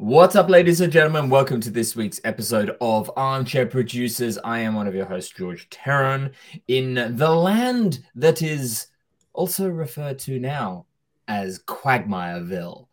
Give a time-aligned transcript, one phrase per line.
[0.00, 1.28] What's up, ladies and gentlemen?
[1.28, 4.38] Welcome to this week's episode of Armchair Producers.
[4.44, 6.34] I am one of your hosts, George Terron,
[6.68, 8.86] in the land that is
[9.32, 10.86] also referred to now
[11.26, 12.86] as Quagmireville.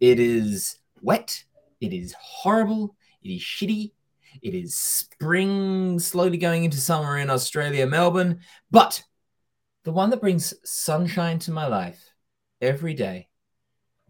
[0.00, 1.42] It is wet,
[1.80, 3.92] it is horrible, it is shitty,
[4.42, 8.40] it is spring slowly going into summer in Australia, Melbourne,
[8.70, 9.02] but
[9.84, 12.10] the one that brings sunshine to my life
[12.60, 13.29] every day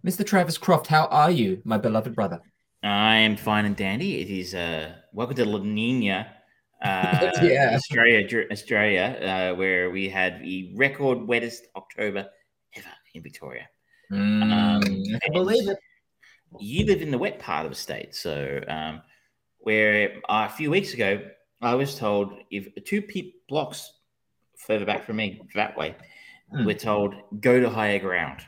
[0.05, 0.25] Mr.
[0.25, 2.41] Travis Croft, how are you, my beloved brother?
[2.83, 4.23] I am fine and dandy.
[4.23, 6.27] It is uh, welcome to La Nina,
[6.83, 7.73] uh, yeah.
[7.75, 12.27] Australia, Australia, uh, where we had the record wettest October
[12.75, 13.69] ever in Victoria.
[14.11, 15.77] Mm, um, I believe it.
[16.59, 19.03] You live in the wet part of the state, so um,
[19.59, 21.21] where uh, a few weeks ago
[21.61, 23.93] I was told if two peep blocks
[24.57, 25.95] further back from me that way,
[26.55, 26.65] mm.
[26.65, 28.41] we're told go to higher ground.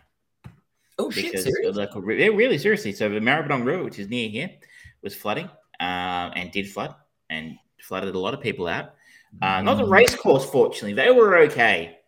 [0.98, 1.38] Oh shit!
[1.38, 1.72] Seriously?
[1.72, 2.92] Like, really seriously.
[2.92, 4.50] So the Maribyrnong River, which is near here,
[5.02, 5.48] was flooding
[5.80, 6.94] uh, and did flood
[7.30, 8.94] and flooded a lot of people out.
[9.40, 9.64] Uh, mm.
[9.64, 9.90] Not the mm.
[9.90, 11.98] race course, fortunately, they were okay.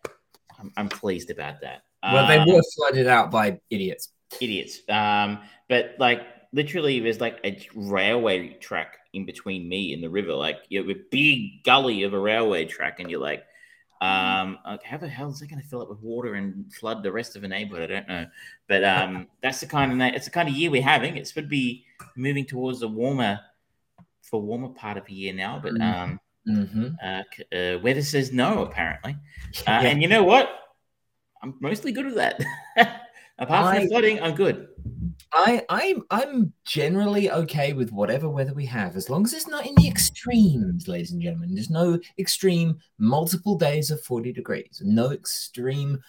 [0.59, 1.83] I'm, I'm pleased about that.
[2.03, 4.09] Well, they um, were flooded out by idiots.
[4.39, 4.81] Idiots.
[4.89, 6.21] Um, but like
[6.53, 10.91] literally, there's like a railway track in between me and the river, like you know,
[10.91, 13.43] a big gully of a railway track, and you're like,
[14.01, 17.01] um, like how the hell is it going to fill up with water and flood
[17.01, 17.91] the rest of the neighborhood?
[17.91, 18.25] I don't know,
[18.67, 21.17] but um, that's the kind of it's the kind of year we're having.
[21.17, 21.85] It should be
[22.15, 23.39] moving towards a warmer,
[24.21, 25.81] for warmer part of the year now, but mm-hmm.
[25.81, 26.87] um, mm-hmm.
[27.03, 29.11] uh, uh, weather says no apparently,
[29.59, 29.81] uh, yeah.
[29.81, 30.49] and you know what?
[31.41, 32.41] I'm mostly good with that.
[33.37, 34.67] Apart from I, the flooding, I'm good.
[35.37, 39.65] I I'm I'm generally okay with whatever weather we have, as long as it's not
[39.65, 41.53] in the extremes, ladies and gentlemen.
[41.53, 45.99] There's no extreme multiple days of 40 degrees, no extreme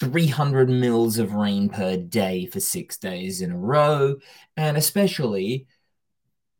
[0.00, 4.14] 300 mils of rain per day for six days in a row,
[4.56, 5.66] and especially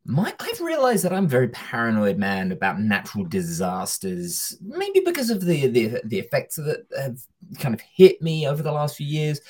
[0.05, 5.69] my I've realized that I'm very paranoid man about natural disasters, maybe because of the
[5.69, 7.21] the, the effects that have
[7.61, 9.41] kind of hit me over the last few years,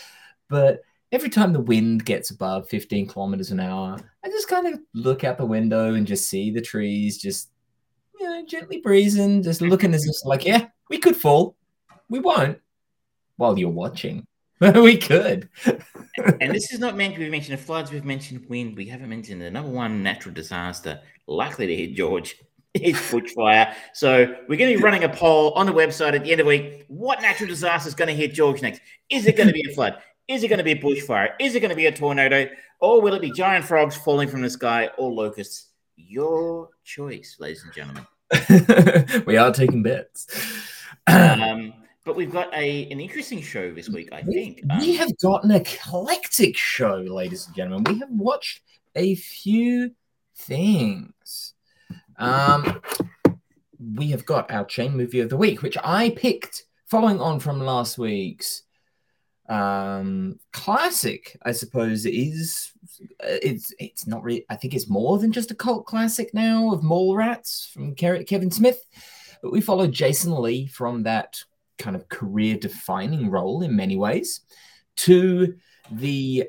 [0.50, 0.82] but
[1.12, 5.24] every time the wind gets above 15 kilometers an hour, I just kind of look
[5.24, 7.50] out the window and just see the trees just,
[8.19, 11.56] you know, gently breezing, just looking as if like, yeah, we could fall.
[12.08, 12.58] We won't
[13.36, 14.26] while you're watching.
[14.60, 15.48] we could.
[16.41, 17.92] and this is not meant to be mentioned floods.
[17.92, 18.76] We've mentioned wind.
[18.76, 22.36] We haven't mentioned the number one natural disaster likely to hit George
[22.74, 23.72] is bushfire.
[23.94, 26.47] So we're going to be running a poll on the website at the end of
[26.47, 26.84] the week.
[26.88, 28.80] What natural disaster is going to hit George next?
[29.10, 29.98] Is it going to be a flood?
[30.28, 31.31] Is it going to be a bushfire?
[31.41, 32.47] Is it going to be a tornado?
[32.81, 35.69] Or will it be giant frogs falling from the sky or locusts?
[35.97, 38.06] Your choice, ladies and gentlemen.
[39.27, 40.27] we are taking bets.
[41.06, 41.72] um,
[42.05, 44.61] but we've got a an interesting show this week, I think.
[44.69, 47.95] Um, we have got an eclectic show, ladies and gentlemen.
[47.95, 48.60] We have watched
[48.95, 49.93] a few
[50.37, 51.55] things.
[52.19, 52.83] Um,
[53.81, 57.60] we have got our chain movie of the week, which I picked following on from
[57.60, 58.65] last week's
[59.48, 62.70] um classic i suppose is
[63.19, 66.82] it's it's not really i think it's more than just a cult classic now of
[66.82, 68.84] Mallrats from kevin smith
[69.42, 71.38] but we followed jason lee from that
[71.78, 74.41] kind of career defining role in many ways
[74.97, 75.54] to
[75.92, 76.44] the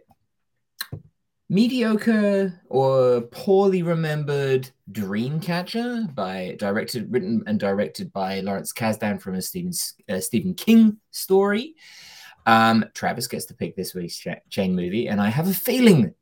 [1.48, 9.42] mediocre or poorly remembered dreamcatcher by directed written and directed by lawrence kasdan from a
[9.42, 9.72] stephen,
[10.10, 11.76] uh, stephen king story
[12.46, 16.14] um, Travis gets to pick this week's chain movie, and I have a feeling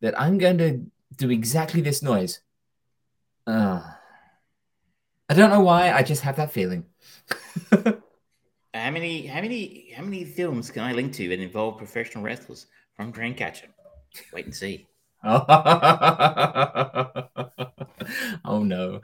[0.00, 0.82] that I'm going to
[1.16, 2.40] do exactly this noise.
[3.46, 3.82] Uh,
[5.28, 5.92] I don't know why.
[5.92, 6.84] I just have that feeling.
[7.72, 7.94] how
[8.74, 13.12] many, how many, how many films can I link to that involve professional wrestlers from
[13.12, 13.68] Dreamcatcher?
[14.32, 14.86] Wait and see.
[15.24, 15.44] oh
[18.62, 19.00] no.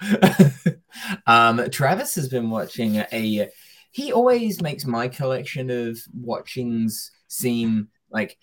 [1.27, 3.49] um, Travis has been watching a
[3.93, 8.37] he always makes my collection of watchings seem like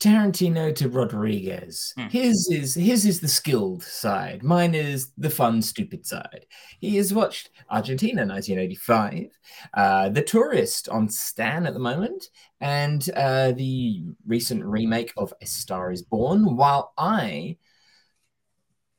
[0.00, 1.94] Tarantino to Rodriguez.
[1.96, 2.08] Hmm.
[2.08, 4.42] His is his is the skilled side.
[4.42, 6.44] Mine is the fun, stupid side.
[6.80, 9.30] He has watched Argentina 1985,
[9.74, 12.28] uh, The Tourist on Stan at the moment,
[12.60, 16.56] and uh, the recent remake of A Star Is Born.
[16.56, 17.56] While I,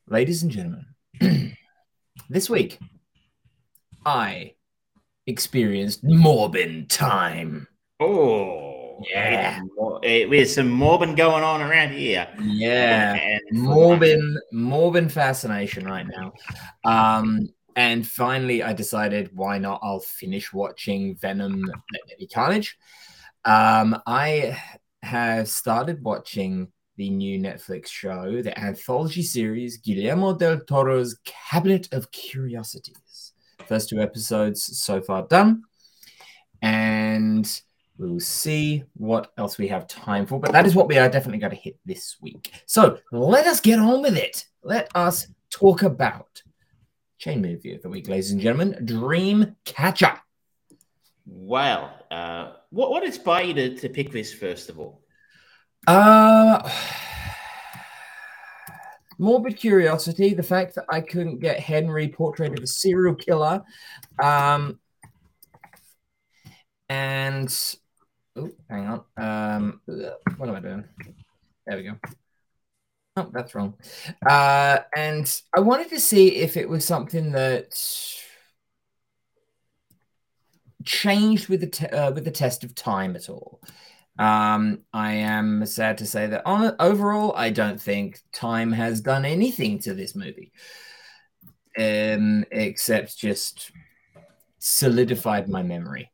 [0.07, 0.85] ladies and gentlemen,
[2.29, 2.79] this week
[4.07, 4.53] I
[5.25, 7.67] experienced Morbin time.
[7.99, 9.59] Oh, yeah.
[10.01, 12.25] There's some Morbin going on around here.
[12.41, 13.37] Yeah.
[13.51, 16.31] Morbin, Morbin fascination right now.
[16.85, 19.81] Um, and finally, I decided why not?
[19.83, 22.77] I'll finish watching Venom Let Carnage.
[23.43, 24.57] Um, I
[25.03, 32.09] have started watching the new Netflix show, the anthology series Guillermo del Toro's Cabinet of
[32.11, 32.95] Curiosities.
[33.67, 35.63] First two episodes so far done.
[36.61, 37.47] And
[37.97, 40.39] we will see what else we have time for.
[40.39, 42.51] But that is what we are definitely going to hit this week.
[42.65, 44.45] So let us get on with it.
[44.63, 46.41] Let us talk about
[47.17, 50.19] chain movie of the week, ladies and gentlemen Dream Catcher.
[51.25, 51.91] Wow.
[52.09, 55.01] Uh, what, what inspired you to, to pick this, first of all?
[55.85, 56.69] Uh,
[59.17, 63.63] morbid curiosity, the fact that I couldn't get Henry: Portrait of a Serial Killer.
[64.21, 64.79] Um,
[66.89, 67.53] and
[68.35, 69.03] oh, hang on.
[69.17, 69.81] Um,
[70.37, 70.83] what am I doing?
[71.65, 71.97] There we go.
[73.17, 73.73] Oh, that's wrong.
[74.29, 77.73] Uh, and I wanted to see if it was something that
[80.85, 83.59] changed with the te- uh, with the test of time at all.
[84.19, 89.25] Um, I am sad to say that on overall, I don't think time has done
[89.25, 90.51] anything to this movie,
[91.77, 93.71] um, except just
[94.59, 96.11] solidified my memory.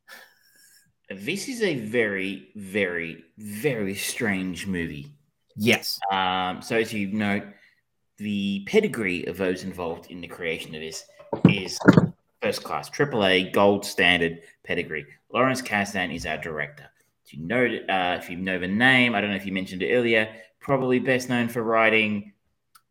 [1.10, 5.14] This is a very, very, very strange movie.
[5.56, 6.00] Yes.
[6.12, 7.44] Um, so as you note,
[8.18, 11.04] the pedigree of those involved in the creation of this
[11.50, 11.80] is
[12.42, 15.06] first class, AAA, gold standard pedigree.
[15.32, 16.90] Lawrence Kasdan is our director.
[17.34, 19.82] If you know, uh, if you know the name, I don't know if you mentioned
[19.82, 20.30] it earlier.
[20.60, 22.34] Probably best known for writing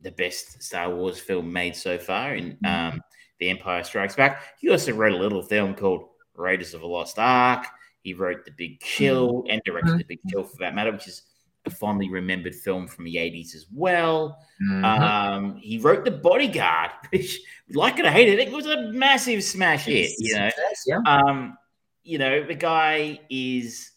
[0.00, 2.94] the best Star Wars film made so far in mm-hmm.
[2.94, 3.00] um,
[3.38, 4.42] The Empire Strikes Back.
[4.58, 7.66] He also wrote a little film called Raiders of the Lost Ark.
[8.02, 9.50] He wrote The Big Chill mm-hmm.
[9.50, 11.22] and directed The Big Chill for that matter, which is
[11.64, 14.44] a fondly remembered film from the 80s as well.
[14.60, 14.84] Mm-hmm.
[14.84, 17.40] Um, he wrote The Bodyguard, which,
[17.70, 20.10] like it or hate it, it was a massive smash hit.
[20.18, 20.50] You know,
[20.84, 20.98] yeah.
[21.06, 21.56] um,
[22.02, 23.91] you know, the guy is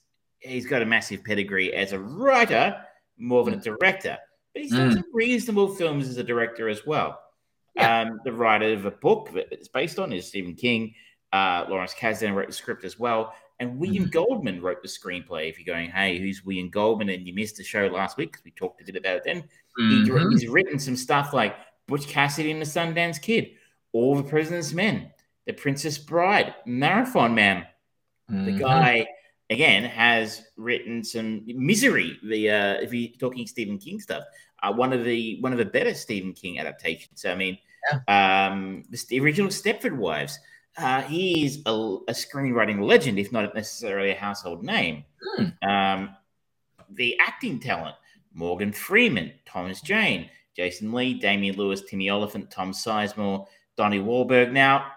[0.45, 2.77] he's got a massive pedigree as a writer
[3.17, 4.17] more than a director,
[4.53, 4.95] but he's done mm.
[4.95, 7.19] some reasonable films as a director as well.
[7.75, 8.01] Yeah.
[8.01, 10.93] Um, the writer of a book that it's based on is Stephen King.
[11.33, 13.33] Uh, Lawrence Kasdan wrote the script as well.
[13.59, 15.49] And William mm Goldman wrote the screenplay.
[15.49, 17.09] If you're going, hey, who's William Goldman?
[17.09, 19.43] And you missed the show last week because we talked a bit about it then.
[19.79, 20.29] Mm-hmm.
[20.29, 21.55] He, he's written some stuff like
[21.87, 23.51] Butch Cassidy and the Sundance Kid,
[23.93, 25.11] All the President's Men,
[25.45, 27.65] The Princess Bride, Marathon Man.
[28.31, 28.45] Mm-hmm.
[28.45, 29.07] The guy,
[29.49, 32.17] again, has written some Misery.
[32.23, 34.23] The uh, if you're talking Stephen King stuff,
[34.63, 37.25] uh, one of the one of the better Stephen King adaptations.
[37.25, 37.57] I mean,
[37.91, 38.49] yeah.
[38.51, 40.39] um, the original Stepford Wives.
[40.77, 45.05] Uh, he is a, a, screenwriting legend, if not necessarily a household name.
[45.37, 45.65] Hmm.
[45.65, 46.15] Um,
[46.89, 47.95] the acting talent
[48.33, 53.47] Morgan Freeman, Thomas Jane, Jason Lee, Damian Lewis, Timmy Olyphant, Tom Sizemore,
[53.77, 54.51] Donnie Wahlberg.
[54.51, 54.91] Now,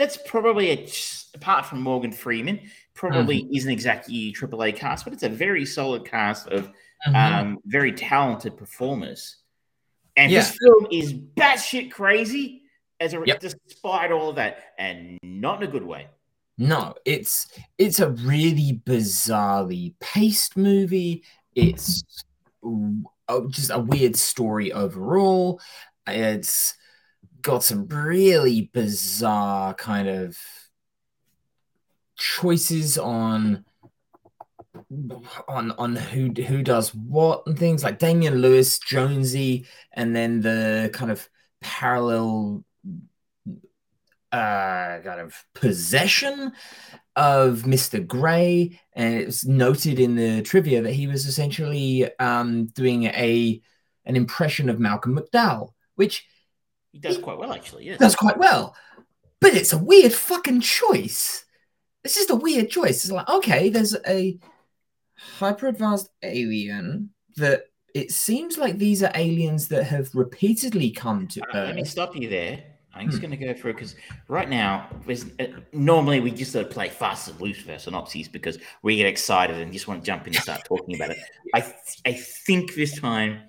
[0.00, 0.88] that's probably a,
[1.34, 2.58] apart from Morgan Freeman,
[2.94, 3.54] probably mm-hmm.
[3.54, 6.72] isn't exactly a AAA cast, but it's a very solid cast of
[7.06, 7.14] mm-hmm.
[7.14, 9.36] um, very talented performers.
[10.16, 10.40] And yeah.
[10.40, 12.62] this film is batshit crazy
[12.98, 13.40] as a yep.
[13.40, 16.08] despite all of that, and not in a good way.
[16.56, 17.48] No, it's
[17.78, 21.24] it's a really bizarrely paced movie.
[21.54, 22.02] It's
[23.50, 25.60] just a weird story overall.
[26.06, 26.74] It's
[27.42, 30.36] got some really bizarre kind of
[32.16, 33.64] choices on
[35.48, 40.90] on on who who does what and things like Damian Lewis, Jonesy, and then the
[40.92, 41.28] kind of
[41.60, 42.64] parallel
[44.32, 46.52] uh, kind of possession
[47.16, 48.04] of Mr.
[48.06, 53.60] Grey, and it's noted in the trivia that he was essentially um, doing a
[54.04, 56.26] an impression of Malcolm McDowell, which
[56.92, 57.86] he does he quite well, actually.
[57.86, 58.74] Yes, does quite well,
[59.40, 61.44] but it's a weird fucking choice.
[62.04, 63.04] It's just a weird choice.
[63.04, 64.38] It's like okay, there's a
[65.14, 71.40] hyper advanced alien that it seems like these are aliens that have repeatedly come to
[71.42, 71.66] uh, Earth.
[71.68, 72.64] Let me stop you there.
[72.92, 73.28] I'm just hmm.
[73.28, 73.94] going to go through because
[74.28, 78.58] right now, uh, normally we just sort of play fast and loose our synopses because
[78.82, 81.18] we get excited and just want to jump in and start talking about it.
[81.54, 83.42] I th- I think this time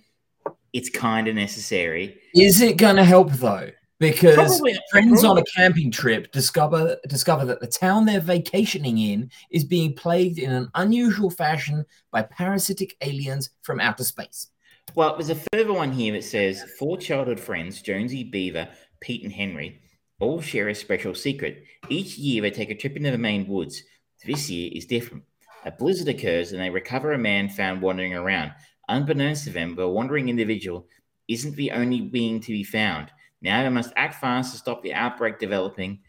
[0.73, 2.17] it's kind of necessary.
[2.35, 3.69] Is it going to help though?
[3.99, 5.29] Because probably, friends probably.
[5.29, 10.39] on a camping trip discover discover that the town they're vacationing in is being plagued
[10.39, 14.47] in an unusual fashion by parasitic aliens from outer space.
[14.95, 18.67] Well, there's a further one here that says four childhood friends, Jonesy Beaver,
[19.01, 19.79] Pete and Henry,
[20.19, 21.63] all share a special secret.
[21.87, 23.83] Each year they take a trip into the Maine woods.
[24.25, 25.23] This year is different.
[25.63, 28.51] A blizzard occurs and they recover a man found wandering around.
[28.91, 30.85] Unbeknownst to them, the wandering individual
[31.29, 33.09] isn't the only being to be found.
[33.41, 35.99] Now they must act fast to stop the outbreak developing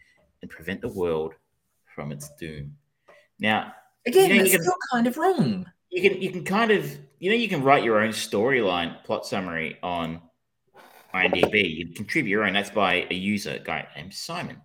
[0.41, 1.33] and prevent the world
[1.95, 2.75] from its doom.
[3.39, 3.73] Now,
[4.05, 5.65] again, you know, it's still kind of wrong.
[5.89, 9.25] you can you can kind of you know you can write your own storyline plot
[9.25, 10.21] summary on
[11.13, 11.77] IMDb.
[11.77, 12.53] You can contribute your own.
[12.53, 14.57] That's by a user guy named Simon.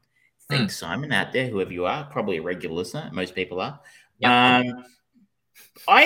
[0.50, 0.78] Thanks, mm.
[0.80, 3.10] Simon, out there, whoever you are, probably a regular listener.
[3.12, 3.78] Most people are.
[4.18, 4.30] Yep.
[4.30, 4.84] Um,
[5.86, 6.04] I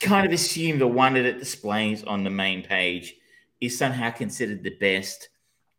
[0.00, 3.14] kind of assume the one that it displays on the main page
[3.60, 5.28] is somehow considered the best,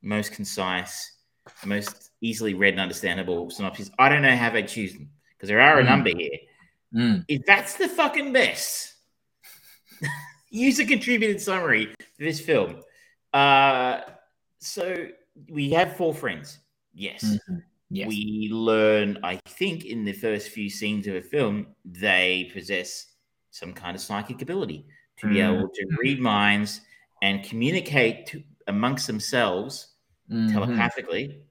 [0.01, 1.17] most concise,
[1.65, 3.91] most easily read and understandable synopsis.
[3.99, 5.87] I don't know how they choose them because there are a mm.
[5.87, 6.39] number here.
[6.95, 7.25] Mm.
[7.27, 8.93] If that's the fucking best
[10.49, 12.81] user contributed summary for this film,
[13.33, 14.01] uh,
[14.59, 15.07] so
[15.49, 16.59] we have four friends.
[16.93, 17.23] Yes.
[17.23, 17.57] Mm-hmm.
[17.89, 18.07] Yes.
[18.07, 23.12] We learn, I think, in the first few scenes of a film, they possess
[23.53, 24.85] some kind of psychic ability
[25.17, 25.35] to mm-hmm.
[25.35, 26.81] be able to read minds
[27.21, 29.93] and communicate to, amongst themselves
[30.29, 30.51] mm-hmm.
[30.51, 31.43] telepathically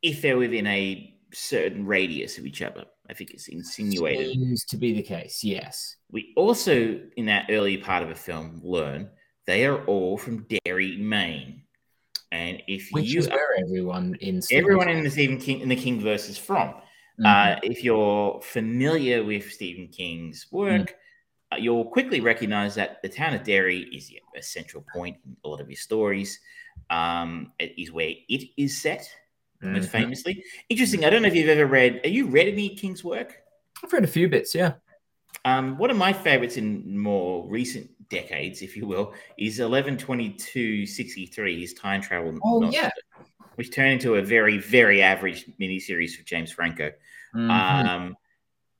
[0.00, 2.84] if they're within a certain radius of each other.
[3.10, 4.32] I think it's insinuated.
[4.32, 5.96] Seems to be the case, yes.
[6.10, 9.10] We also, in that early part of a film, learn
[9.44, 11.62] they are all from Derry, Maine.
[12.30, 15.68] And if Which you is where everyone in Stephen everyone in the Stephen King in
[15.68, 16.74] the King verse is from.
[17.20, 17.26] Mm-hmm.
[17.26, 21.54] Uh, if you're familiar with Stephen King's work, mm-hmm.
[21.54, 25.48] uh, you'll quickly recognize that the town of Derry is a central point in a
[25.48, 26.40] lot of his stories.
[26.90, 29.08] Um, it is where it is set
[29.62, 29.74] mm-hmm.
[29.74, 30.42] most famously.
[30.68, 31.04] Interesting.
[31.04, 32.00] I don't know if you've ever read.
[32.04, 33.36] Have you read any King's work?
[33.82, 34.54] I've read a few bits.
[34.54, 34.74] Yeah.
[35.44, 41.74] Um, one of my favorites in more recent decades, if you will, is 11/22/63, his
[41.74, 42.38] time travel.
[42.44, 42.90] Oh, novel, yeah.
[43.56, 46.90] Which turned into a very, very average miniseries for James Franco.
[47.34, 47.50] Mm-hmm.
[47.50, 48.16] Um,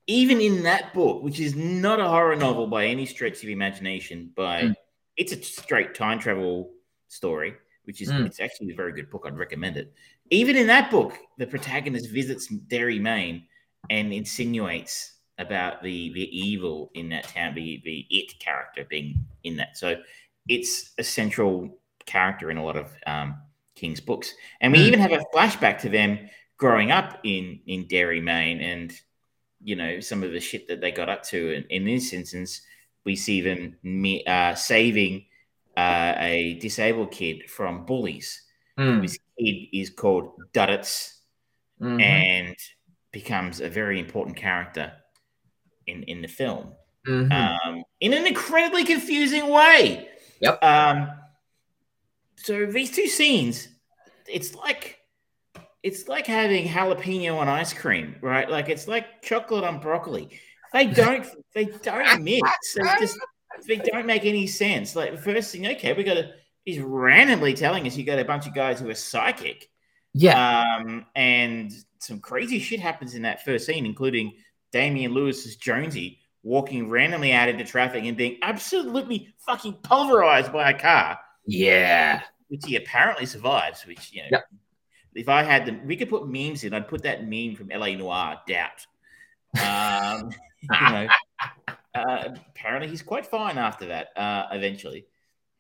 [0.06, 4.30] even in that book, which is not a horror novel by any stretch of imagination,
[4.34, 4.74] but mm.
[5.16, 6.70] it's a straight time travel
[7.08, 8.26] story, which is mm.
[8.26, 9.24] it's actually a very good book.
[9.26, 9.92] I'd recommend it.
[10.30, 13.44] Even in that book, the protagonist visits Derry, Maine,
[13.90, 19.56] and insinuates about the the evil in that town, the the it character being in
[19.56, 19.76] that.
[19.76, 19.96] So
[20.48, 23.36] it's a central character in a lot of um,
[23.82, 24.86] King's books, and we mm.
[24.86, 28.92] even have a flashback to them growing up in in Derry, Maine, and
[29.62, 31.54] you know some of the shit that they got up to.
[31.54, 32.62] And in this instance,
[33.04, 33.76] we see them
[34.26, 35.26] uh, saving
[35.76, 38.42] uh, a disabled kid from bullies.
[38.78, 39.02] Mm.
[39.02, 41.18] This kid is called Duddits
[41.80, 42.00] mm-hmm.
[42.00, 42.56] and
[43.10, 44.92] becomes a very important character
[45.88, 46.72] in in the film
[47.06, 47.32] mm-hmm.
[47.32, 50.08] um, in an incredibly confusing way.
[50.40, 50.62] Yep.
[50.62, 51.10] Um,
[52.36, 53.68] so these two scenes,
[54.28, 54.98] it's like
[55.82, 58.48] it's like having jalapeno on ice cream, right?
[58.48, 60.28] Like it's like chocolate on broccoli.
[60.72, 62.74] They don't they don't mix.
[62.74, 63.18] They just
[63.66, 64.96] they don't make any sense.
[64.96, 66.30] Like the first thing, okay, we got to
[66.64, 69.68] he's randomly telling us you got a bunch of guys who are psychic.
[70.14, 70.78] Yeah.
[70.80, 74.34] Um, and some crazy shit happens in that first scene, including
[74.72, 80.78] Damian Lewis's Jonesy walking randomly out into traffic and being absolutely fucking pulverized by a
[80.78, 81.18] car.
[81.46, 82.22] Yeah.
[82.52, 84.44] Which he apparently survives, which, you know, yep.
[85.14, 86.74] if I had them, we could put memes in.
[86.74, 88.86] I'd put that meme from LA Noire, doubt.
[89.58, 90.30] Um,
[90.60, 91.08] you know,
[91.94, 95.06] uh, apparently he's quite fine after that, uh, eventually.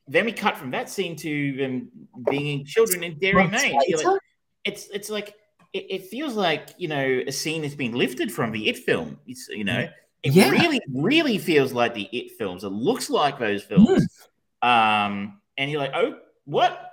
[0.06, 1.88] Then we cut from that scene to them
[2.28, 3.74] being children in Derry, Maine.
[3.74, 4.20] Like,
[4.64, 5.34] it's, it's like,
[5.72, 9.18] it, it, feels like you know a scene has been lifted from the It film.
[9.26, 9.88] It's you know
[10.22, 10.50] it yeah.
[10.50, 12.64] really really feels like the It films.
[12.64, 14.06] It looks like those films.
[14.62, 15.06] Mm.
[15.06, 16.92] Um, and you're like, oh, what?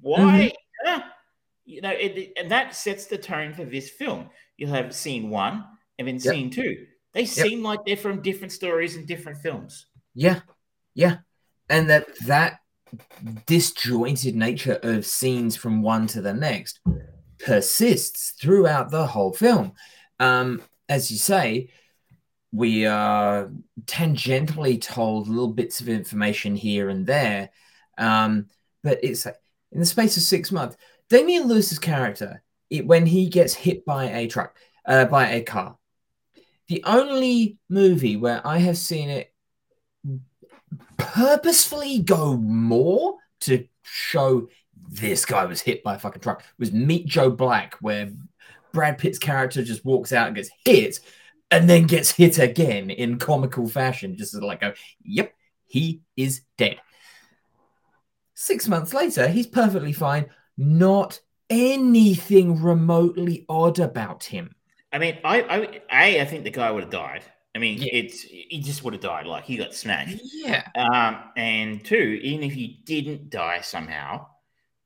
[0.00, 0.52] Why?
[0.86, 1.00] Mm-hmm.
[1.64, 4.30] You know, it, and that sets the tone for this film.
[4.56, 5.64] You'll have scene one
[5.98, 6.22] and then yep.
[6.22, 6.86] scene two.
[7.12, 7.28] They yep.
[7.28, 9.86] seem like they're from different stories and different films.
[10.14, 10.40] Yeah,
[10.94, 11.18] yeah,
[11.68, 12.60] and that that
[13.46, 16.80] disjointed nature of scenes from one to the next
[17.38, 19.72] persists throughout the whole film.
[20.20, 21.68] Um, as you say,
[22.52, 23.50] we are
[23.84, 27.50] tangentially told little bits of information here and there,
[27.98, 28.46] um,
[28.82, 30.76] but it's in the space of six months.
[31.08, 35.76] Damian Lewis's character, it, when he gets hit by a truck, uh, by a car,
[36.68, 39.32] the only movie where I have seen it
[40.96, 44.48] purposefully go more to show
[44.88, 48.10] this guy was hit by a fucking truck was Meet Joe Black, where
[48.72, 51.00] Brad Pitt's character just walks out and gets hit
[51.50, 54.72] and then gets hit again in comical fashion, just like go,
[55.02, 55.32] yep,
[55.66, 56.78] he is dead.
[58.38, 60.26] Six months later, he's perfectly fine.
[60.56, 61.18] Not
[61.50, 64.54] anything remotely odd about him.
[64.92, 67.24] I mean, I, I, I, I think the guy would have died.
[67.54, 67.88] I mean, yeah.
[67.92, 69.26] it's he just would have died.
[69.26, 70.20] Like he got smashed.
[70.34, 70.62] Yeah.
[70.74, 74.26] Um, and two, even if he didn't die somehow,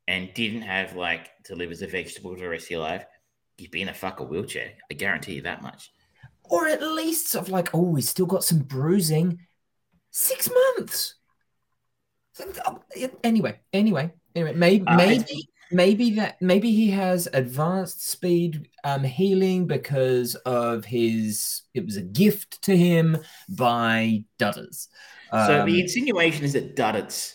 [0.06, 3.04] and didn't have like to live as a vegetable for the rest of your life,
[3.58, 4.72] you'd be in a fucking wheelchair.
[4.90, 5.90] I guarantee you that much.
[6.44, 9.40] or at least sort of like, oh, he's still got some bruising.
[10.10, 11.14] Six months.
[13.22, 19.66] Anyway, anyway, anyway, maybe, uh, maybe, maybe that maybe he has advanced speed um, healing
[19.66, 21.62] because of his.
[21.74, 23.18] It was a gift to him
[23.48, 24.88] by Duddits.
[25.32, 27.34] Um, so the um, insinuation is that Duddits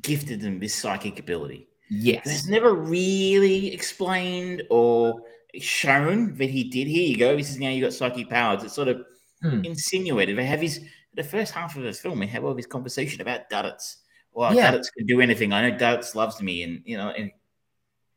[0.00, 1.68] gifted him this psychic ability.
[1.90, 5.20] Yes, it's never really explained or
[5.60, 6.86] shown that he did.
[6.86, 7.36] Here you go.
[7.36, 8.64] This is now you got psychic powers.
[8.64, 9.04] It's sort of
[9.42, 9.60] hmm.
[9.64, 10.38] insinuated.
[10.38, 10.80] They have his
[11.14, 12.20] the first half of this film.
[12.20, 13.96] We have all this conversation about Duddits.
[14.32, 14.72] Well, yeah.
[14.72, 15.52] Duddits can do anything.
[15.52, 17.30] I know Duddits loves me, and you know, and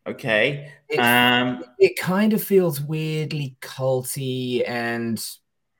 [0.07, 0.72] okay.
[0.89, 5.22] It, um, it kind of feels weirdly culty and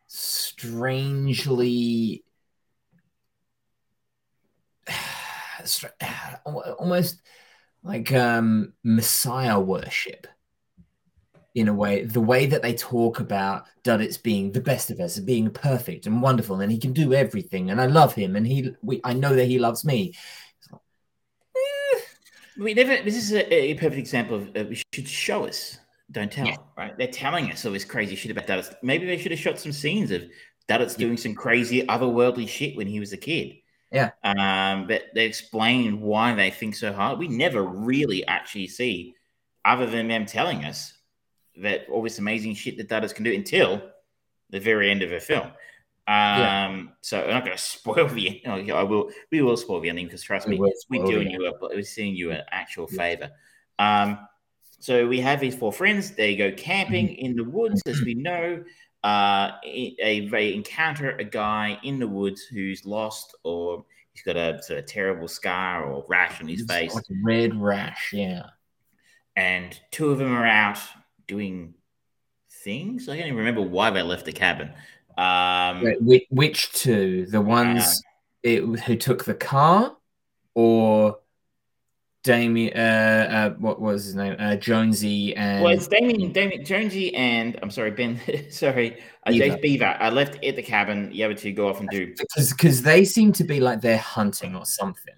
[0.08, 1.44] strangely
[6.46, 7.22] almost
[7.84, 10.28] like um messiah worship
[11.56, 15.18] in a way, the way that they talk about Duddits being the best of us,
[15.20, 18.76] being perfect and wonderful, and he can do everything, and I love him, and he,
[18.84, 20.14] we, I know that he loves me.
[20.70, 20.82] Like,
[21.56, 22.00] eh.
[22.60, 23.02] We never.
[23.04, 25.80] This is a, a perfect example of uh, we should show us,
[26.12, 26.46] don't tell.
[26.46, 26.58] Yeah.
[26.78, 26.98] Right?
[26.98, 28.76] They're telling us all this crazy shit about Duddits.
[28.84, 30.24] Maybe they should have shot some scenes of
[30.68, 31.06] Duddits yeah.
[31.06, 33.56] doing some crazy otherworldly shit when he was a kid.
[33.94, 34.10] Yeah.
[34.26, 37.18] Um, but they explain why they think so hard.
[37.18, 39.16] We never really actually see,
[39.64, 40.92] other than them telling us,
[41.58, 43.82] that all this amazing shit that Duddits can do until
[44.50, 45.48] the very end of the film.
[46.08, 46.82] Um, yeah.
[47.02, 48.46] so I'm not going to spoil the.
[48.46, 49.10] I will.
[49.32, 50.60] We will spoil the ending because trust me,
[50.90, 53.32] we're doing you a, we're seeing you an actual favor.
[53.80, 54.20] Um,
[54.80, 56.12] so we have these four friends.
[56.12, 57.26] They go camping mm-hmm.
[57.26, 58.64] in the woods, as we know.
[59.04, 64.62] Uh, a, they encounter a guy in the woods who's lost, or he's got a
[64.64, 68.12] sort of terrible scar or rash on his it's face, like a red rash.
[68.14, 68.48] Yeah.
[69.36, 70.80] And two of them are out
[71.28, 71.74] doing
[72.64, 73.08] things.
[73.08, 74.72] I can't even remember why they left the cabin.
[75.18, 77.26] Um, Wait, which two?
[77.28, 79.96] The ones uh, it, who took the car,
[80.54, 81.20] or
[82.24, 82.76] Damian?
[82.76, 84.36] Uh, uh, what was his name?
[84.38, 88.20] Uh, Jonesy and well, it's Damian, Damian Jonesy and I'm sorry, Ben.
[88.50, 89.58] sorry, uh, Beaver.
[89.58, 89.98] Beaver.
[90.00, 91.12] I left at the cabin.
[91.12, 93.98] The other two go off and do because because they seem to be like they're
[93.98, 95.16] hunting or something,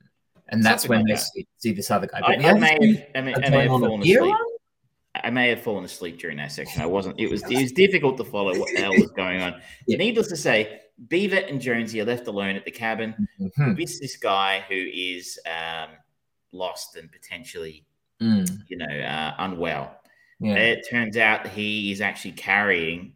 [0.50, 1.32] and that's something when like they that.
[1.34, 2.20] see, see, this other guy.
[2.20, 4.36] But I, I may have, I may, I may have fallen asleep.
[5.24, 6.82] I may have fallen asleep during that section.
[6.82, 7.20] I wasn't.
[7.20, 9.62] It was it was difficult to follow what the hell was going on.
[9.88, 9.98] Yeah.
[9.98, 13.76] Needless to say, Beaver and Jonesy are left alone at the cabin mm-hmm.
[13.76, 15.90] with this guy who is um,
[16.52, 17.86] lost and potentially,
[18.22, 18.50] mm.
[18.68, 19.96] you know, uh, unwell.
[20.40, 20.56] Yeah.
[20.56, 23.14] It turns out he is actually carrying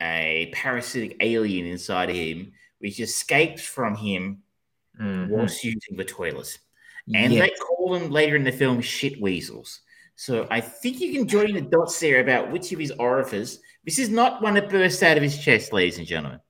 [0.00, 4.42] a parasitic alien inside of him, which escaped from him
[5.00, 5.32] mm-hmm.
[5.32, 6.58] whilst using the toilets.
[7.14, 7.48] And yes.
[7.48, 9.80] they call them later in the film shit weasels.
[10.16, 13.60] So I think you can join the dots there about which of his orifices.
[13.84, 16.40] This is not one that bursts out of his chest, ladies and gentlemen.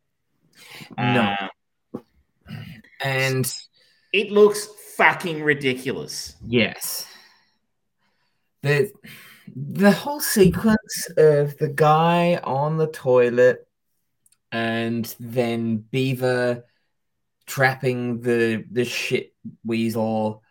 [0.98, 1.34] No.
[1.94, 1.98] Uh,
[3.02, 3.52] and
[4.12, 6.36] it looks fucking ridiculous.
[6.46, 7.06] Yes.
[8.62, 8.92] The
[9.54, 13.66] the whole sequence of the guy on the toilet
[14.50, 16.64] and then Beaver
[17.46, 20.42] trapping the the shit weasel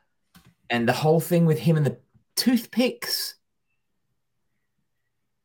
[0.69, 1.97] and the whole thing with him and the
[2.41, 3.35] toothpicks.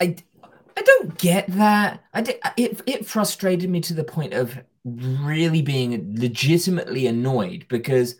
[0.00, 0.16] I,
[0.76, 2.02] I don't get that.
[2.14, 8.16] I did, it it frustrated me to the point of really being legitimately annoyed because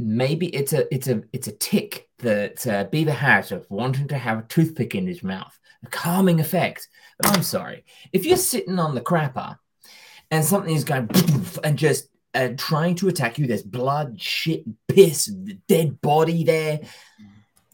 [0.00, 4.18] maybe it's a it's a it's a tick that uh, Beaver has of wanting to
[4.18, 6.88] have a toothpick in his mouth, a calming effect.
[7.18, 9.58] But I'm sorry, if you're sitting on the crapper
[10.32, 11.08] and something is going
[11.64, 13.46] and just uh, trying to attack you.
[13.46, 15.26] There's blood, shit, piss,
[15.68, 16.80] dead body there.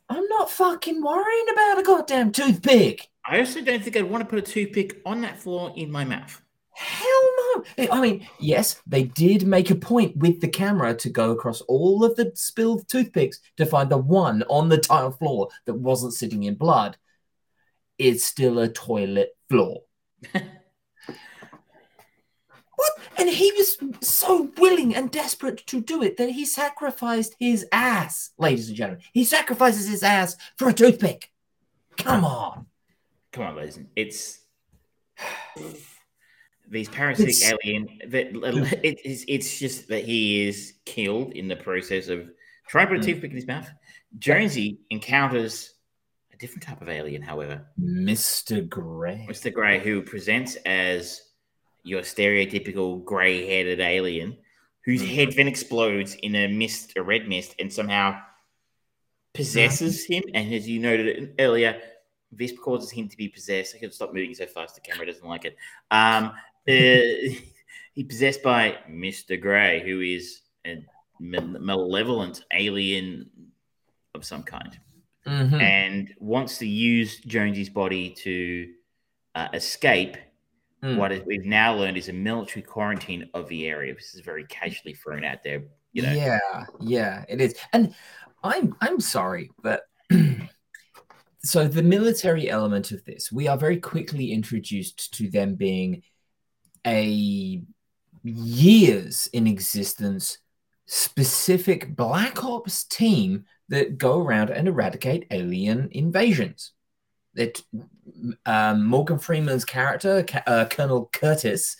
[0.08, 3.08] I'm not fucking worrying about a goddamn toothpick.
[3.26, 6.04] I also don't think I'd want to put a toothpick on that floor in my
[6.04, 6.40] mouth.
[6.74, 7.64] Hell no.
[7.90, 12.04] I mean, yes, they did make a point with the camera to go across all
[12.04, 16.44] of the spilled toothpicks to find the one on the tile floor that wasn't sitting
[16.44, 16.96] in blood.
[17.98, 19.82] It's still a toilet floor.
[23.22, 28.32] And he was so willing and desperate to do it that he sacrificed his ass,
[28.36, 29.04] ladies and gentlemen.
[29.12, 31.30] He sacrifices his ass for a toothpick.
[31.96, 32.66] Come on.
[33.30, 33.78] Come on, ladies.
[33.94, 34.40] It's
[36.68, 38.00] these parasitic it's, alien.
[38.08, 42.28] That it's it's just that he is killed in the process of
[42.66, 43.12] trying to put a hmm.
[43.12, 43.70] toothpick in his mouth.
[44.18, 45.74] Jonesy encounters
[46.32, 48.68] a different type of alien, however, Mr.
[48.68, 49.28] Gray.
[49.30, 49.54] Mr.
[49.54, 51.22] Gray, who presents as
[51.82, 54.36] your stereotypical grey-headed alien
[54.84, 55.14] whose mm-hmm.
[55.14, 58.18] head then explodes in a mist, a red mist, and somehow
[59.32, 60.22] possesses him.
[60.34, 61.80] And as you noted earlier,
[62.30, 63.74] this causes him to be possessed.
[63.74, 65.56] I can stop moving so fast the camera doesn't like it.
[65.90, 66.32] Um,
[66.68, 67.34] uh,
[67.92, 70.84] he's possessed by Mister Gray, who is a
[71.20, 73.30] malevolent alien
[74.14, 74.78] of some kind,
[75.26, 75.60] Mhm.
[75.60, 78.72] and wants to use Jonesy's body to
[79.34, 80.16] uh, escape.
[80.84, 80.96] Mm.
[80.96, 83.94] What we've now learned is a military quarantine of the area.
[83.94, 85.62] This is very casually thrown out there.
[85.92, 87.54] You know, Yeah, yeah, it is.
[87.72, 87.94] And
[88.42, 89.82] I'm I'm sorry, but
[91.44, 96.02] so the military element of this, we are very quickly introduced to them being
[96.86, 97.62] a
[98.24, 100.38] years in existence
[100.86, 106.72] specific black ops team that go around and eradicate alien invasions.
[107.34, 107.62] That
[108.46, 111.76] um, Morgan Freeman's character, uh, Colonel Curtis,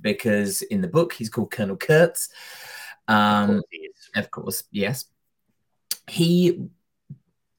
[0.00, 2.28] because in the book he's called Colonel Kurtz.
[3.08, 3.62] Um,
[4.14, 5.06] of course, yes.
[6.08, 6.68] He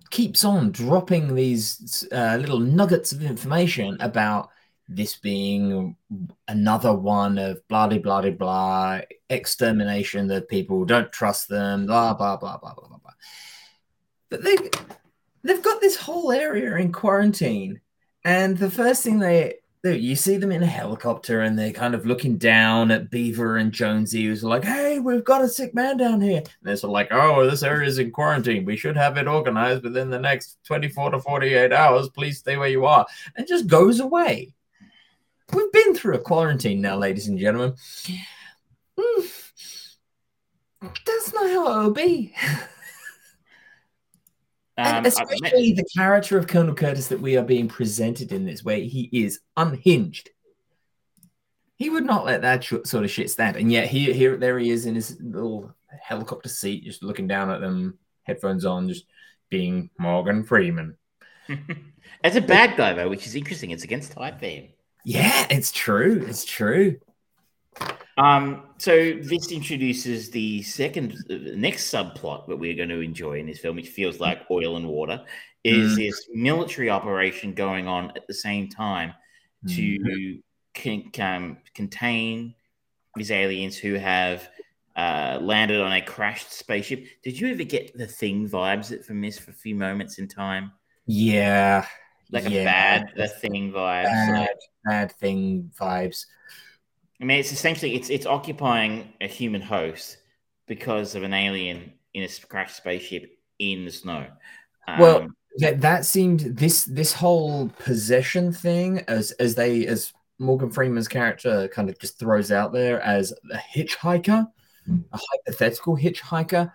[0.10, 4.50] keeps on dropping these uh, little nuggets of information about
[4.90, 5.96] this being
[6.48, 12.14] another one of blah de blah de blah extermination that people don't trust them, blah
[12.14, 13.14] blah blah blah blah blah blah.
[14.30, 14.56] But they
[15.44, 17.82] they've got this whole area in quarantine,
[18.28, 22.06] and the first thing they you see them in a helicopter, and they're kind of
[22.06, 26.20] looking down at Beaver and Jonesy, who's like, "Hey, we've got a sick man down
[26.20, 28.66] here." And they're sort of like, "Oh, this area is in quarantine.
[28.66, 32.10] We should have it organized within the next twenty-four to forty-eight hours.
[32.10, 34.54] Please stay where you are." And just goes away.
[35.54, 37.76] We've been through a quarantine now, ladies and gentlemen.
[39.00, 39.26] Hmm.
[40.82, 42.36] That's not how it will be.
[44.78, 48.64] Um, and especially the character of Colonel Curtis that we are being presented in this
[48.64, 50.30] way, he is unhinged.
[51.78, 54.60] He would not let that sh- sort of shit stand, and yet here, here, there
[54.60, 59.06] he is in his little helicopter seat, just looking down at them, headphones on, just
[59.50, 60.98] being Morgan Freeman.
[62.24, 63.72] As a bad guy, though, which is interesting.
[63.72, 64.68] It's against type for him.
[65.06, 66.26] Yeah, it's true.
[66.28, 66.98] It's true.
[68.18, 73.46] Um, so this introduces the second, the next subplot that we're going to enjoy in
[73.46, 75.24] this film, which feels like oil and water,
[75.64, 75.96] is Mm.
[75.98, 79.14] this military operation going on at the same time
[79.68, 80.40] to
[80.74, 82.56] con- um, contain
[83.16, 84.48] these aliens who have
[84.96, 87.06] uh, landed on a crashed spaceship.
[87.22, 90.72] Did you ever get the thing vibes from this for a few moments in time?
[91.06, 91.86] Yeah,
[92.32, 94.06] Like yeah, a bad the thing vibes.
[94.06, 94.50] bad, like-
[94.86, 96.26] bad thing vibes.
[97.22, 100.18] I mean, it's essentially it's it's occupying a human host
[100.68, 104.28] because of an alien in a crashed spaceship in the snow.
[105.00, 110.70] Well, Um, that that seemed this this whole possession thing as as they as Morgan
[110.70, 114.48] Freeman's character kind of just throws out there as a hitchhiker,
[114.88, 116.72] a hypothetical hitchhiker.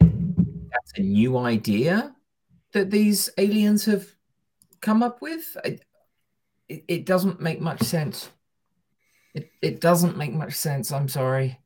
[0.00, 2.14] That's a new idea
[2.72, 4.06] that these aliens have
[4.80, 5.56] come up with.
[5.64, 5.80] I-
[6.70, 8.30] It, it doesn't make much sense.
[9.34, 10.92] It, it doesn't make much sense.
[10.92, 11.58] I'm sorry.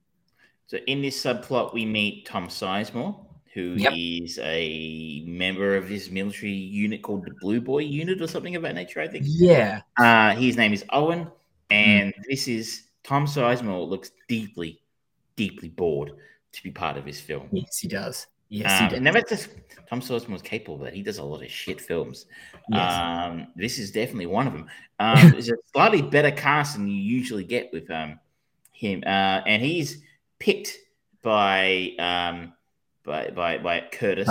[0.67, 3.15] so in this subplot, we meet Tom Sizemore,
[3.53, 4.47] who is Yep.
[4.47, 8.75] a member of this military unit called the Blue Boy Unit or something of that
[8.75, 9.01] nature.
[9.01, 9.25] I think.
[9.29, 9.83] Yeah.
[9.99, 11.29] Uh, his name is Owen,
[11.71, 14.81] and this is Tom Sizemore looks deeply,
[15.37, 16.13] deeply bored
[16.53, 17.49] to be part of this film.
[17.53, 18.27] Yes, he does.
[18.55, 19.49] Yes, Um, and never just
[19.89, 20.95] Tom Sizemore was capable of that.
[20.95, 22.27] He does a lot of shit films.
[22.71, 22.93] Yes.
[22.95, 24.67] Um, this is definitely one of them.
[25.01, 28.21] Um, it's a slightly better cast than you usually get with um,
[28.71, 30.03] him, uh, and he's
[30.39, 30.79] picked
[31.21, 32.53] by um,
[33.05, 34.29] by by, by Curtis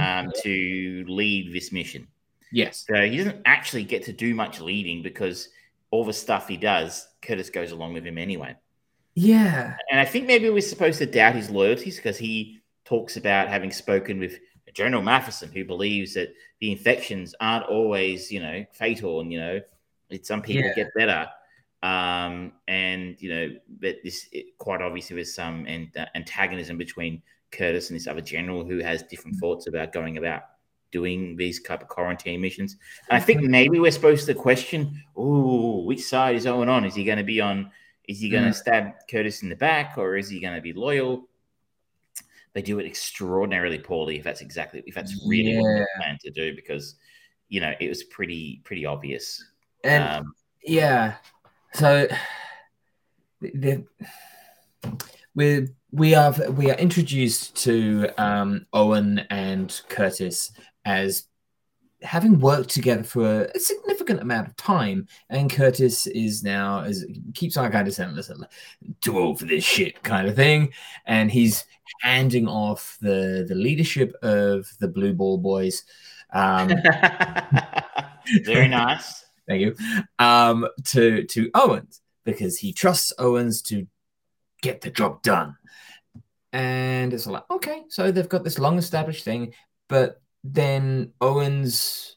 [0.00, 2.08] um, to lead this mission.
[2.50, 2.84] yes.
[2.88, 5.48] So he doesn't actually get to do much leading because
[5.92, 8.56] all the stuff he does, Curtis goes along with him anyway.
[9.14, 9.76] Yeah.
[9.92, 13.70] And I think maybe we're supposed to doubt his loyalties because he talks about having
[13.70, 14.38] spoken with
[14.74, 19.60] General Matheson, who believes that the infections aren't always, you know, fatal, and you know,
[20.10, 20.74] it, some people Yeah.
[20.74, 21.28] get better.
[21.82, 27.22] Um, and you know that this it, quite obviously there's some an, uh, antagonism between
[27.52, 30.42] Curtis and this other general who has different thoughts about going about
[30.92, 32.76] doing these type of quarantine missions.
[33.08, 36.84] And I think maybe we're supposed to question, oh, which side is Owen on?
[36.84, 37.70] Is he going to be on?
[38.06, 40.72] Is he going to stab Curtis in the back, or is he going to be
[40.72, 41.28] loyal?
[42.52, 44.18] They do it extraordinarily poorly.
[44.18, 45.84] If that's exactly, if that's really what they Yeah.
[45.96, 46.96] plan to do, because
[47.48, 49.42] you know it was pretty pretty obvious.
[49.84, 50.34] And Um,
[50.64, 51.16] yeah.
[51.74, 52.08] So
[53.40, 53.84] the,
[55.34, 60.52] we we are we are introduced to um, Owen and Curtis
[60.84, 61.26] as
[62.02, 67.56] having worked together for a significant amount of time, and Curtis is now as keeps
[67.56, 68.44] on kind of saying, "Listen,
[69.00, 70.72] too old for this shit," kind of thing,
[71.06, 71.64] and he's
[72.00, 75.84] handing off the the leadership of the Blue Ball Boys
[76.32, 76.68] Um,
[78.44, 79.24] Very nice.
[79.48, 79.74] Thank you.
[80.18, 83.86] Um, to to Owens because he trusts Owens to
[84.62, 85.56] get the job done.
[86.52, 89.54] And it's like, okay, so they've got this long established thing,
[89.88, 92.16] but then Owens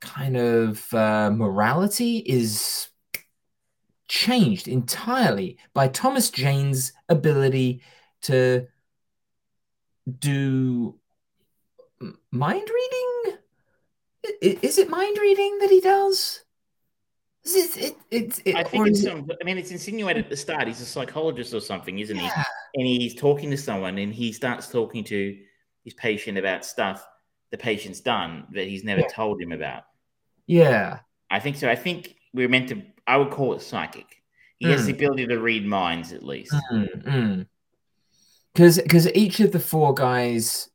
[0.00, 2.88] kind of uh, morality is
[4.08, 7.82] changed entirely by Thomas Jane's ability
[8.22, 8.66] to
[10.18, 10.94] do
[12.30, 13.38] mind reading.
[14.40, 16.42] Is it mind reading that he does?
[17.44, 20.66] Is it, it, it, I think it's some, I mean, it's insinuated at the start.
[20.66, 22.42] He's a psychologist or something, isn't yeah.
[22.74, 22.80] he?
[22.80, 25.36] And he's talking to someone, and he starts talking to
[25.84, 27.06] his patient about stuff
[27.54, 29.08] the patient's done that he's never yeah.
[29.08, 29.84] told him about.
[30.48, 30.98] Yeah.
[31.30, 31.70] I think so.
[31.70, 34.22] I think we're meant to, I would call it psychic.
[34.58, 34.72] He mm.
[34.72, 34.98] has the hmm.
[34.98, 36.52] ability to read minds at least.
[36.72, 37.46] Because mm,
[38.82, 40.68] because each of the four guys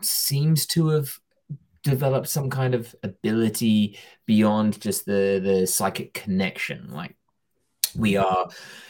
[0.00, 1.10] seems to have
[1.82, 6.90] developed some kind of ability beyond just the the psychic connection.
[6.90, 7.16] Like
[7.94, 8.48] we are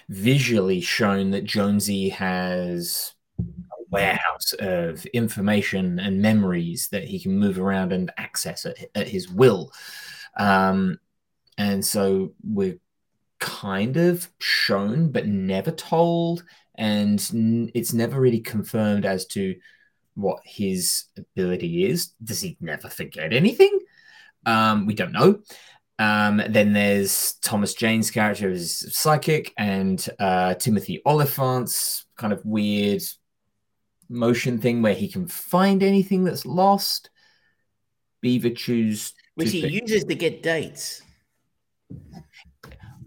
[0.08, 3.14] visually shown that Jonesy has
[3.90, 9.29] warehouse of information and memories that he can move around and access at, at his
[9.29, 9.72] will.
[10.37, 10.98] Um,
[11.57, 12.79] and so we're
[13.40, 16.44] kind of shown, but never told.
[16.77, 19.57] And it's never really confirmed as to
[20.14, 22.12] what his ability is.
[22.22, 23.77] Does he never forget anything?
[24.46, 25.40] Um, we don't know.
[25.98, 33.03] Um, then there's Thomas Jane's character as psychic, and uh, Timothy Olyphant's kind of weird
[34.09, 37.11] motion thing where he can find anything that's lost.
[38.21, 39.73] Beaver choose which he pick.
[39.73, 41.03] uses to get dates.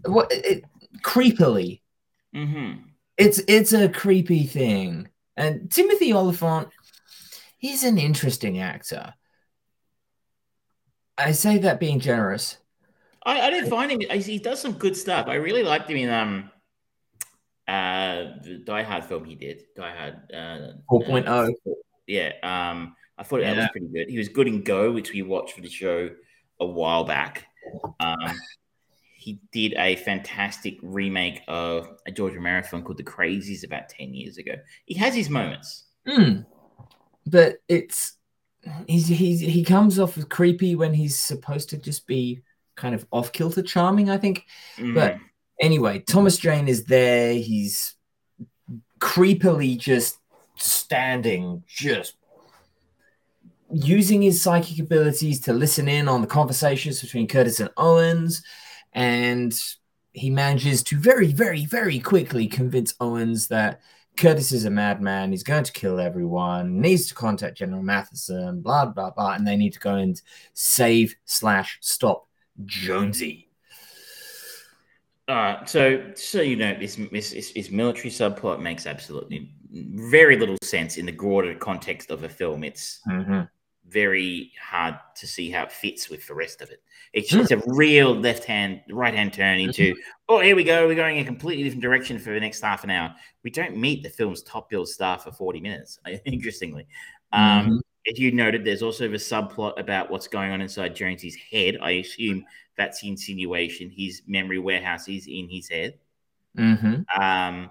[0.04, 0.64] What it,
[1.02, 1.82] creepily?
[2.34, 2.88] Mm-hmm.
[3.18, 6.68] It's it's a creepy thing, and Timothy Olyphant,
[7.58, 9.12] he's an interesting actor.
[11.18, 12.56] I say that being generous.
[13.24, 14.00] I, I didn't find him.
[14.00, 15.28] He does some good stuff.
[15.28, 16.50] I really liked him in um
[17.72, 21.26] uh, the Die Hard film he did, Die Hard uh, 4.0.
[21.26, 21.72] Uh,
[22.06, 23.54] yeah, um, I thought yeah.
[23.54, 24.10] that was pretty good.
[24.10, 26.10] He was good in Go, which we watched for the show
[26.60, 27.46] a while back.
[27.98, 28.38] Um,
[29.16, 34.12] he did a fantastic remake of a George Romero film called The Crazies about 10
[34.12, 34.52] years ago.
[34.84, 35.84] He has his moments.
[36.06, 36.44] Mm.
[37.24, 38.18] But it's
[38.86, 42.42] he's, he's he comes off as creepy when he's supposed to just be
[42.76, 44.44] kind of off kilter charming, I think.
[44.76, 44.94] Mm.
[44.94, 45.16] But
[45.62, 47.34] Anyway, Thomas Jane is there.
[47.34, 47.94] He's
[48.98, 50.18] creepily just
[50.56, 52.16] standing, just
[53.72, 58.42] using his psychic abilities to listen in on the conversations between Curtis and Owens.
[58.92, 59.54] And
[60.12, 63.80] he manages to very, very, very quickly convince Owens that
[64.16, 65.30] Curtis is a madman.
[65.30, 69.34] He's going to kill everyone, needs to contact General Matheson, blah, blah, blah.
[69.34, 70.20] And they need to go and
[70.54, 72.26] save slash stop
[72.66, 73.51] Jonesy.
[75.32, 80.98] Uh, so, so you know, this, this, this military subplot makes absolutely very little sense
[80.98, 82.62] in the broader context of a film.
[82.62, 83.40] It's mm-hmm.
[83.88, 86.82] very hard to see how it fits with the rest of it.
[87.14, 90.00] It's just a real left hand, right hand turn into, mm-hmm.
[90.28, 90.86] oh, here we go.
[90.86, 93.14] We're going in a completely different direction for the next half an hour.
[93.42, 96.86] We don't meet the film's top bill star for 40 minutes, interestingly.
[97.32, 97.76] Um, mm-hmm.
[98.04, 101.78] If you noted, there's also the subplot about what's going on inside Jonesy's head.
[101.80, 102.44] I assume
[102.76, 103.90] that's the insinuation.
[103.90, 105.98] His memory warehouse is in his head.
[106.56, 107.20] Mm-hmm.
[107.20, 107.70] Um,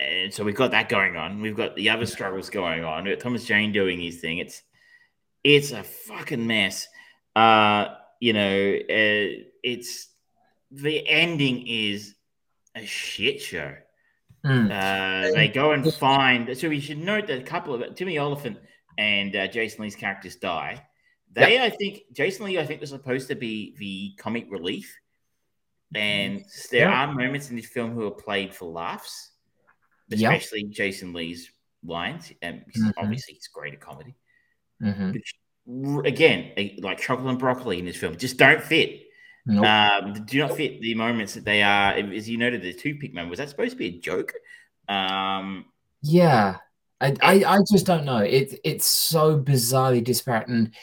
[0.00, 1.40] and so we've got that going on.
[1.40, 3.04] We've got the other struggles going on.
[3.04, 4.38] We've got Thomas Jane doing his thing.
[4.38, 4.62] It's
[5.42, 6.88] it's a fucking mess.
[7.36, 7.88] Uh,
[8.20, 10.08] you know, uh, it's
[10.70, 12.14] the ending is
[12.74, 13.74] a shit show.
[14.44, 14.70] Mm.
[14.70, 16.56] Uh, they go and find.
[16.56, 18.58] So we should note that a couple of Timmy Olyphant
[18.98, 20.84] and uh, Jason Lee's characters die.
[21.34, 21.72] They, yep.
[21.72, 24.96] I think, Jason Lee, I think, was supposed to be the comic relief.
[25.94, 29.30] And there are moments in this film who are played for laughs,
[30.12, 30.70] especially yep.
[30.70, 31.50] Jason Lee's
[31.84, 32.32] lines.
[32.42, 32.90] And mm-hmm.
[32.96, 34.14] obviously, he's great at comedy.
[34.82, 35.12] Mm-hmm.
[35.12, 35.34] Which,
[36.06, 39.02] again, like chocolate and broccoli in this film, just don't fit.
[39.46, 39.64] Nope.
[39.64, 41.92] Um, do not fit the moments that they are.
[41.92, 44.32] As you noted, the toothpick moment was that supposed to be a joke?
[44.88, 45.66] Um,
[46.02, 46.56] yeah,
[47.00, 48.18] I, I, I just don't know.
[48.18, 50.74] It, it's so bizarrely disparate, and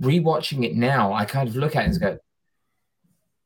[0.00, 2.18] rewatching it now, I kind of look at it and go,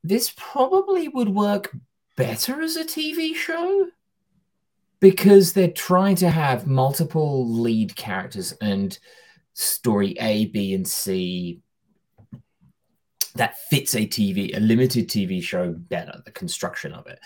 [0.04, 1.74] this probably would work
[2.16, 3.88] better as a TV show
[5.00, 8.98] because they're trying to have multiple lead characters and
[9.54, 11.60] story A, B, and C
[13.34, 17.18] that fits a TV, a limited TV show better, the construction of it.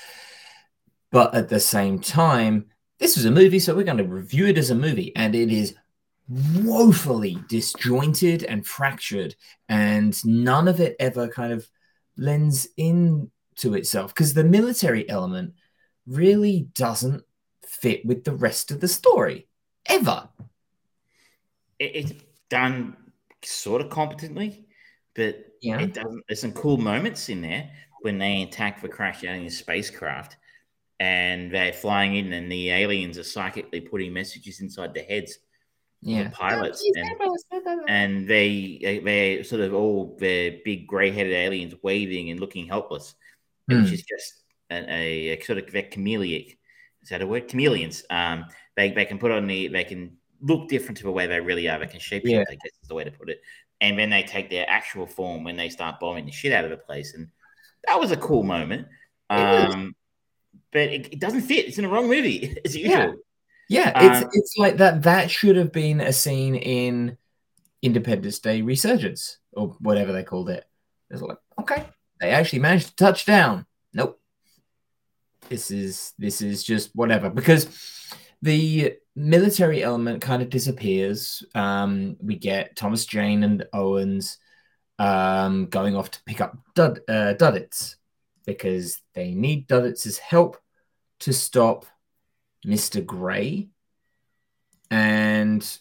[1.11, 2.67] But at the same time,
[2.99, 5.51] this was a movie, so we're going to review it as a movie, and it
[5.51, 5.75] is
[6.29, 9.35] woefully disjointed and fractured,
[9.69, 11.69] and none of it ever kind of
[12.17, 15.55] lends in to itself because the military element
[16.07, 17.23] really doesn't
[17.67, 19.47] fit with the rest of the story
[19.87, 20.29] ever.
[21.79, 22.13] it's
[22.49, 22.97] done
[23.45, 24.67] sort of competently,
[25.15, 25.81] but yeah.
[25.81, 26.23] it doesn't.
[26.29, 27.71] There's some cool moments in there
[28.03, 30.37] when they attack the crash alien spacecraft
[31.01, 35.39] and they're flying in, and the aliens are psychically putting messages inside the heads
[36.03, 36.25] yeah.
[36.25, 42.41] the pilots, and, and they they sort of all their big grey-headed aliens waving and
[42.41, 43.15] looking helpless,
[43.71, 43.83] mm.
[43.83, 46.45] which is just a, a, sort of they're chameleon.
[47.03, 47.49] Is that a word?
[47.49, 48.05] Chameleons.
[48.11, 51.41] Um, they they can put on the they can look different to the way they
[51.41, 51.79] really are.
[51.79, 52.41] They can shape yeah.
[52.49, 53.41] I guess is the way to put it.
[53.81, 56.71] And then they take their actual form when they start bombing the shit out of
[56.71, 57.29] the place, and
[57.87, 58.87] that was a cool moment.
[59.31, 59.95] Um,
[60.73, 61.67] but it, it, doesn't fit.
[61.67, 62.93] It's in the wrong movie as usual.
[62.93, 63.13] Yeah.
[63.73, 65.03] Yeah, it's um, it's like that.
[65.03, 67.17] That should have been a scene in
[67.81, 70.65] Independence Day Resurgence or whatever they called it.
[71.11, 71.87] It's like okay,
[72.21, 73.67] they actually managed to touch down.
[73.95, 74.21] Nope.
[75.49, 77.67] This is this is just whatever because
[78.43, 81.43] the military element kind of disappears.
[81.55, 84.39] Um, we get Thomas Jane and Owens
[84.99, 87.97] um, going off to pick up Dud, uh, Duddits
[88.45, 90.59] because they need Duddits' help
[91.21, 91.87] to stop
[92.67, 93.05] Mr.
[93.05, 93.69] Grey.
[94.91, 95.79] And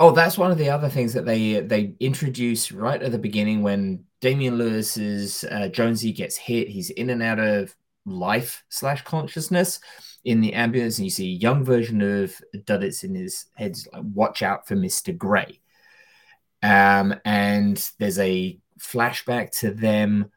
[0.00, 3.62] oh, that's one of the other things that they they introduce right at the beginning
[3.62, 6.68] when Damian Lewis's uh, Jonesy gets hit.
[6.68, 7.74] He's in and out of
[8.06, 9.80] life slash consciousness
[10.24, 13.76] in the ambulance, and you see a young version of Duddits in his head.
[13.92, 15.60] Like, Watch out for Mister Grey.
[16.62, 20.30] Um, and there's a flashback to them,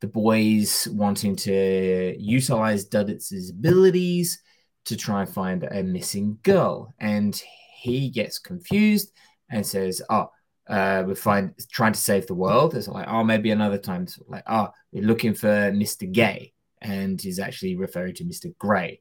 [0.00, 4.40] the boys wanting to utilize Duddits' abilities
[4.86, 6.94] to try and find a missing girl.
[6.98, 7.40] And
[7.76, 9.12] he gets confused
[9.50, 10.30] and says, Oh,
[10.68, 12.74] uh, we're find, trying to save the world.
[12.74, 14.04] It's like, oh, maybe another time.
[14.04, 16.10] It's like, oh, we're looking for Mr.
[16.10, 16.52] Gay.
[16.80, 18.56] And he's actually referring to Mr.
[18.58, 19.00] Grey.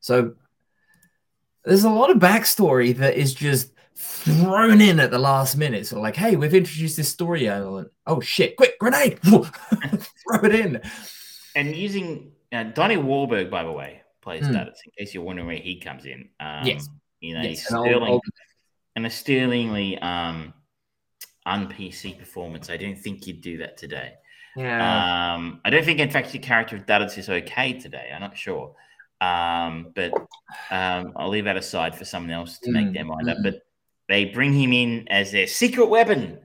[0.00, 0.34] So
[1.64, 5.86] there's a lot of backstory that is just thrown in at the last minute.
[5.86, 7.88] So, like, hey, we've introduced this story element.
[8.06, 9.20] Oh, shit, quick, grenade!
[9.22, 10.80] Throw it in.
[11.56, 14.66] And using uh, Donnie Wahlberg, by the way, plays mm.
[14.66, 16.28] in case you're wondering where he comes in.
[16.40, 16.88] Um, yes.
[17.20, 17.66] You know, yes.
[17.66, 18.20] sterling,
[18.96, 20.52] and a sterlingly um,
[21.46, 22.70] un PC performance.
[22.70, 24.14] I don't think you'd do that today.
[24.56, 25.34] Yeah.
[25.34, 28.10] Um, I don't think, in fact, the character of Duddits is okay today.
[28.12, 28.74] I'm not sure.
[29.20, 30.12] Um, but
[30.70, 32.74] um, I'll leave that aside for someone else to mm.
[32.74, 33.32] make their mind mm.
[33.32, 33.38] up.
[33.42, 33.62] But
[34.08, 36.38] they bring him in as their secret weapon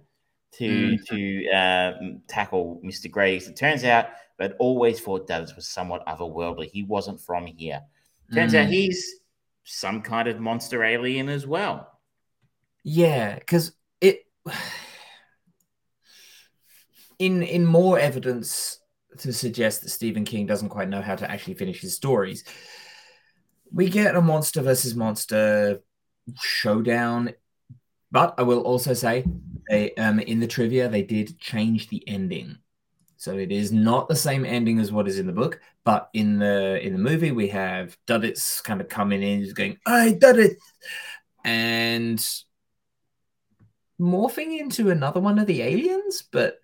[0.53, 1.05] to mm.
[1.07, 1.93] to uh,
[2.27, 3.09] tackle Mr.
[3.09, 3.47] Graves.
[3.47, 4.07] It turns out
[4.39, 6.71] but always thought Davis was somewhat otherworldly.
[6.71, 7.81] He wasn't from here.
[8.33, 8.63] Turns mm.
[8.63, 9.19] out he's
[9.65, 11.99] some kind of monster alien as well.
[12.83, 14.25] Yeah, because it
[17.19, 18.79] in in more evidence
[19.17, 22.45] to suggest that Stephen King doesn't quite know how to actually finish his stories.
[23.71, 25.81] We get a monster versus monster
[26.41, 27.33] showdown,
[28.09, 29.25] but I will also say,
[29.69, 32.59] they, um, in the trivia, they did change the ending.
[33.19, 36.39] So it is not the same ending as what is in the book, but in
[36.39, 40.55] the in the movie we have Duddits kind of coming in, just going, "I Duddit,"
[41.43, 42.17] and
[43.99, 46.59] morphing into another one of the aliens, but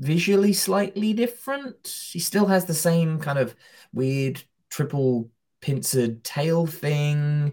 [0.00, 1.86] visually slightly different.
[1.86, 3.54] He still has the same kind of
[3.92, 7.52] weird triple pincered tail thing.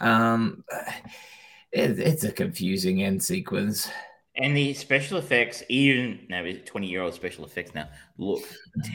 [0.00, 0.64] Um,
[1.72, 3.90] it, it's a confusing end sequence.
[4.38, 8.42] And the special effects, even now, 20 year old special effects now, look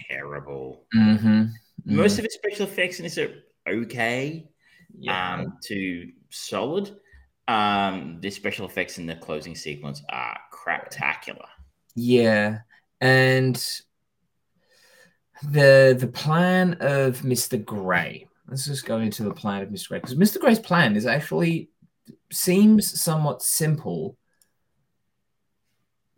[0.09, 0.85] terrible.
[0.95, 1.27] Mm-hmm.
[1.27, 1.95] Mm-hmm.
[1.95, 3.31] Most of the special effects in this are
[3.67, 4.47] okay
[4.99, 5.35] yeah.
[5.35, 6.95] um, to solid.
[7.47, 11.47] Um, the special effects in the closing sequence are craptacular.
[11.95, 12.59] Yeah.
[13.01, 13.55] And
[15.49, 17.63] the the plan of Mr.
[17.63, 18.27] Grey.
[18.47, 19.89] Let's just go into the plan of Mr.
[19.89, 20.39] Grey because Mr.
[20.39, 21.69] Grey's plan is actually
[22.31, 24.17] seems somewhat simple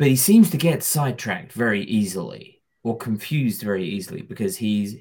[0.03, 4.97] but he seems to get sidetracked very easily or confused very easily because he's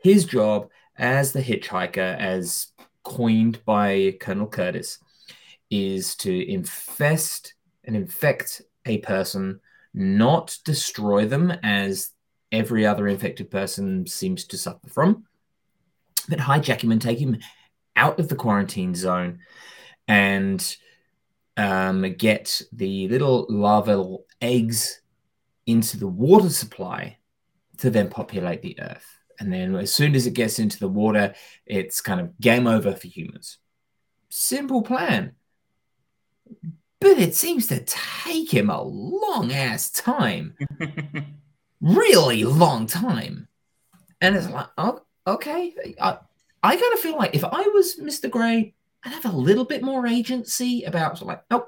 [0.00, 2.68] his job as the hitchhiker, as
[3.02, 5.00] coined by Colonel Curtis,
[5.72, 9.58] is to infest and infect a person,
[9.92, 12.10] not destroy them as
[12.52, 15.24] every other infected person seems to suffer from,
[16.28, 17.38] but hijack him and take him
[17.96, 19.40] out of the quarantine zone.
[20.06, 20.64] And
[21.56, 25.00] um, get the little larval eggs
[25.66, 27.18] into the water supply
[27.78, 29.06] to then populate the earth.
[29.38, 31.34] And then as soon as it gets into the water,
[31.66, 33.58] it's kind of game over for humans.
[34.28, 35.32] Simple plan.
[37.00, 40.54] but it seems to take him a long ass time.
[41.80, 43.48] really long time.
[44.20, 45.74] And it's like, oh, okay.
[46.00, 46.18] I,
[46.62, 48.30] I kind of feel like if I was Mr.
[48.30, 48.74] Grey,
[49.04, 51.66] I'd have a little bit more agency about, like, oh,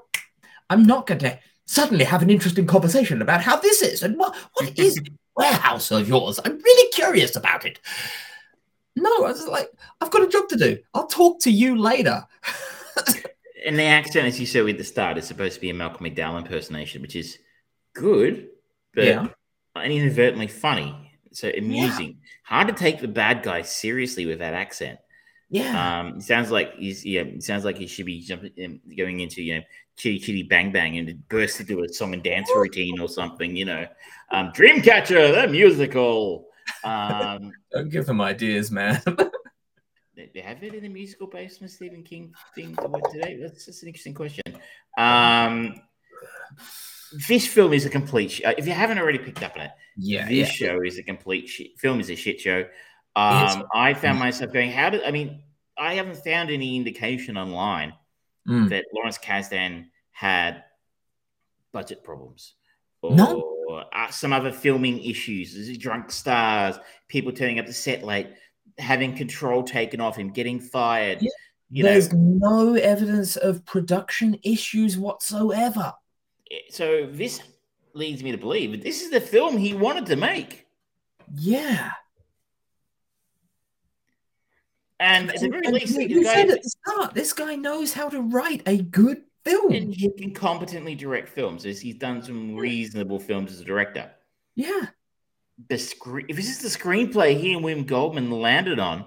[0.69, 4.35] I'm not going to suddenly have an interesting conversation about how this is and what,
[4.53, 4.99] what is
[5.35, 6.39] warehouse of yours.
[6.43, 7.79] I'm really curious about it.
[8.95, 9.69] No, I was like,
[9.99, 10.77] I've got a job to do.
[10.93, 12.25] I'll talk to you later.
[13.65, 16.05] and the accent, as you said at the start, is supposed to be a Malcolm
[16.05, 17.37] McDowell impersonation, which is
[17.93, 18.47] good,
[18.93, 19.27] but yeah.
[19.83, 20.95] inadvertently funny.
[21.33, 22.07] So amusing.
[22.07, 22.29] Yeah.
[22.43, 24.99] Hard to take the bad guy seriously with that accent.
[25.49, 25.99] Yeah.
[25.99, 27.23] Um, sounds like he's yeah.
[27.39, 29.61] sounds like he should be jumping, um, going into you know
[29.95, 33.55] chitty chitty bang bang and burst into a song and dance routine or something.
[33.55, 33.87] You know,
[34.31, 36.47] um, Dreamcatcher the musical.
[36.83, 39.01] Um, Don't give them ideas, man.
[40.15, 42.75] they have it in a musical based on Stephen King thing
[43.11, 43.37] today?
[43.41, 44.43] That's just an interesting question.
[44.97, 45.81] Um,
[47.27, 48.31] this film is a complete.
[48.31, 50.69] Sh- if you haven't already picked up on it, yeah, this yeah.
[50.69, 51.77] show is a complete shit.
[51.79, 52.65] Film is a shit show.
[53.15, 55.41] Um, I found myself going, how did I mean?
[55.77, 57.93] I haven't found any indication online
[58.47, 58.69] mm.
[58.69, 60.63] that Lawrence Kasdan had
[61.71, 62.53] budget problems
[63.01, 63.85] or no.
[63.93, 68.27] uh, some other filming issues, is drunk stars, people turning up to set late,
[68.77, 71.21] having control taken off him, getting fired.
[71.69, 71.83] Yeah.
[71.83, 72.73] There's know.
[72.73, 75.93] no evidence of production issues whatsoever.
[76.69, 77.41] So this
[77.93, 80.67] leads me to believe this is the film he wanted to make.
[81.35, 81.91] Yeah.
[84.99, 88.21] And at the very least, you said at the start, this guy knows how to
[88.21, 89.73] write a good film.
[89.73, 91.63] And he can competently direct films.
[91.63, 94.11] He's done some reasonable films as a director.
[94.55, 94.87] Yeah.
[95.69, 99.05] The screen if this is the screenplay he and Wim Goldman landed on,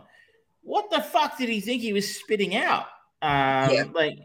[0.63, 2.87] what the fuck did he think he was spitting out?
[3.21, 3.85] Um, yeah.
[3.95, 4.19] like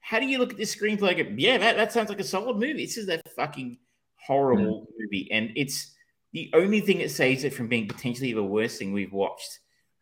[0.00, 1.16] how do you look at this screenplay?
[1.16, 2.86] Go, yeah, that, that sounds like a solid movie.
[2.86, 3.78] This is a fucking
[4.16, 5.04] horrible yeah.
[5.04, 5.94] movie, and it's
[6.32, 9.58] the only thing that saves it from being potentially the worst thing we've watched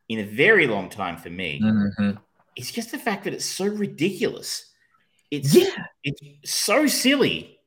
[0.08, 1.60] in a very long time for me.
[1.62, 2.12] Mm-hmm.
[2.54, 4.72] It's just the fact that it's so ridiculous.
[5.30, 5.86] It's yeah.
[6.04, 7.58] it's so silly.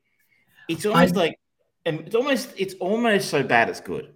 [0.68, 1.40] It's almost I, like
[1.86, 4.14] it's almost it's almost so bad it's good.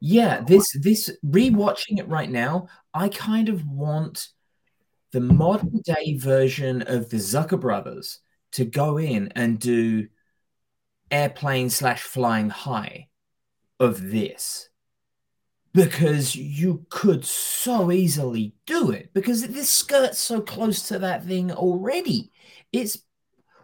[0.00, 4.28] Yeah, this this rewatching it right now, I kind of want
[5.12, 8.18] the modern day version of the Zucker brothers
[8.52, 10.08] to go in and do
[11.10, 13.08] airplane slash flying high
[13.78, 14.68] of this
[15.74, 21.50] because you could so easily do it because this skirt's so close to that thing
[21.50, 22.30] already.
[22.72, 22.98] It's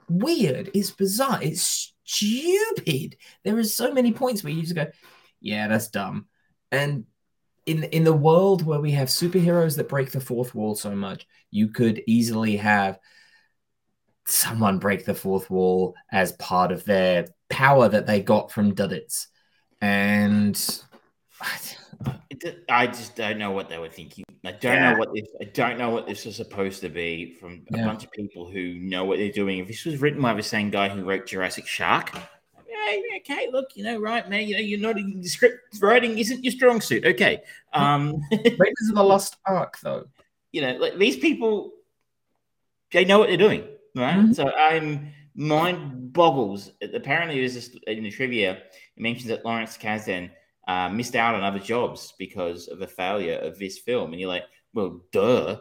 [0.08, 3.16] weird, it's bizarre, it's stupid.
[3.44, 4.86] There are so many points where you just go,
[5.40, 6.26] yeah, that's dumb.
[6.72, 7.04] And
[7.66, 11.26] in in the world where we have superheroes that break the fourth wall so much,
[11.50, 12.98] you could easily have
[14.26, 19.26] someone break the fourth wall as part of their power that they got from Duddits.
[19.80, 20.58] And
[22.68, 24.24] I just don't know what they were thinking.
[24.44, 24.92] I don't yeah.
[24.92, 25.28] know what this.
[25.40, 27.84] I don't know what this was supposed to be from a yeah.
[27.84, 29.58] bunch of people who know what they're doing.
[29.58, 32.12] If this was written by the same guy who wrote Jurassic Shark,
[33.18, 36.52] okay, look, you know, right, man, you know, you're not in script writing isn't your
[36.52, 37.04] strong suit.
[37.04, 37.42] Okay.
[37.72, 40.06] Um Raiders of the Lost Ark, though.
[40.52, 41.72] You know, like these people,
[42.92, 43.64] they know what they're doing,
[43.94, 44.16] right?
[44.16, 44.32] Mm-hmm.
[44.32, 46.72] So I'm mind boggles.
[46.94, 48.52] Apparently, there's this in the trivia.
[48.52, 50.30] It mentions that Lawrence Kasdan
[50.68, 54.28] uh, missed out on other jobs because of the failure of this film, and you're
[54.28, 54.44] like,
[54.74, 55.56] well, duh.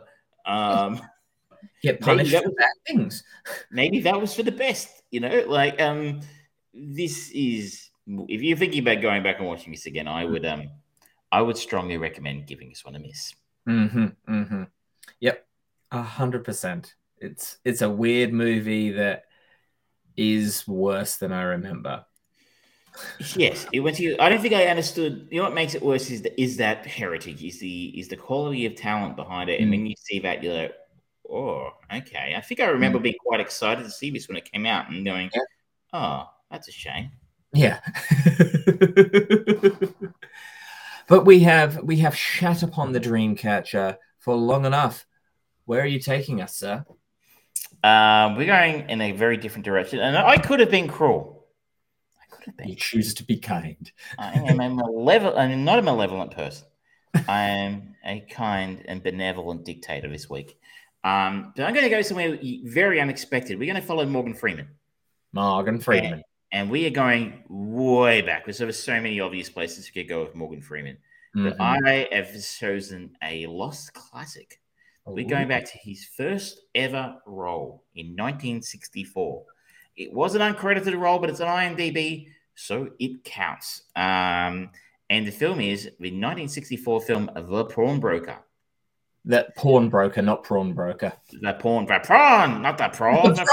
[0.46, 1.02] Um,
[1.82, 3.24] Get punished for bad things.
[3.72, 5.44] maybe that was for the best, you know.
[5.48, 6.22] Like, um,
[6.74, 10.70] this is if you're thinking about going back and watching this again, I would um,
[11.32, 13.34] I would strongly recommend giving this one a miss.
[13.68, 14.08] Mm-hmm.
[14.30, 14.64] Mm-hmm.
[15.20, 15.48] Yep.
[15.92, 16.94] A hundred percent.
[17.20, 19.24] It's it's a weird movie that
[20.16, 22.06] is worse than I remember.
[23.36, 24.18] Yes, it went to.
[24.20, 25.28] I don't think I understood.
[25.32, 28.16] You know what makes it worse is the, is that heritage, is the is the
[28.16, 29.64] quality of talent behind it, mm.
[29.64, 30.74] and when you see that, you're like,
[31.30, 32.34] oh, okay.
[32.36, 33.04] I think I remember mm.
[33.04, 35.42] being quite excited to see this when it came out, and going, yeah.
[35.94, 37.12] oh, that's a shame.
[37.54, 37.80] Yeah.
[41.08, 45.06] but we have we have shat upon the Dreamcatcher for long enough.
[45.66, 46.86] Where are you taking us, sir?
[47.84, 51.37] Um, we're going in a very different direction, and I could have been cruel.
[52.48, 52.70] I could have.
[52.70, 53.92] You choose to be kind.
[54.18, 55.38] I am a malevolent.
[55.38, 56.68] I'm not a malevolent person.
[57.28, 60.60] I am a kind and benevolent dictator this week.
[61.04, 63.58] Um, but I'm going to go somewhere very unexpected.
[63.58, 64.68] We're going to follow Morgan Freeman.
[65.34, 68.46] Morgan Freeman and we are going way back.
[68.46, 70.98] There's so many obvious places we could go with Morgan Freeman.
[71.36, 71.50] Mm-hmm.
[71.50, 74.60] But I have chosen a lost classic
[75.06, 79.44] We're going back to his first ever role in 1964.
[79.98, 82.28] It was an uncredited role, but it's an IMDb,
[82.58, 83.84] so it counts.
[83.96, 84.72] Um,
[85.10, 88.40] and the film is the 1964 film The Pawnbroker.
[89.26, 91.12] That pawnbroker, not prawn broker.
[91.32, 93.46] The pawn, the prawn, not the prawn, The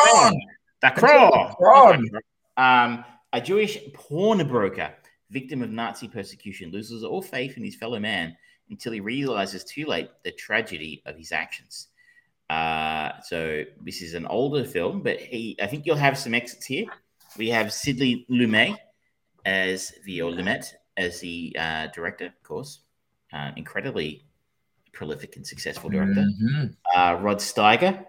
[0.81, 1.49] the prawn.
[1.51, 2.11] the prawn.
[2.57, 4.95] Um, a Jewish pawnbroker,
[5.31, 8.37] victim of Nazi persecution, loses all faith in his fellow man
[8.71, 11.89] until he realizes too late the tragedy of his actions.
[12.49, 16.67] Uh, so this is an older film, but he, I think you'll have some exits
[16.67, 16.87] here.
[17.37, 18.77] We have Sidney Lumet
[19.45, 20.33] as the or
[20.97, 22.81] as the uh, director, of course,
[23.33, 24.25] uh, incredibly
[24.93, 26.23] prolific and successful director.
[26.41, 26.77] Mhm.
[26.95, 28.07] Uh, Rod Steiger,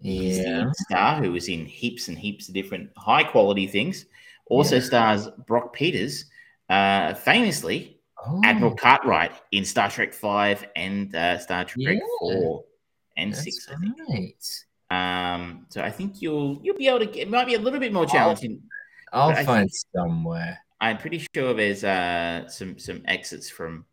[0.00, 0.64] He's Yeah.
[0.64, 4.06] the star who was in heaps and heaps of different high quality things.
[4.46, 4.82] Also Yeah.
[4.82, 6.24] stars Brock Peters,
[6.68, 11.98] uh, famously Oh, Admiral Cartwright in Star Trek Five and uh, Star Trek Yeah.
[12.20, 12.64] Four
[13.16, 13.68] and that's Six.
[13.68, 13.96] I think.
[14.08, 15.34] right.
[15.34, 17.22] Um, so I think you'll you'll be able to get.
[17.22, 18.62] It might be a little bit more challenging.
[19.12, 20.58] I'll But find somewhere.
[20.80, 23.84] I'm pretty sure there's uh, some some exits from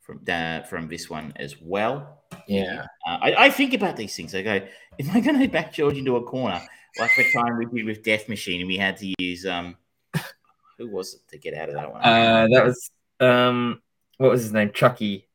[0.00, 2.24] from uh, from this one as well.
[2.46, 2.86] Yeah.
[3.06, 4.34] Uh, I, I think about these things.
[4.34, 6.60] I go, am I going to back George into a corner
[6.98, 9.76] like the time we did with Death Machine and we had to use um,
[10.78, 12.02] who was it to get out of that one?
[12.02, 13.80] Uh, that was um,
[14.18, 14.70] what was his name?
[14.72, 15.28] Chucky.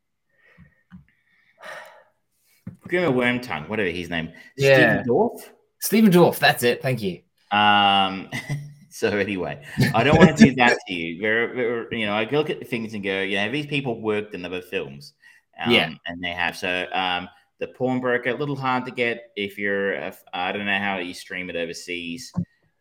[2.88, 4.32] Grima Wormtongue, whatever his name.
[4.58, 5.02] Yeah.
[5.02, 5.50] Stephen Dorff.
[5.80, 6.82] Stephen Dwarf, that's it.
[6.82, 7.22] Thank you.
[7.52, 8.30] Um,
[9.00, 9.62] so anyway,
[9.94, 11.22] I don't want to do that to you.
[11.22, 14.02] We're, we're- you know, I look at the things and go, you know, these people
[14.02, 15.14] worked in other films.
[15.60, 15.94] Um, Yeah.
[16.08, 16.56] And they have.
[16.58, 17.28] So um,
[17.60, 21.50] the pawnbroker, a little hard to get if you're, I don't know how you stream
[21.50, 22.32] it overseas.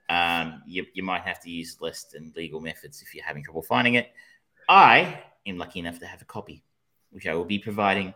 [0.09, 3.62] Um, you, you might have to use less than legal methods if you're having trouble
[3.62, 4.11] finding it.
[4.68, 6.62] I am lucky enough to have a copy,
[7.11, 8.14] which I will be providing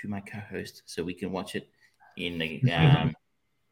[0.00, 1.68] to my co-host so we can watch it
[2.16, 3.14] in the um,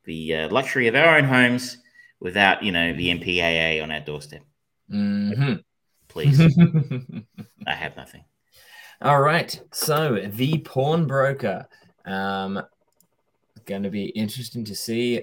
[0.05, 1.79] the uh, luxury of our own homes
[2.23, 4.43] without, you know, the MPAA on our doorstep.
[4.91, 5.63] Mhm.
[6.09, 6.41] Please,
[7.67, 8.25] I have nothing.
[9.01, 9.61] All right.
[9.73, 11.67] So the pawnbroker.
[12.05, 12.63] Um,
[13.65, 15.23] going to be interesting to see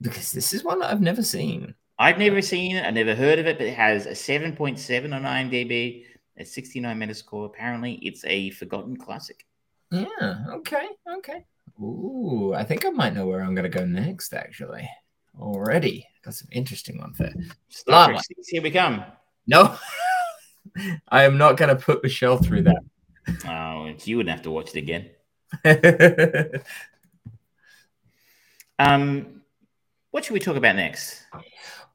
[0.00, 1.74] because this is one that I've never seen.
[1.98, 2.86] I've never seen it.
[2.86, 6.04] I've never heard of it, but it has a 7.7 on IMDb,
[6.38, 7.46] a 69 Metascore.
[7.46, 9.44] Apparently, it's a forgotten classic.
[9.90, 10.44] Yeah.
[10.50, 10.86] Okay.
[11.16, 11.44] Okay.
[11.80, 14.32] Ooh, I think I might know where I'm going to go next.
[14.32, 14.88] Actually,
[15.38, 17.34] already got some interesting ones there.
[17.68, 18.12] Star Lava.
[18.12, 19.04] Trek 6, here we come.
[19.46, 19.76] No,
[21.08, 22.82] I am not going to put Michelle through that.
[23.46, 25.10] Oh, you wouldn't have to watch it again.
[28.78, 29.42] Um,
[30.10, 31.26] what should we talk about next?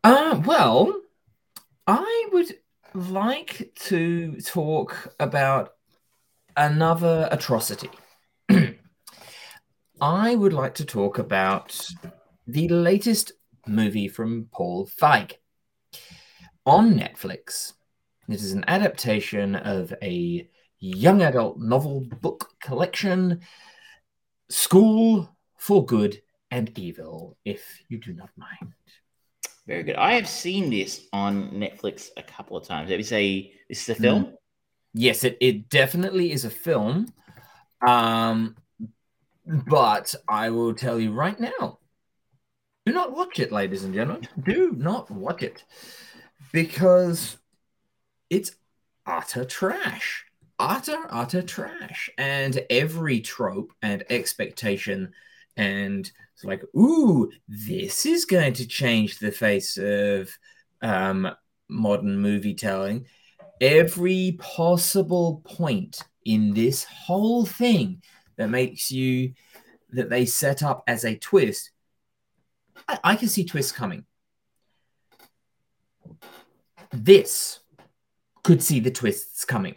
[0.03, 1.01] Uh, well,
[1.87, 2.57] I would
[2.93, 5.75] like to talk about
[6.57, 7.89] another atrocity.
[10.01, 11.79] I would like to talk about
[12.47, 13.33] the latest
[13.67, 15.33] movie from Paul Feig
[16.65, 17.73] on Netflix.
[18.27, 20.47] It is an adaptation of a
[20.79, 23.41] young adult novel book collection,
[24.49, 26.21] School for Good
[26.51, 28.73] and Evil, if you do not mind.
[29.65, 29.95] Very good.
[29.95, 32.89] I have seen this on Netflix a couple of times.
[32.89, 34.33] Have you say this is a film?
[34.93, 37.07] Yes, it, it definitely is a film.
[37.85, 38.55] Um,
[39.45, 41.79] but I will tell you right now
[42.85, 44.27] do not watch it, ladies and gentlemen.
[44.43, 45.63] Do not watch it
[46.51, 47.37] because
[48.29, 48.55] it's
[49.05, 50.25] utter trash.
[50.59, 52.09] Utter, utter trash.
[52.17, 55.13] And every trope and expectation
[55.55, 60.35] and it's like, ooh, this is going to change the face of
[60.81, 61.29] um,
[61.69, 63.05] modern movie telling
[63.61, 68.01] every possible point in this whole thing
[68.35, 69.33] that makes you
[69.91, 71.71] that they set up as a twist
[72.87, 74.05] i, I can see twists coming.
[76.91, 77.59] This
[78.43, 79.75] could see the twists coming.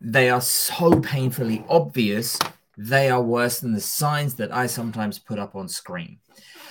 [0.00, 2.38] They are so painfully obvious
[2.78, 6.18] they are worse than the signs that i sometimes put up on screen.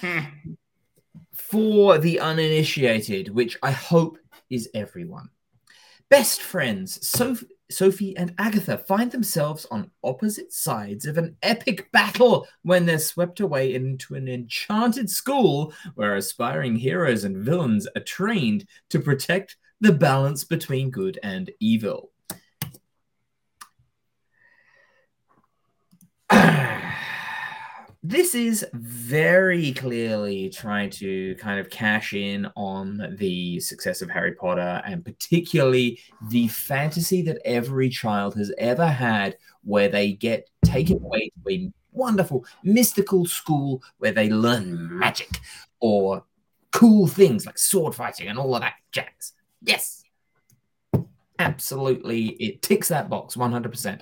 [1.33, 4.17] For the uninitiated which i hope
[4.49, 5.29] is everyone
[6.09, 12.47] Best friends, Soph- Sophie and Agatha find themselves on opposite sides of an epic battle
[12.61, 18.68] when they're swept away into an enchanted school where aspiring heroes and villains are trained
[18.89, 22.11] to protect the balance between good and evil.
[28.07, 34.33] This is very clearly trying to kind of cash in on the success of Harry
[34.33, 35.99] Potter and particularly
[36.29, 41.71] the fantasy that every child has ever had where they get taken away to a
[41.93, 45.39] wonderful mystical school where they learn magic
[45.79, 46.23] or
[46.71, 49.33] cool things like sword fighting and all of that jazz.
[49.63, 50.03] Yes.
[51.39, 54.01] Absolutely, it ticks that box 100%.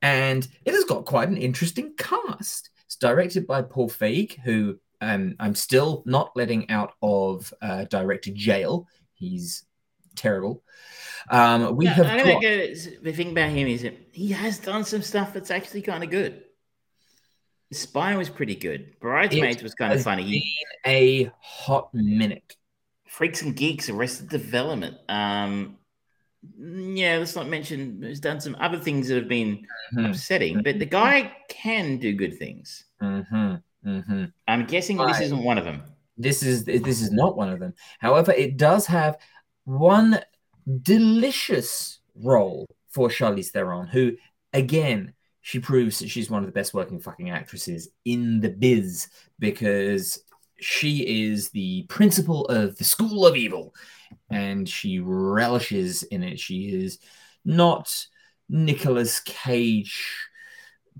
[0.00, 2.70] And it has got quite an interesting cast.
[2.92, 8.30] It's directed by Paul Feig, who um, I'm still not letting out of uh, director
[8.34, 8.86] jail.
[9.14, 9.64] He's
[10.14, 10.62] terrible.
[11.30, 14.58] Um, we Yeah, have I got, uh, the thing about him is that he has
[14.58, 16.42] done some stuff that's actually kind of good.
[17.72, 19.00] Spy was pretty good.
[19.00, 20.28] Bridesmaids was kind of funny.
[20.84, 22.58] been a hot minute.
[23.08, 24.98] Freaks and Geeks, Arrested Development.
[25.08, 25.78] Um,
[26.58, 28.02] yeah, let's not mention.
[28.02, 32.14] He's done some other things that have been Mhm, upsetting, but the guy can do
[32.14, 32.84] good things.
[33.00, 34.32] mhm, mhm.
[34.48, 35.82] I'm guessing this isn't one of them.
[36.16, 37.74] This is this is not one of them.
[37.98, 39.18] However, it does have
[39.64, 40.20] one
[40.82, 44.12] delicious role for Charlize Theron, who
[44.52, 49.08] again she proves that she's one of the best working fucking actresses in the biz
[49.38, 50.22] because
[50.60, 53.74] she is the principal of the School of Evil,
[54.32, 56.40] and she relishes in it.
[56.40, 56.98] She is
[57.44, 58.06] not
[58.48, 60.28] Nicolas Cage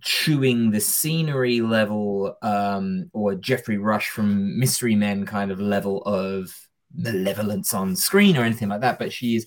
[0.01, 6.55] chewing the scenery level um, or Geoffrey Rush from Mystery Men kind of level of
[6.95, 9.47] malevolence on screen or anything like that, but she is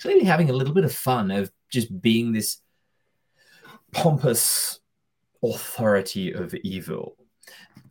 [0.00, 2.58] clearly having a little bit of fun of just being this
[3.92, 4.80] pompous
[5.42, 7.16] authority of evil.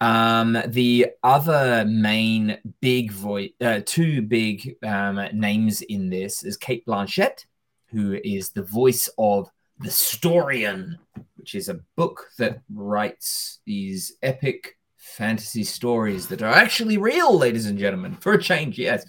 [0.03, 6.85] Um, the other main big voice, uh, two big um, names in this is Cate
[6.85, 7.45] Blanchett,
[7.87, 9.49] who is the voice of
[9.79, 10.97] the Storian,
[11.37, 17.67] which is a book that writes these epic fantasy stories that are actually real, ladies
[17.67, 18.17] and gentlemen.
[18.17, 19.05] For a change, yes,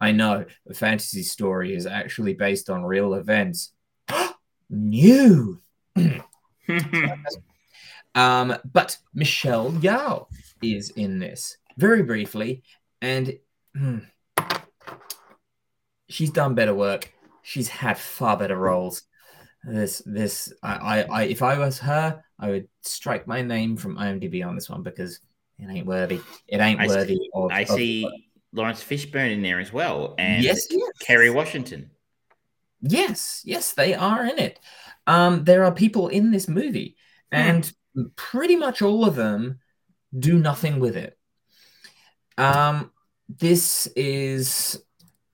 [0.00, 3.74] I know a fantasy story is actually based on real events.
[4.70, 5.60] New.
[8.14, 10.26] Um, but Michelle Yeoh
[10.62, 12.62] is in this very briefly,
[13.00, 13.38] and
[13.76, 13.98] hmm,
[16.08, 17.12] she's done better work.
[17.42, 19.02] She's had far better roles.
[19.64, 23.96] This, this, I, I, I, if I was her, I would strike my name from
[23.96, 25.20] IMDb on this one because
[25.58, 26.20] it ain't worthy.
[26.46, 27.50] It ain't I see- worthy of.
[27.50, 28.08] I of- see
[28.52, 30.90] Laurence Fishburne in there as well, and yes, yes.
[31.00, 31.90] Kerry Washington.
[32.80, 34.60] Yes, yes, they are in it.
[35.06, 36.96] Um, there are people in this movie,
[37.30, 37.70] and
[38.16, 39.60] pretty much all of them
[40.18, 41.18] do nothing with it.
[42.36, 42.92] Um,
[43.28, 44.82] this is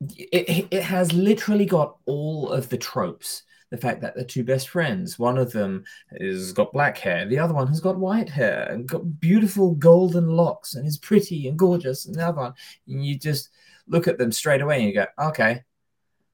[0.00, 3.42] it, it has literally got all of the tropes.
[3.70, 5.84] The fact that the two best friends, one of them
[6.20, 10.28] has got black hair, the other one has got white hair and got beautiful golden
[10.28, 12.54] locks and is pretty and gorgeous, and the other one,
[12.86, 13.48] and you just
[13.88, 15.62] look at them straight away and you go, okay,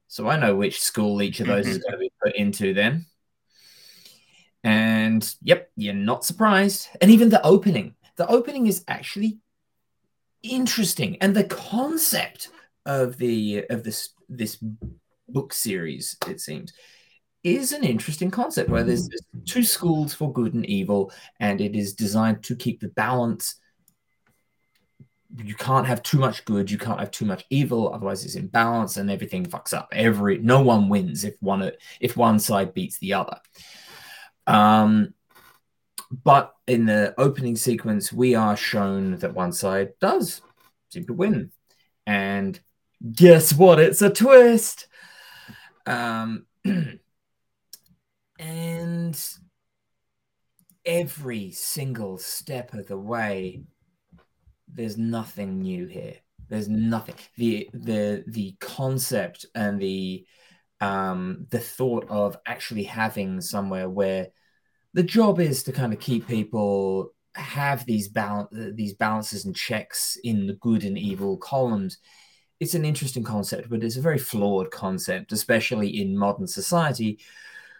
[0.07, 3.07] so I know which school each of those is going to be put into then.
[4.63, 6.87] And yep, you're not surprised.
[7.01, 9.39] And even the opening, the opening is actually
[10.43, 12.49] interesting, and the concept
[12.85, 14.57] of the of this this
[15.27, 16.73] book series, it seems,
[17.43, 19.09] is an interesting concept where there's
[19.45, 23.55] two schools for good and evil, and it is designed to keep the balance.
[25.37, 28.97] You can't have too much good, you can't have too much evil, otherwise it's imbalance
[28.97, 29.87] and everything fucks up.
[29.91, 33.37] Every no one wins if one if one side beats the other.
[34.47, 35.13] Um,
[36.11, 40.41] but in the opening sequence, we are shown that one side does
[40.89, 41.51] seem to win.
[42.05, 42.59] And
[43.13, 43.79] guess what?
[43.79, 44.87] It's a twist.
[45.85, 46.45] Um,
[48.39, 49.29] and
[50.85, 53.63] every single step of the way,
[54.67, 56.15] there's nothing new here.
[56.49, 57.15] There's nothing.
[57.37, 60.25] The the the concept and the
[60.81, 64.29] um, the thought of actually having somewhere where
[64.93, 70.17] the job is to kind of keep people have these balance these balances and checks
[70.23, 71.97] in the good and evil columns.
[72.59, 77.19] It's an interesting concept but it's a very flawed concept especially in modern society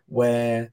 [0.07, 0.71] where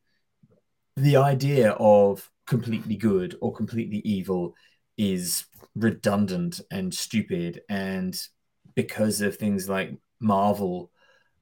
[0.96, 4.54] the idea of completely good or completely evil
[4.96, 5.44] is
[5.76, 7.62] redundant and stupid.
[7.68, 8.20] And
[8.74, 10.90] because of things like marvel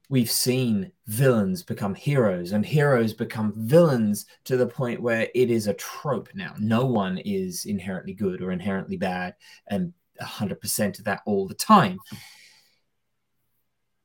[0.09, 5.67] we've seen villains become heroes and heroes become villains to the point where it is
[5.67, 6.55] a trope now.
[6.59, 9.35] No one is inherently good or inherently bad
[9.69, 11.99] and 100% of that all the time.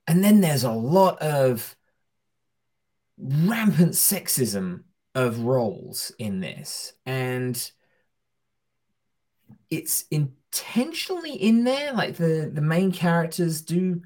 [0.07, 1.75] And then there's a lot of
[3.17, 4.83] rampant sexism
[5.13, 6.93] of roles in this.
[7.05, 7.71] And
[9.69, 11.93] it's intentionally in there.
[11.93, 14.01] Like the the main characters do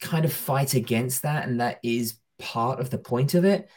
[0.00, 3.68] kind of fight against that, and that is part of the point of it.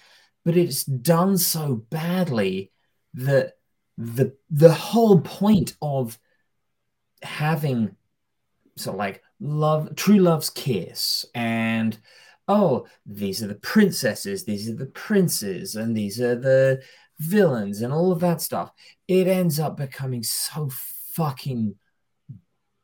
[0.45, 2.71] But it's done so badly
[3.15, 3.53] that
[3.97, 6.17] the the whole point of
[7.21, 7.95] having
[8.76, 11.97] so like love true love's kiss and
[12.47, 16.82] oh these are the princesses these are the princes and these are the
[17.19, 18.71] villains and all of that stuff
[19.07, 20.69] it ends up becoming so
[21.11, 21.76] fucking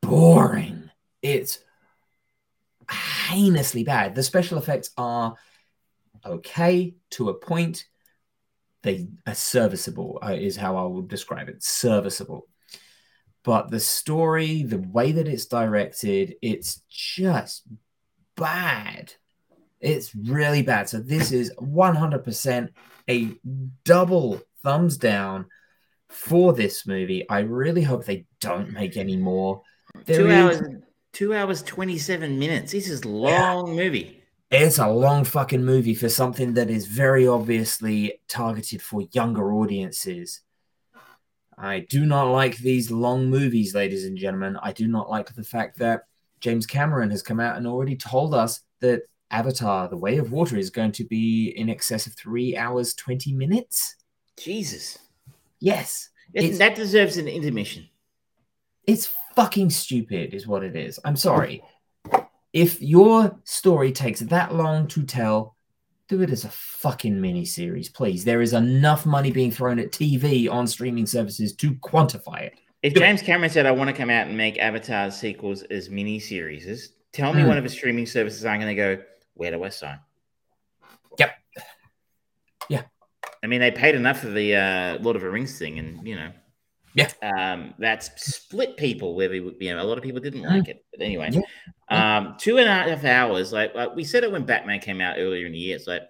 [0.00, 0.88] boring
[1.22, 1.58] it's
[2.90, 5.34] heinously bad the special effects are
[6.24, 7.86] okay to a point
[8.82, 12.46] they are serviceable uh, is how i will describe it serviceable
[13.42, 17.66] but the story, the way that it's directed, it's just
[18.36, 19.14] bad.
[19.80, 20.88] It's really bad.
[20.88, 22.68] So this is 100%
[23.08, 23.32] a
[23.84, 25.46] double thumbs down
[26.10, 27.28] for this movie.
[27.30, 29.62] I really hope they don't make any more.
[30.04, 30.60] There two is...
[30.60, 30.68] hours,
[31.12, 32.72] two hours, 27 minutes.
[32.72, 33.84] This is long yeah.
[33.84, 34.22] movie.
[34.50, 40.40] It's a long fucking movie for something that is very obviously targeted for younger audiences.
[41.56, 44.58] I do not like these long movies, ladies and gentlemen.
[44.62, 46.02] I do not like the fact that
[46.40, 50.56] James Cameron has come out and already told us that Avatar, The Way of Water,
[50.56, 53.96] is going to be in excess of three hours, 20 minutes.
[54.36, 54.98] Jesus.
[55.60, 56.08] Yes.
[56.34, 57.88] that deserves an intermission.
[58.86, 61.00] It's fucking stupid, is what it is.
[61.02, 61.62] I'm sorry.
[62.52, 65.56] If your story takes that long to tell,
[66.08, 68.22] do it as a fucking mini series, please.
[68.22, 72.58] There is enough money being thrown at TV on streaming services to quantify it.
[72.82, 73.24] If do James it.
[73.24, 77.32] Cameron said, I want to come out and make Avatar sequels as mini series, tell
[77.32, 77.48] me mm.
[77.48, 79.02] one of his streaming services I'm going to go,
[79.34, 80.00] where do I sign?
[81.18, 81.32] Yep.
[82.68, 82.82] Yeah.
[83.42, 86.16] I mean, they paid enough for the uh, Lord of the Rings thing, and, you
[86.16, 86.30] know,
[86.94, 90.68] yeah, um, that's split people where we, you know, a lot of people didn't like
[90.68, 90.84] it.
[90.90, 92.18] But anyway, yeah.
[92.18, 93.52] um, two and a half hours.
[93.52, 95.76] Like, like, we said it when Batman came out earlier in the year.
[95.76, 96.02] It's like,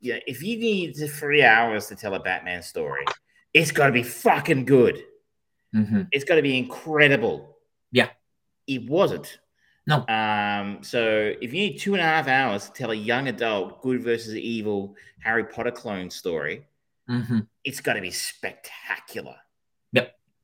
[0.00, 3.04] yeah, if you need three hours to tell a Batman story,
[3.54, 5.02] it's got to be fucking good.
[5.74, 6.02] Mm-hmm.
[6.10, 7.56] It's got to be incredible.
[7.92, 8.08] Yeah,
[8.66, 9.38] it wasn't.
[9.86, 10.06] No.
[10.08, 10.82] Um.
[10.82, 14.02] So if you need two and a half hours to tell a young adult good
[14.02, 16.66] versus evil Harry Potter clone story,
[17.08, 17.40] mm-hmm.
[17.64, 19.36] it's got to be spectacular.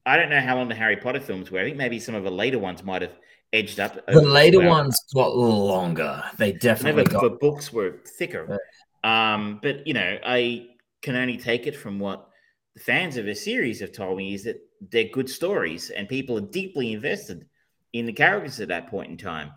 [0.08, 1.58] I don't know how long the Harry Potter films were.
[1.58, 3.18] I think maybe some of the later ones might have
[3.52, 4.06] edged up.
[4.06, 6.22] The later ones got longer.
[6.38, 7.22] They definitely got.
[7.22, 8.60] The books were thicker.
[9.04, 9.34] Yeah.
[9.34, 10.68] Um, but you know, I
[11.02, 12.28] can only take it from what
[12.74, 14.60] the fans of the series have told me is that
[14.92, 17.44] they're good stories and people are deeply invested
[17.92, 19.50] in the characters at that point in time.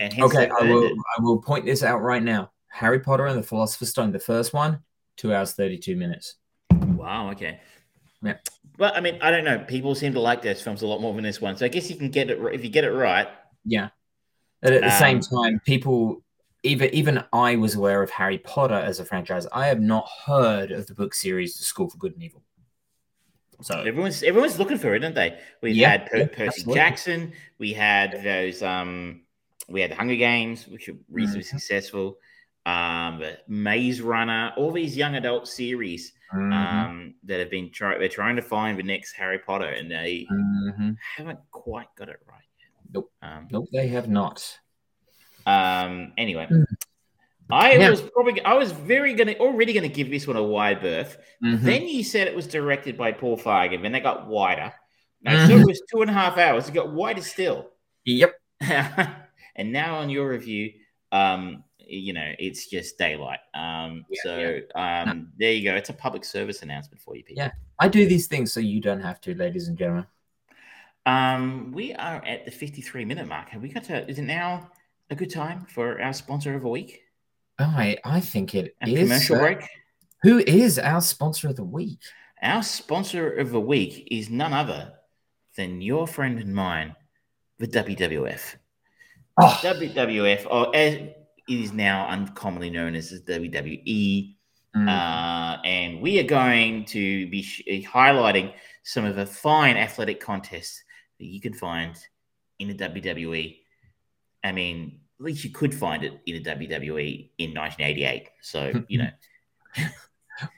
[0.00, 0.90] And okay, I will.
[1.16, 2.50] I will point this out right now.
[2.68, 4.80] Harry Potter and the Philosopher's Stone, the first one,
[5.16, 6.34] two hours thirty-two minutes.
[6.70, 7.30] Wow.
[7.30, 7.60] Okay.
[8.22, 8.36] Yeah.
[8.76, 9.58] But I mean, I don't know.
[9.58, 11.56] People seem to like those films a lot more than this one.
[11.56, 13.28] So I guess you can get it if you get it right.
[13.64, 13.90] Yeah.
[14.60, 16.22] But at the um, same time, people
[16.64, 19.46] even even I was aware of Harry Potter as a franchise.
[19.52, 22.42] I have not heard of the book series The School for Good and Evil.
[23.60, 25.38] So everyone's everyone's looking for it, aren't they?
[25.62, 26.74] We yeah, had per- yeah, Percy absolutely.
[26.74, 27.32] Jackson.
[27.58, 28.62] We had those.
[28.62, 29.20] Um,
[29.68, 31.56] we had the Hunger Games, which were reasonably mm-hmm.
[31.56, 32.18] successful.
[32.66, 36.52] Um, Maze Runner, all these young adult series mm-hmm.
[36.52, 37.98] um, that have been trying.
[37.98, 40.92] They're trying to find the next Harry Potter, and they mm-hmm.
[41.16, 42.70] haven't quite got it right yet.
[42.92, 43.12] Nope.
[43.22, 44.58] Um, nope, they have not.
[45.46, 46.12] Um.
[46.16, 46.64] Anyway, mm.
[47.50, 51.18] I was probably I was very gonna already gonna give this one a wide berth.
[51.44, 51.64] Mm-hmm.
[51.66, 54.72] Then you said it was directed by Paul Feig, and then they got wider.
[55.22, 56.68] Now, so it was two and a half hours.
[56.68, 57.70] It got wider still.
[58.04, 58.34] Yep.
[58.60, 60.72] and now on your review,
[61.12, 63.40] um, you know, it's just daylight.
[63.54, 64.38] Um, yeah, so
[64.76, 65.02] yeah.
[65.02, 65.26] Um, no.
[65.38, 65.74] there you go.
[65.74, 67.42] It's a public service announcement for you, people.
[67.42, 70.06] Yeah, I do these things so you don't have to, ladies and gentlemen.
[71.06, 73.50] Um, we are at the 53 minute mark.
[73.50, 74.08] Have we got to?
[74.08, 74.70] Is it now
[75.10, 77.02] a good time for our sponsor of a week?
[77.58, 79.08] Oh, I, I think it a is.
[79.08, 79.68] Commercial uh, break.
[80.22, 82.00] Who is our sponsor of the week?
[82.42, 84.92] Our sponsor of the week is none other
[85.56, 86.96] than your friend and mine,
[87.58, 88.56] the WWF.
[89.40, 89.60] Oh.
[89.62, 94.34] WWF, or as, it is now uncommonly known as the WWE.
[94.76, 94.88] Mm.
[94.88, 100.20] Uh, and we are going to be sh- uh, highlighting some of the fine athletic
[100.20, 100.82] contests
[101.18, 101.96] that you can find
[102.58, 103.58] in the WWE.
[104.42, 108.28] I mean, at least you could find it in the WWE in 1988.
[108.40, 109.10] So, you know.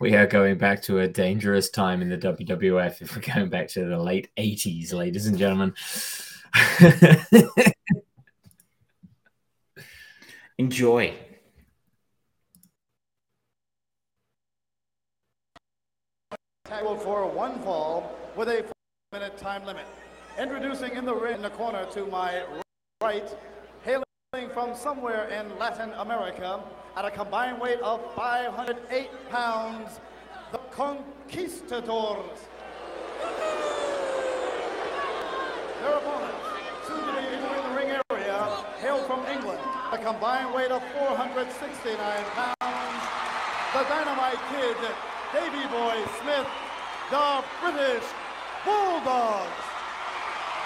[0.00, 3.68] we are going back to a dangerous time in the WWF if we're going back
[3.68, 5.74] to the late 80s, ladies and gentlemen.
[10.58, 11.12] Enjoy.
[16.64, 18.64] Tackled for one fall with a
[19.12, 19.86] minute time limit.
[20.38, 22.42] Introducing in the ring in the corner to my
[23.02, 23.28] right,
[23.84, 26.62] hailing from somewhere in Latin America
[26.96, 30.00] at a combined weight of 508 pounds,
[30.52, 32.40] the Conquistadors.
[35.82, 36.46] Their opponents,
[36.86, 38.38] soon to be entering the ring area,
[38.80, 39.60] hail from England,
[39.92, 43.02] a combined weight of 469 pounds,
[43.74, 44.78] the Dynamite Kid,
[45.34, 46.46] Davy Boy Smith,
[47.10, 48.06] the British
[48.62, 49.66] Bulldogs.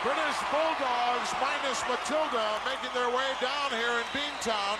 [0.05, 4.77] British Bulldogs minus Matilda making their way down here in Beantown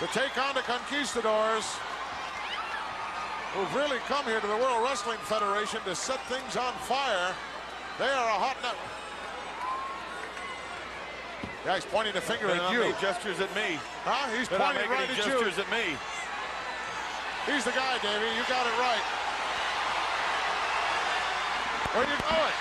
[0.00, 1.76] to take on the Conquistadors,
[3.52, 7.34] who've really come here to the World Wrestling Federation to set things on fire.
[7.98, 8.76] They are a hot nut.
[11.68, 12.80] Yeah, he's pointing a finger at you.
[12.96, 13.76] gestures at me.
[14.00, 14.24] Huh?
[14.32, 15.20] He's They're pointing right at you.
[15.20, 16.00] gestures at me.
[17.44, 18.24] He's the guy, Davey.
[18.40, 19.04] You got it right.
[21.92, 22.56] Where you going?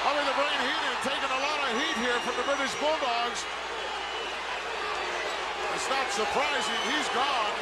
[0.00, 3.44] Bobby the Brain Heenan taking a lot of heat here from the British Bulldogs.
[5.76, 6.80] It's not surprising.
[6.88, 7.56] He's gone.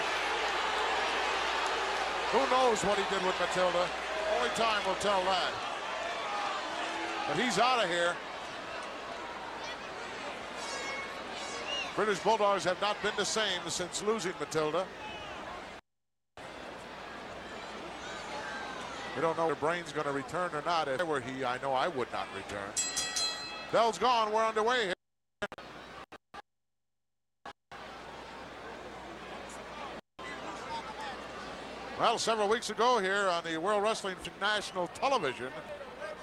[2.31, 3.91] Who knows what he did with Matilda?
[4.39, 5.51] Only time will tell that.
[7.27, 8.15] But he's out of here.
[11.97, 14.85] British Bulldogs have not been the same since losing Matilda.
[19.17, 20.89] We don't know if Brain's going to return or not.
[20.89, 22.69] If I were he, I know I would not return.
[23.73, 24.31] Bell's gone.
[24.31, 24.93] We're underway here.
[31.99, 35.49] Well, several weeks ago here on the World Wrestling National Television,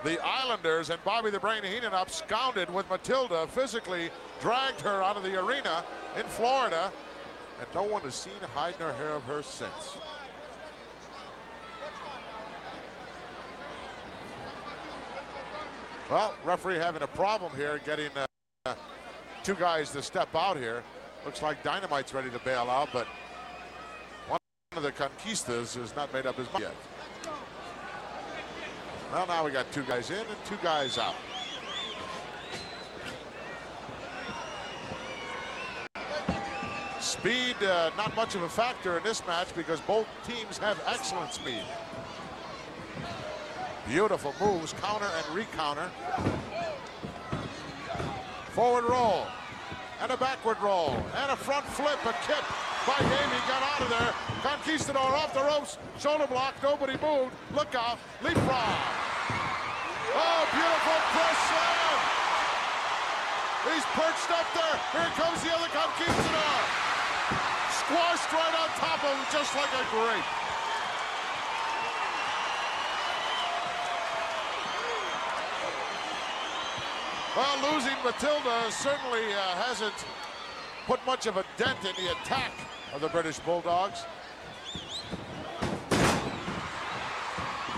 [0.04, 4.10] the Islanders and Bobby the Brain Heenan absconded with Matilda, physically
[4.42, 5.84] dragged her out of the arena
[6.18, 6.92] in Florida,
[7.60, 9.98] and no one has seen hide nor hair of her since.
[16.10, 18.12] Well, referee having a problem here getting
[18.66, 18.76] uh,
[19.44, 20.84] two guys to step out here.
[21.26, 23.08] Looks like Dynamite's ready to bail out, but
[24.28, 24.40] one
[24.76, 26.76] of the Conquistas has not made up his mind yet.
[29.14, 31.14] Well, now we got two guys in and two guys out.
[37.00, 41.32] Speed, uh, not much of a factor in this match because both teams have excellent
[41.32, 41.62] speed.
[43.88, 45.88] Beautiful moves, counter and recounter.
[48.54, 49.28] Forward roll,
[50.02, 52.44] and a backward roll, and a front flip, a kick
[52.88, 54.14] by Davey, got out of there.
[54.42, 57.34] Conquistador off the ropes, shoulder block, nobody moved.
[57.54, 59.03] Look out, leapfrog.
[60.16, 61.98] Oh, beautiful press slam.
[63.74, 64.78] He's perched up there.
[64.94, 66.58] Here comes the other Conquistador.
[67.74, 70.30] Squashed right on top of him, just like a grape.
[77.36, 80.06] Well, losing Matilda certainly uh, hasn't
[80.86, 82.52] put much of a dent in the attack
[82.94, 84.06] of the British Bulldogs.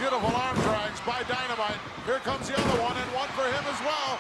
[0.08, 1.80] Beautiful arm drags by Dynamite.
[2.06, 4.20] Here comes the other one, and one for him as well.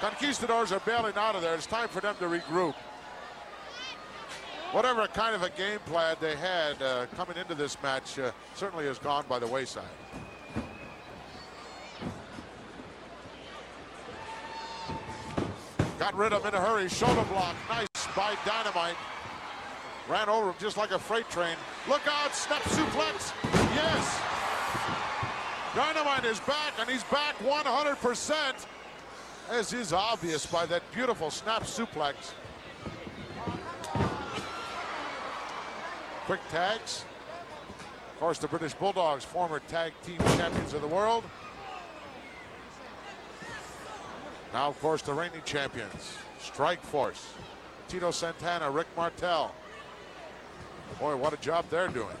[0.00, 1.56] Conquistadors are bailing out of there.
[1.56, 2.74] It's time for them to regroup.
[4.70, 8.86] Whatever kind of a game plan they had uh, coming into this match uh, certainly
[8.86, 9.82] has gone by the wayside.
[15.98, 16.88] Got rid of him in a hurry.
[16.88, 17.56] Shoulder block.
[17.68, 18.94] Nice by Dynamite.
[20.08, 21.56] Ran over him just like a freight train.
[21.88, 22.32] Look out.
[22.36, 23.32] Snap suplex.
[23.74, 24.51] Yes.
[25.74, 28.66] Dynamite is back, and he's back 100%,
[29.50, 32.32] as is obvious by that beautiful snap suplex.
[36.26, 37.06] Quick tags.
[38.12, 41.24] Of course, the British Bulldogs, former tag team champions of the world.
[44.52, 47.32] Now, of course, the reigning champions, Strike Force,
[47.88, 49.54] Tito Santana, Rick Martel.
[51.00, 52.16] Boy, what a job they're doing.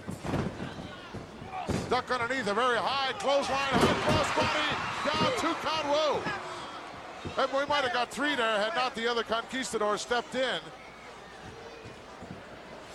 [1.88, 4.70] Duck underneath a very high clothesline, high crossbody,
[5.06, 7.42] down two count, whoa.
[7.42, 10.60] And we might have got three there had not the other conquistador stepped in.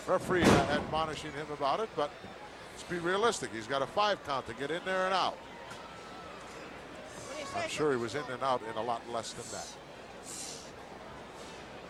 [0.05, 2.11] Referee admonishing him about it, but
[2.71, 3.51] let's be realistic.
[3.53, 5.37] He's got a five count to get in there and out.
[7.55, 9.67] I'm sure he was in and out in a lot less than that.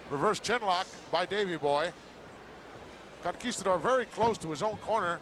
[0.10, 1.92] Reverse chinlock by Davy Boy.
[3.24, 5.20] Conquistador very close to his own corner.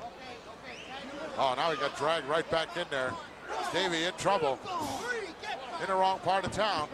[1.38, 3.12] Oh, now he got dragged right back in there.
[3.74, 4.60] Davey in trouble.
[5.82, 6.88] In the wrong part of town.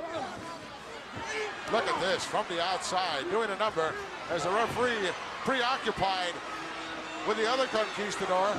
[1.72, 3.94] Look at this from the outside, doing a number
[4.30, 5.10] as the referee
[5.44, 6.34] preoccupied
[7.28, 8.56] with the other conquistador.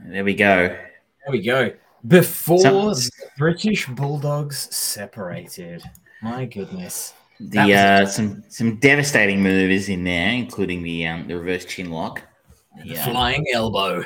[0.00, 0.68] There we go.
[0.68, 1.72] There we go.
[2.06, 5.82] Before so- British Bulldogs separated.
[6.22, 7.14] My goodness.
[7.40, 12.22] The uh, some some devastating moves in there, including the um, the reverse chin lock.
[12.84, 14.04] Yeah, Flying elbow.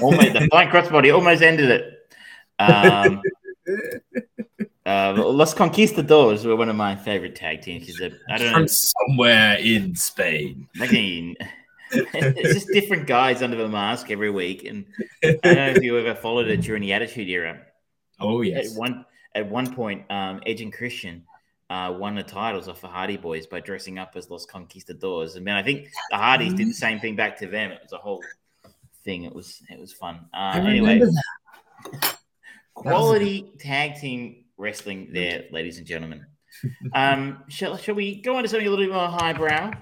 [0.00, 2.08] almost the flying crossbody almost ended it.
[2.58, 3.22] Um,
[4.86, 8.66] uh, Los Conquistadores were one of my favorite tag teams because I don't know.
[8.66, 10.68] Somewhere in Spain.
[10.80, 11.36] I mean,
[11.92, 14.86] it's just different guys under the mask every week, and
[15.22, 17.60] I don't know if you ever followed it during the Attitude Era.
[18.20, 18.72] Oh, yes.
[18.72, 19.04] At one
[19.34, 21.24] at one point, um, Edge and Christian
[21.72, 25.36] uh, won the titles off the Hardy Boys by dressing up as Los Conquistadors.
[25.36, 27.70] And then I think the Hardys did the same thing back to them.
[27.72, 28.22] It was a whole
[29.04, 29.24] thing.
[29.24, 30.26] It was it was fun.
[30.34, 31.00] Uh, anyway,
[32.74, 36.26] quality tag team wrestling there, ladies and gentlemen.
[36.94, 39.72] Um, shall, shall we go on to something a little bit more highbrow?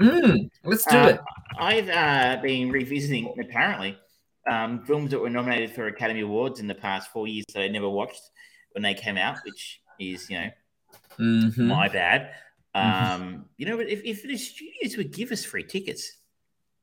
[0.00, 1.20] Mm, let's do Uh, it.
[1.56, 3.96] I've uh, been revisiting apparently
[4.50, 7.68] um, films that were nominated for Academy Awards in the past four years that I
[7.68, 8.20] never watched
[8.72, 10.50] when they came out, which is you know
[11.18, 11.58] Mhm.
[11.58, 12.30] my bad.
[12.74, 13.14] Mhm.
[13.14, 16.18] Um, you know, if, if the studios would give us free tickets,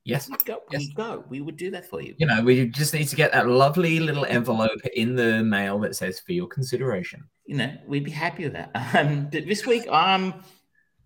[0.06, 0.30] Yes.
[0.30, 0.82] we'd go, Yes.
[0.82, 1.24] we'd go.
[1.30, 2.14] We would do that for you.
[2.18, 5.96] You know, we just need to get that lovely little envelope in the mail that
[5.96, 7.24] says for your consideration.
[7.46, 8.72] You know, we'd be happy with that.
[8.96, 10.34] Um, but this week, um,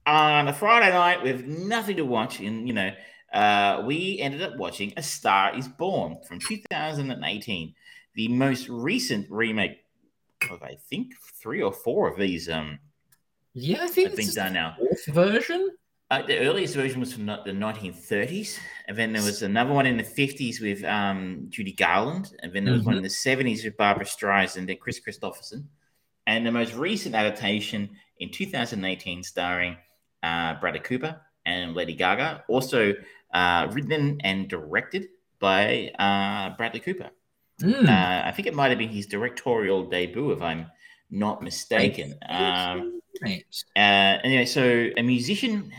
[0.06, 2.92] on a Friday night with nothing to watch, and you know,
[3.34, 7.76] uh, we ended up watching A Star Is Born from 2018,
[8.16, 9.84] the most recent remake
[10.50, 11.12] of I think
[11.42, 12.80] three or four of these um
[13.60, 14.76] Yeah, I think have been done now.
[15.08, 15.72] version.
[16.12, 19.88] Uh, the earliest version was from the the 1930s, and then there was another one
[19.88, 23.66] in the 50s with um, Judy Garland, and then there was one in the 70s
[23.66, 25.64] with Barbra Streisand and Kris Kristofferson,
[26.28, 27.90] and the most recent adaptation
[28.20, 29.76] in 2018 starring
[30.22, 32.94] uh, Bradley Cooper and Lady Gaga, also
[33.34, 35.08] uh, written and directed
[35.40, 37.10] by uh, Bradley Cooper.
[37.62, 37.90] Mm.
[37.90, 40.68] Uh, I think it might have been his directorial debut, if I'm
[41.10, 42.14] not mistaken.
[42.30, 42.97] Um,
[43.76, 45.72] Uh, anyway, so a musician.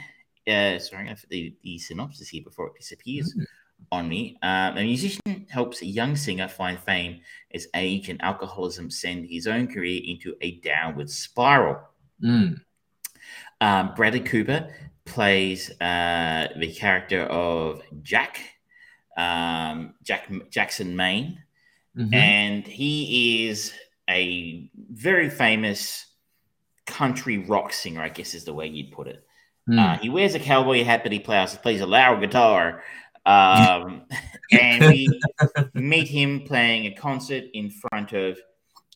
[0.47, 3.45] Uh, sorry, I'm gonna put the, the synopsis here before it disappears Mm.
[3.93, 4.39] on me.
[4.43, 7.21] Um, a musician helps a young singer find fame
[7.55, 11.79] as age and alcoholism send his own career into a downward spiral.
[12.23, 12.61] Mm.
[13.61, 14.73] Um, Bradley Cooper
[15.05, 18.41] plays uh, the character of Jack,
[19.17, 21.43] um, Jack Jackson Maine,
[21.97, 22.15] Mhm.
[22.15, 23.73] and he is
[24.09, 26.07] a very famous
[26.89, 29.25] country rock singer, I guess is the way you'd put it.
[29.69, 29.79] Mm.
[29.79, 32.83] Uh, he wears a cowboy hat, but he plays plays a loud guitar.
[33.27, 34.03] Um,
[34.51, 35.21] and we
[35.75, 38.39] meet him playing a concert in front of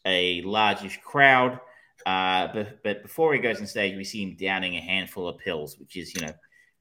[0.04, 1.60] a largish crowd.
[2.04, 5.38] Uh, but, but before he goes on stage, we see him downing a handful of
[5.38, 6.32] pills, which is, you know,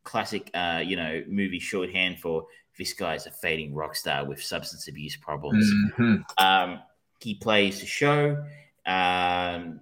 [0.04, 2.46] classic, uh, you know, movie shorthand for
[2.78, 5.70] this guy's a fading rock star with substance abuse problems.
[5.98, 6.24] Mhm.
[6.40, 6.80] Um,
[7.20, 8.44] he plays the show
[8.86, 9.82] um,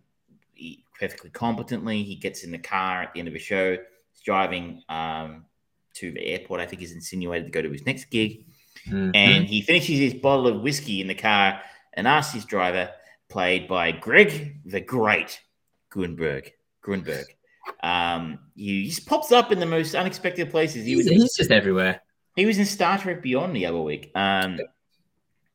[0.99, 2.03] perfectly competently.
[2.03, 3.71] He gets in the car at the end of the show.
[3.71, 5.45] He's driving um,
[5.95, 6.61] to the airport.
[6.61, 8.45] I think he's insinuated to go to his next gig.
[8.87, 9.11] Mhm.
[9.15, 11.61] And he finishes his bottle of whiskey in the car
[11.93, 12.91] and asks his driver,
[13.29, 15.39] played by Greg the Great
[15.91, 16.51] Grunberg.
[16.85, 17.25] Grunberg.
[17.83, 20.85] Um, he just pops up in the most unexpected places.
[20.85, 22.01] He he's, was he's just everywhere.
[22.35, 24.11] he was in Star Trek Beyond the other week.
[24.15, 24.59] Um,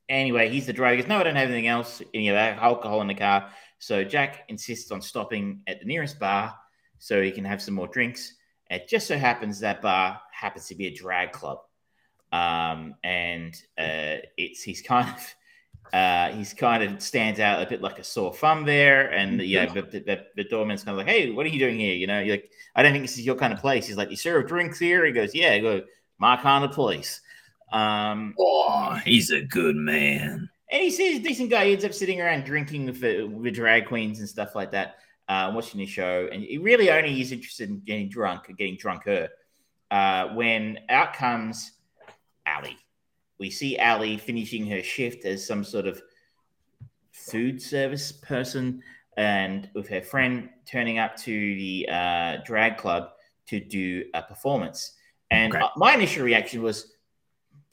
[0.08, 0.96] anyway, he's the driver.
[0.96, 3.50] He goes, No, I don't have anything else, any of that alcohol in the car.
[3.84, 6.56] So Jack insists on stopping at the nearest bar
[6.98, 8.32] so he can have some more drinks.
[8.70, 11.58] It just so happens that bar happens to be a drag club.
[12.32, 17.82] Um, and uh, it's he's kind of uh, he's kind of stands out a bit
[17.82, 21.14] like a sore thumb there, and yeah, but the, the, the doorman's kind of like,
[21.14, 23.26] "Hey, what are you doing here?" You know, you're like, "I don't think this is
[23.26, 25.82] your kind of place." He's like, "You serve drinks here?" He goes, "Yeah." I go,
[26.16, 27.20] "My kind of place."
[27.70, 30.48] Um, Oh, he's a good man.
[30.70, 31.66] And he sees a decent guy.
[31.66, 34.96] He ends up sitting around drinking with the, with drag queens and stuff like that,
[35.28, 36.28] uh, watching the show.
[36.32, 39.28] And he really only is interested in getting drunk or getting drunker.
[39.90, 41.72] Uh, when out comes
[42.46, 42.72] Ally.
[43.38, 46.00] We see Ally finishing her shift as some sort of
[47.12, 48.82] food service person
[49.16, 53.10] and with her friend turning up to the uh, drag club
[53.46, 54.94] to do a performance.
[55.30, 55.64] And Okay.
[55.76, 56.92] my initial reaction was,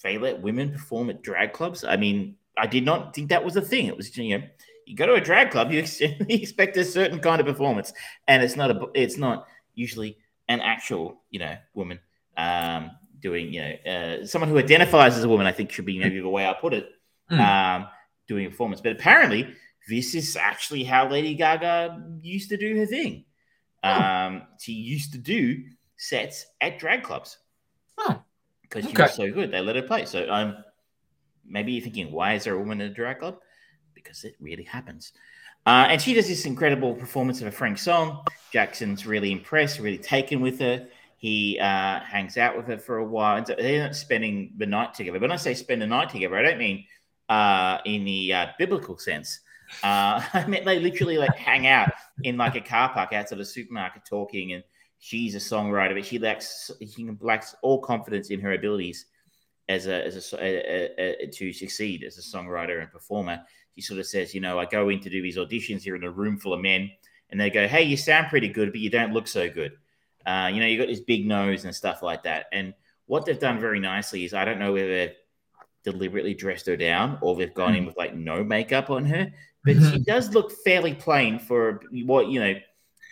[0.03, 1.83] they let women perform at drag clubs?
[1.83, 3.87] I mean, I did not think that was a thing.
[3.87, 4.45] It was, you know,
[4.85, 7.91] you go to a drag club, you expect a certain kind of performance,
[8.27, 11.99] and it's not a, it's not usually an actual, you know, woman
[12.37, 15.47] um, doing, you know, uh, someone who identifies as a woman.
[15.47, 16.89] I think should be maybe the way I put it,
[17.29, 17.39] Hmm.
[17.39, 17.87] um,
[18.27, 18.81] doing a performance.
[18.81, 19.53] But apparently,
[19.89, 23.25] this is actually how Lady Gaga used to do her thing.
[23.83, 25.63] Um, she used to do
[25.97, 27.37] sets at drag clubs
[27.97, 28.21] Oh,
[28.61, 29.51] because she was so good.
[29.51, 30.05] They let her play.
[30.05, 30.57] So um,
[31.45, 33.39] maybe you're thinking, why is there a woman in a drag club?
[33.93, 35.13] Because it really happens.
[35.65, 38.23] Uh, and she does this incredible performance of a Frank song.
[38.51, 40.87] Jackson's really impressed, really taken with her.
[41.17, 43.37] He uh, hangs out with her for a while.
[43.37, 45.19] And so they're not spending the night together.
[45.19, 46.85] When I say spend the night together, I don't mean
[47.29, 49.39] uh, in the uh, biblical sense.
[49.83, 51.91] Uh, I mean they literally like hang out
[52.23, 54.53] in like a car park outside a supermarket talking.
[54.53, 54.63] And
[54.97, 59.05] she's a songwriter, but she lacks she lacks all confidence in her abilities
[59.71, 63.41] as a as a, a, a, to succeed as a songwriter and performer.
[63.75, 66.03] She sort of says, you know, I go in to do these auditions here in
[66.03, 66.91] a room full of men,
[67.29, 69.73] and they go, "Hey, you sound pretty good, but you don't look so good."
[70.25, 72.45] Uh, you know, you got this big nose and stuff like that.
[72.51, 72.73] And
[73.07, 75.15] what they've done very nicely is, I don't know whether they've
[75.83, 79.31] deliberately dressed her down or they've gone in with like no makeup on her,
[79.63, 82.53] but she does look fairly plain for what you know.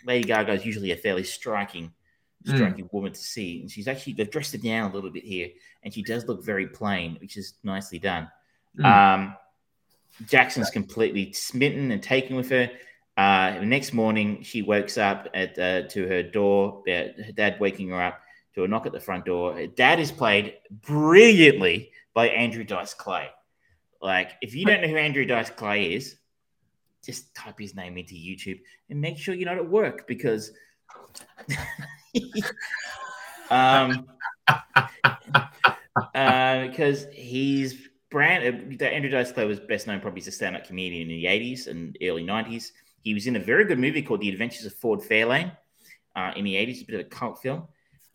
[0.06, 1.92] Lady Gaga is usually a fairly striking
[2.44, 2.92] striking mm.
[2.92, 3.60] woman to see.
[3.60, 5.48] And she's actually they've dressed her down a little bit here,
[5.82, 8.28] and she does look very plain, which is nicely done.
[8.78, 8.84] Mm.
[8.84, 9.36] Um,
[10.26, 12.70] Jackson's completely smitten and taken with her.
[13.16, 16.82] Uh, the next morning, she wakes up at uh, to her door.
[16.88, 18.20] Uh, her dad waking her up
[18.54, 19.54] to a knock at the front door.
[19.54, 23.28] Her dad is played brilliantly by Andrew Dice Clay.
[24.02, 26.16] Like, if you don't know who Andrew Dice Clay is,
[27.04, 30.52] just type his name into YouTube and make sure you're not at work because
[33.50, 34.06] um,
[36.14, 38.78] uh, because he's brand.
[38.80, 41.66] Uh, Andrew Dice Clay was best known probably as a stand-up comedian in the '80s
[41.66, 42.70] and early '90s.
[43.02, 45.52] He was in a very good movie called The Adventures of Ford Fairlane
[46.16, 47.64] uh, in the '80s, a bit of a cult film.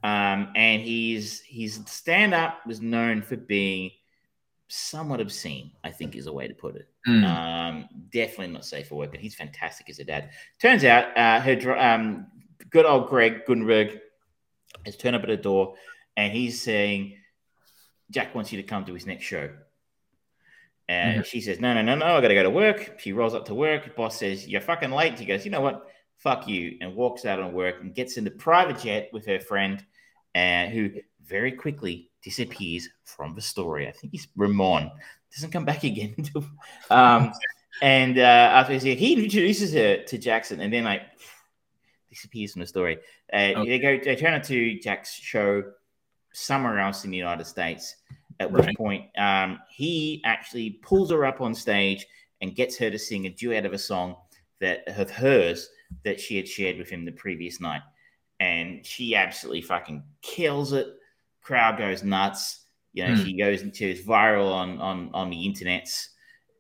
[0.03, 3.91] Um, and he's his stand-up was known for being
[4.67, 5.71] somewhat obscene.
[5.83, 6.87] I think is a way to put it.
[7.07, 7.25] Mm.
[7.25, 10.29] Um, definitely not safe for work, but he's fantastic as a dad.
[10.59, 12.27] Turns out, uh, her um,
[12.70, 13.99] good old Greg Gutenberg
[14.86, 15.76] has turned up at the door
[16.18, 17.18] and he's saying,
[18.11, 19.49] Jack wants you to come to his next show.
[20.88, 21.24] And mm-hmm.
[21.24, 22.99] she says, No, no, no, no, I got to go to work.
[22.99, 23.95] She rolls up to work.
[23.95, 25.18] Boss says, You're fucking late.
[25.18, 25.88] She goes, You know what?
[26.18, 26.78] Fuck you.
[26.82, 29.84] And walks out on work and gets in the private jet with her friend,
[30.36, 30.91] uh, who
[31.26, 33.88] very quickly disappears from the story.
[33.88, 34.91] I think he's Ramon.
[35.34, 36.16] Doesn't come back again.
[36.91, 37.32] um,
[37.82, 41.01] and uh, after he introduces her to Jackson, and then like
[42.16, 42.97] disappears from the story.
[43.32, 43.70] Uh, okay.
[43.70, 45.63] They go, they turn it to Jack's show
[46.34, 47.95] somewhere else in the United States.
[48.39, 48.66] At right.
[48.66, 52.05] which point, um, he actually pulls her up on stage
[52.41, 54.18] and gets her to sing a duet of a song
[54.59, 55.70] that of hers
[56.03, 57.82] that she had shared with him the previous night,
[58.41, 60.88] and she absolutely fucking kills it.
[61.41, 62.66] Crowd goes nuts.
[62.91, 63.26] You know, mm.
[63.26, 66.09] she goes into it's viral on on on the internets.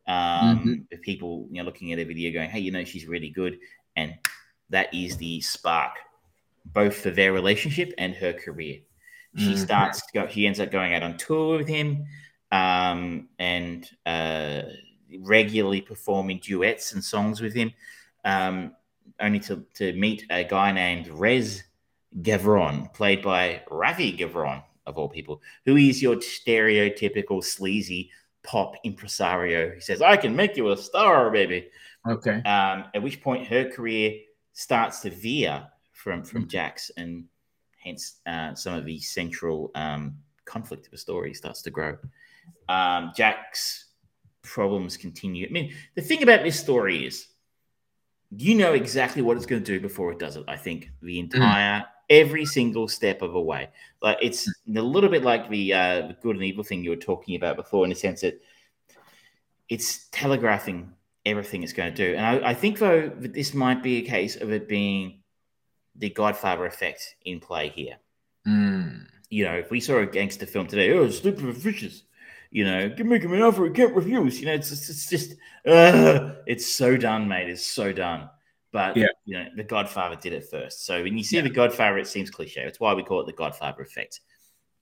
[0.07, 0.59] Um,
[0.91, 1.01] mm-hmm.
[1.01, 3.59] people you know looking at a video going, "Hey, you know, she's really good,"
[3.97, 4.15] and
[4.69, 5.93] that is the spark,
[6.65, 8.79] both for their relationship and her career.
[9.35, 9.63] She mm-hmm.
[9.63, 12.05] starts to go, he ends up going out on tour with him
[12.51, 14.61] um, and uh,
[15.19, 17.73] regularly performing duets and songs with him,
[18.23, 18.73] um,
[19.19, 21.63] only to, to meet a guy named Rez
[22.21, 28.11] Gavron, played by Rafi Gavron, of all people, who is your stereotypical sleazy
[28.43, 29.73] pop impresario.
[29.73, 31.69] He says, I can make you a star, baby.
[32.07, 32.41] Okay.
[32.43, 34.19] Um, at which point her career
[34.55, 36.49] starts to veer from from mm-hmm.
[36.49, 37.25] Jax, and
[37.77, 41.97] hence uh, some of the central um, conflict of the story starts to grow.
[42.67, 43.85] Um, Jack's
[44.41, 45.45] problems continue.
[45.47, 47.27] I mean, the thing about this story is
[48.31, 50.45] you know exactly what it's going to do before it does it.
[50.47, 51.23] I think the mm.
[51.23, 51.85] entire mm.
[52.09, 53.69] every single step of the way.
[54.01, 56.95] Like it's a little bit like the, uh, the good and evil thing you were
[56.95, 58.41] talking about before, in the sense that
[59.69, 60.93] it's telegraphing
[61.25, 62.15] everything it's going to do.
[62.15, 65.21] And I, I, think, though, that this might be a case of it being
[65.95, 67.97] the Godfather effect in play here.
[68.47, 69.07] Mm.
[69.29, 72.03] You know, if we saw a gangster film today, oh, stupid fishes,
[72.51, 74.39] you know, give me an offer, get reviews.
[74.39, 75.31] You know, it's it's, it's just,
[75.67, 77.49] uh, it's so done, mate.
[77.49, 78.29] It's so done.
[78.71, 79.07] But yeah.
[79.25, 80.85] you know, the Godfather did it first.
[80.85, 81.43] So when you see yeah.
[81.43, 82.63] the Godfather, it seems cliche.
[82.63, 84.19] That's why we call it the Godfather effect.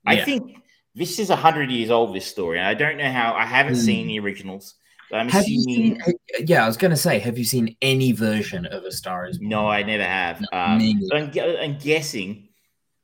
[0.04, 0.12] Yeah.
[0.12, 0.56] I think
[0.94, 2.14] this is hundred years old.
[2.14, 3.34] This story, and I don't know how.
[3.34, 3.84] I haven't mm.
[3.84, 4.74] seen the originals.
[5.14, 5.96] I'm have assuming...
[5.96, 6.46] you seen?
[6.46, 9.38] Yeah, I was going to say, have you seen any version of A Star Is
[9.38, 9.48] Born?
[9.48, 10.40] No, I never have.
[10.40, 12.48] No, um, I'm, I'm, guessing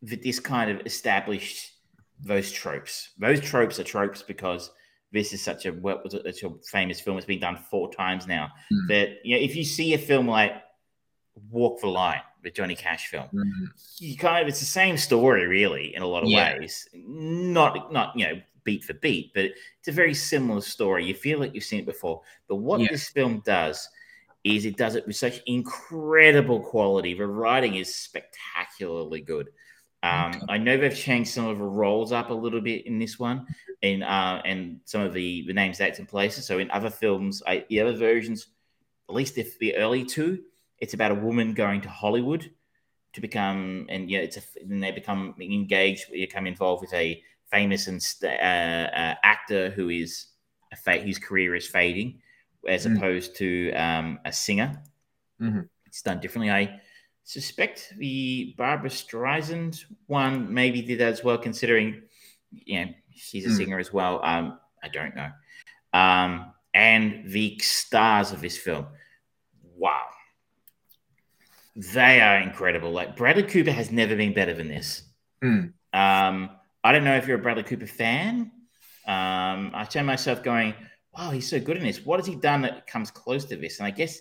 [0.02, 1.72] that this kind of established
[2.22, 3.10] those tropes.
[3.18, 4.70] Those tropes are tropes because
[5.12, 7.16] this is such a what was such a famous film.
[7.16, 8.50] It's been done four times now.
[8.72, 8.88] Mm.
[8.88, 10.52] That you know, if you see a film like
[11.50, 13.66] Walk the Line, the Johnny Cash film, mm.
[13.98, 16.58] you kind of it's the same story, really, in a lot of yeah.
[16.58, 16.88] ways.
[16.94, 21.04] Not not you know beat for beat, but it's a very similar story.
[21.04, 22.20] You feel like you've seen it before.
[22.48, 22.88] But what yeah.
[22.90, 23.88] this film does
[24.44, 27.14] is it does it with such incredible quality.
[27.14, 29.48] The writing is spectacularly good.
[30.02, 30.46] Um, Okay.
[30.48, 33.46] I know they've changed some of the roles up a little bit in this one,
[33.82, 36.46] in uh, and some of the the names, dates, and places.
[36.46, 38.46] So in other films, I, the other versions,
[39.08, 40.40] at least if the early two,
[40.78, 42.50] it's about a woman going to Hollywood
[43.12, 47.86] to become, and yeah, it's a, then they become engaged, become involved with a famous
[47.86, 50.26] and st- uh, uh, actor who is
[50.72, 52.20] a fa- whose career is fading,
[52.68, 52.96] as Mm.
[52.96, 54.82] opposed to um, a singer.
[55.40, 55.68] Mhm.
[55.86, 56.50] It's done differently.
[56.50, 56.80] I
[57.24, 62.02] suspect the Barbra Streisand one maybe did that as well, considering
[62.52, 63.56] you know she's a Mm.
[63.56, 64.24] singer as well.
[64.24, 65.30] Um, I don't know.
[65.92, 68.86] Um, and the stars of this film,
[69.74, 70.06] wow,
[71.76, 72.90] they are incredible.
[72.92, 75.02] Like Bradley Cooper has never been better than this.
[75.42, 75.72] Mm.
[75.92, 76.50] Um,
[76.82, 78.50] I don't know if you're a Bradley Cooper fan.
[79.06, 80.74] Um, I found myself going,
[81.16, 82.04] "Wow, he's so good in this.
[82.04, 84.20] What has he done that comes close to this?" And I guess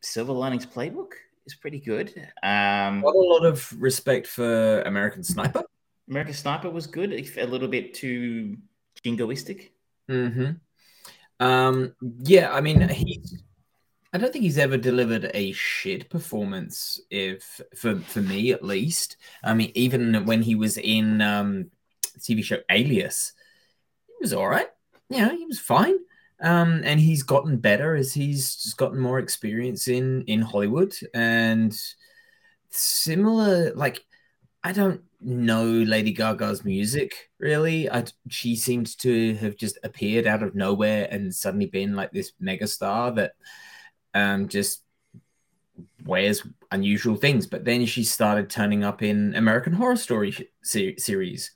[0.00, 1.12] Silver Linings Playbook
[1.46, 2.08] is pretty good.
[2.42, 5.62] Um, Got a lot of respect for American Sniper.
[6.08, 8.56] American Sniper was good, if a little bit too
[9.04, 9.70] jingoistic.
[10.08, 10.50] hmm
[11.40, 13.42] Um, yeah, I mean, he's.
[14.12, 19.16] I don't think he's ever delivered a shit performance, if for for me at least.
[19.44, 21.70] I mean, even when he was in um,
[22.18, 23.32] TV show Alias,
[24.06, 24.68] he was all right.
[25.10, 25.96] Yeah, he was fine.
[26.40, 31.78] Um, and he's gotten better as he's just gotten more experience in in Hollywood and
[32.70, 33.74] similar.
[33.74, 34.04] Like,
[34.64, 37.90] I don't know Lady Gaga's music really.
[37.90, 42.32] I she seems to have just appeared out of nowhere and suddenly been like this
[42.40, 43.32] megastar that
[44.18, 44.82] um just
[46.04, 47.46] wears unusual things.
[47.46, 51.52] But then she started turning up in American Horror Story se- series,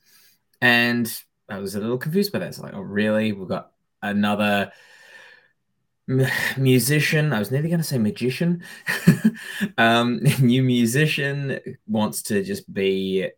[0.60, 2.48] and I was a little confused by that.
[2.48, 3.32] It's like, oh really?
[3.32, 3.72] We've got
[4.02, 4.72] another
[6.56, 7.32] musician.
[7.32, 8.62] I was nearly going to say magician.
[9.78, 13.28] um, new musician wants to just be,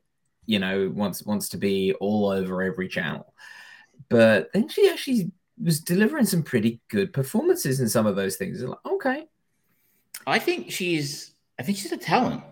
[0.47, 3.33] you know, wants wants to be all over every channel.
[4.09, 5.33] But then she actually
[5.63, 8.63] was delivering some pretty good performances in some of those things.
[8.63, 9.27] Like, okay,
[10.27, 11.33] I think she's.
[11.59, 12.43] I think she's a talent.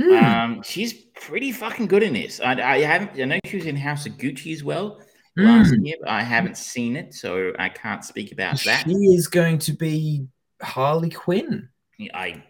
[0.00, 0.12] Hmm.
[0.24, 2.40] Um, she's pretty fucking good in this.
[2.40, 3.20] I, I haven't.
[3.20, 5.00] I know she was in House of Gucci as well
[5.36, 5.46] Hmm.
[5.46, 8.84] last year, but I haven't seen it, so I can't speak about that.
[8.86, 10.26] she is going to be
[10.60, 11.68] Harley Quinn.
[12.14, 12.42] I.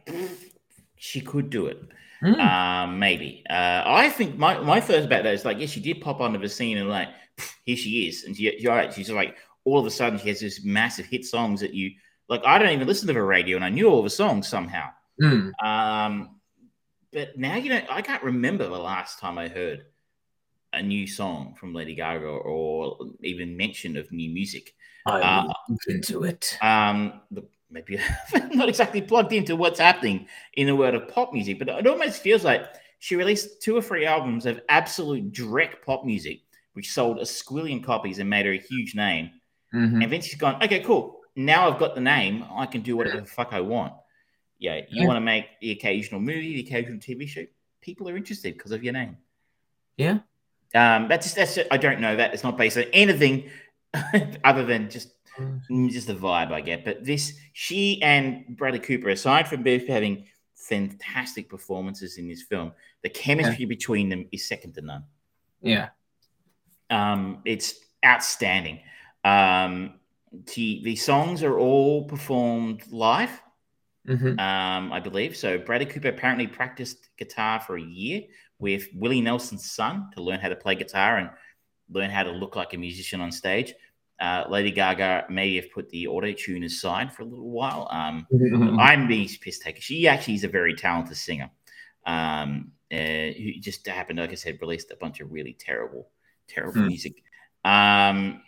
[0.97, 1.80] She could do it.
[2.22, 3.43] Um, maybe.
[3.51, 6.39] Uh, I think my, my first about that is like, yeah, she did pop onto
[6.39, 7.09] the scene and like,
[7.64, 8.93] here she is, and she, you're right.
[8.93, 11.93] She's like, all of a sudden, she has this massive hit songs that you
[12.28, 12.43] like.
[12.44, 14.90] I don't even listen to the radio, and I knew all the songs somehow.
[15.20, 15.51] Hmm.
[15.64, 16.40] Um,
[17.12, 19.84] but now you know, I can't remember the last time I heard
[20.72, 24.74] a new song from Lady Gaga or even mention of new music.
[25.06, 25.52] I Uh,
[25.89, 26.56] into it.
[26.62, 27.98] Um, the- maybe
[28.34, 31.86] I'm not exactly plugged into what's happening in the world of pop music, but it
[31.86, 32.66] almost feels like
[32.98, 36.40] she released two or three albums of absolute dreck pop music,
[36.74, 39.30] which sold a squillion copies and made her a huge name.
[39.74, 40.03] Mhm.
[40.15, 41.20] And she's gone, okay, cool.
[41.35, 42.44] Now I've got the name.
[42.51, 43.94] I can do whatever the fuck I want.
[44.59, 45.07] Yeah, you Yeah.
[45.07, 47.47] want to make the occasional movie, the occasional TV show.
[47.81, 49.16] People are interested because of your name.
[49.97, 50.19] Yeah.
[50.74, 53.51] Um, that's that's I don't know that it's not based on anything
[54.44, 55.09] other than just
[55.39, 55.90] Mm.
[55.90, 56.85] just the vibe I get.
[56.85, 62.73] But this, she and Bradley Cooper, aside from both having fantastic performances in this film,
[63.03, 65.05] the chemistry between them is second to none.
[65.62, 65.89] Yeah.
[66.90, 67.74] Um, it's
[68.05, 68.81] outstanding.
[69.24, 69.94] Um,
[70.55, 73.40] the, the songs are all performed live,
[74.09, 74.39] Mhm.
[74.40, 75.36] um, I believe.
[75.36, 78.23] So Bradley Cooper apparently practiced guitar for a year
[78.59, 81.31] with Willie Nelson's son to learn how to play guitar and
[81.90, 83.74] learn how to look like a musician on stage.
[84.20, 87.89] Uh, Lady Gaga may have put the auto tune aside for a little while.
[87.90, 88.27] Um,
[88.78, 89.81] I'm being piss taker.
[89.81, 91.51] She actually is a very talented singer.
[92.07, 92.97] Um, uh,
[93.32, 96.09] who just happened, like I said, released a bunch of really terrible,
[96.49, 96.89] terrible Hmm.
[96.89, 97.23] music.
[97.65, 98.43] Um,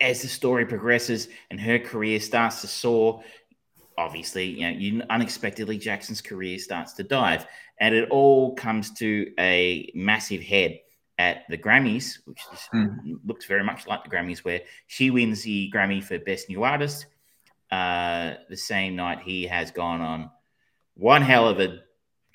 [0.00, 3.22] as the story progresses and her career starts to soar,
[3.96, 7.46] obviously, you know, you unexpectedly Jackson's career starts to dive,
[7.80, 10.78] and it all comes to a massive head
[11.18, 13.16] at the Grammys, which Hmm.
[13.24, 17.06] looks very much like the Grammys, where she wins the Grammy for Best New Artist.
[17.70, 20.30] Uh, the same night, he has gone on
[20.94, 21.80] one hell of a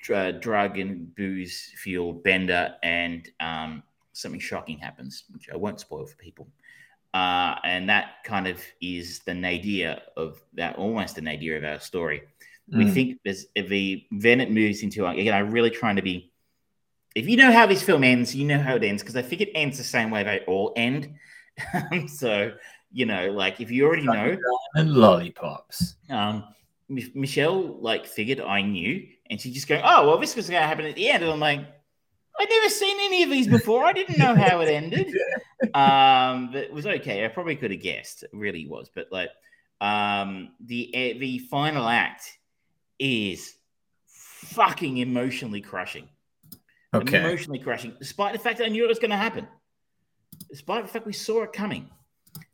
[0.00, 3.82] dr- drug and booze fueled bender, and um,
[4.12, 6.46] something shocking happens, which I won't spoil for people.
[7.14, 11.78] Uh, and that kind of is the nadir of that, almost the nadir of our
[11.80, 12.22] story.
[12.68, 12.92] We Mm.
[12.94, 15.32] think there's if the then it moves into again.
[15.32, 16.32] I'm really trying to be.
[17.14, 19.40] If you know how this film ends, you know how it ends because I think
[19.42, 21.14] it ends the same way they all end.
[22.08, 22.52] so
[22.90, 24.36] you know, like if you already know,
[24.74, 25.94] and lollipops.
[26.10, 26.44] um,
[26.88, 30.60] Mi- Michelle like figured I knew, and she just going, "Oh, well, this was going
[30.62, 31.60] to happen at the end," and I'm like,
[32.38, 33.84] I'd never seen any of these before.
[33.84, 35.14] I didn't know how it ended.
[35.72, 37.24] Um, but it was okay.
[37.24, 38.22] I probably could have guessed.
[38.22, 38.90] It really was.
[38.94, 39.30] But like,
[39.80, 42.30] um, the uh, the final act
[42.98, 43.54] is
[44.06, 46.08] fucking emotionally crushing.
[46.92, 47.18] Okay.
[47.18, 49.48] Emotionally crushing, despite the fact that I knew it was going to happen.
[50.50, 51.88] Despite the fact we saw it coming.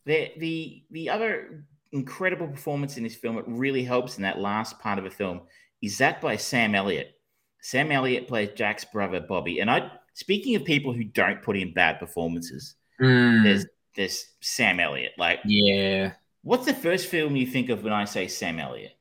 [0.07, 4.78] The the the other incredible performance in this film, it really helps in that last
[4.78, 5.43] part of the film,
[5.82, 7.20] is that by Sam Elliott.
[7.62, 9.61] Sam Elliott plays Jack's brother Bobby.
[9.61, 13.66] And I speaking of people who don't put in bad performances, Mm, there's
[13.97, 15.12] there's Sam Elliott.
[15.19, 16.12] Like, yeah.
[16.43, 18.93] what's the first film you think of when I say Sam Elliott?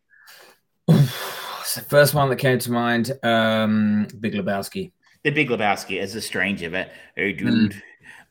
[0.87, 3.11] It's the first one that came to mind.
[3.23, 4.91] Um, Big Lebowski.
[5.23, 7.81] The Big Lebowski as a stranger, but hey dude.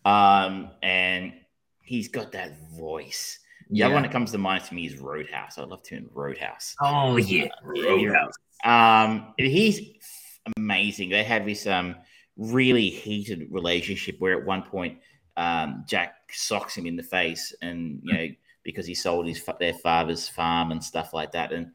[0.04, 1.34] Um, and
[1.82, 3.38] he's got that voice.
[3.70, 5.58] The other one that comes to mind to me is Roadhouse.
[5.58, 6.74] I love to in Roadhouse.
[6.80, 7.48] Oh yeah.
[7.74, 8.16] Yeah, you're-
[8.64, 9.80] Um, he's
[10.56, 11.10] amazing.
[11.10, 11.96] They have this um
[12.36, 14.98] really heated relationship where at one point
[15.36, 18.26] um Jack socks him in the face, and you know
[18.64, 21.52] because he sold his their father's farm and stuff like that.
[21.52, 21.70] And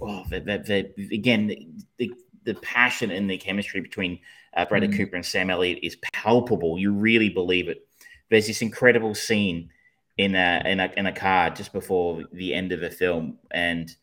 [0.00, 1.48] oh, they, they, they- again,
[1.96, 2.12] the,
[2.44, 4.20] the passion and the chemistry between
[4.54, 4.96] uh, Bradley Mm.
[4.96, 6.78] Cooper and Sam Elliott is palpable.
[6.78, 7.86] You really believe it.
[8.30, 9.70] There's this incredible scene
[10.16, 13.94] in a in a in a car just before the end of the film, and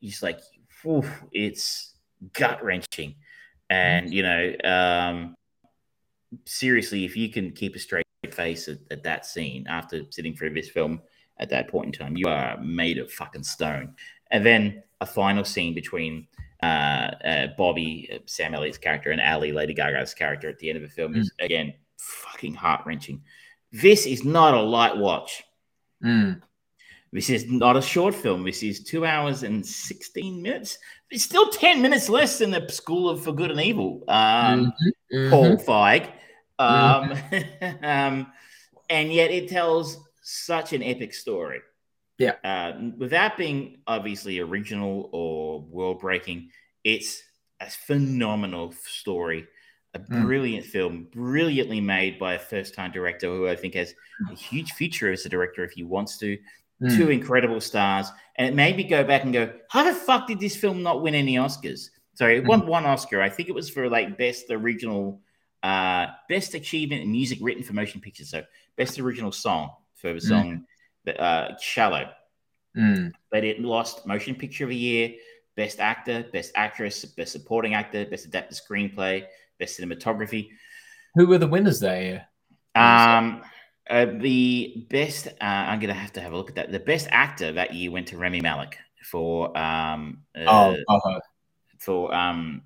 [0.00, 0.40] he's like,
[0.86, 1.94] "Oof, it's
[2.32, 3.14] gut wrenching.
[3.72, 5.34] And you know, um,
[6.44, 10.52] seriously, if you can keep a straight face at, at that scene after sitting through
[10.52, 11.00] this film
[11.38, 13.94] at that point in time, you are made of fucking stone.
[14.30, 16.26] And then a final scene between
[16.62, 20.76] uh, uh, Bobby, uh, Sam Elliott's character, and Ally, Lady Gaga's character at the end
[20.76, 23.22] of the film is again fucking heart wrenching.
[23.72, 25.44] This is not a light watch.
[26.04, 26.42] Mm.
[27.12, 28.42] This is not a short film.
[28.42, 30.78] This is two hours and 16 minutes.
[31.10, 34.02] It's still 10 minutes less than the School of For Good and Evil.
[34.08, 34.72] Um,
[35.12, 35.64] Mhm, Paul mhm.
[35.64, 36.10] Feig.
[36.58, 37.12] Um,
[37.82, 38.32] um,
[38.88, 41.60] and yet it tells such an epic story.
[42.16, 42.36] Yeah.
[42.42, 46.50] Uh, without being obviously original or world breaking,
[46.82, 47.22] it's
[47.60, 49.46] a phenomenal story.
[49.94, 50.22] A Mm.
[50.22, 53.94] brilliant film, brilliantly made by a first time director who I think has
[54.30, 56.38] a huge future as a director if he wants to
[56.82, 56.96] Mm.
[56.96, 60.40] two incredible stars, and it made me go back and go, how the fuck did
[60.40, 61.90] this film not win any Oscars?
[62.14, 63.22] Sorry, it won one Oscar.
[63.22, 65.20] I think it was for like best original,
[65.62, 68.30] uh, best achievement in music written for motion pictures.
[68.30, 68.42] So
[68.76, 70.66] best original song for the song,
[71.06, 72.10] uh, "Shallow."
[72.76, 73.12] Mm.
[73.30, 75.14] But it lost motion picture of the year,
[75.56, 79.24] best actor, best actress, best supporting actor, best adapted screenplay,
[79.58, 80.50] best cinematography.
[81.14, 82.28] Who were the winners there?
[82.74, 83.42] Um,
[83.90, 86.72] uh, the best, uh, I'm going to have to have a look at that.
[86.72, 91.20] The best actor that year went to Rami Malek for, um, uh, Oh, oh,
[91.78, 92.62] for, um,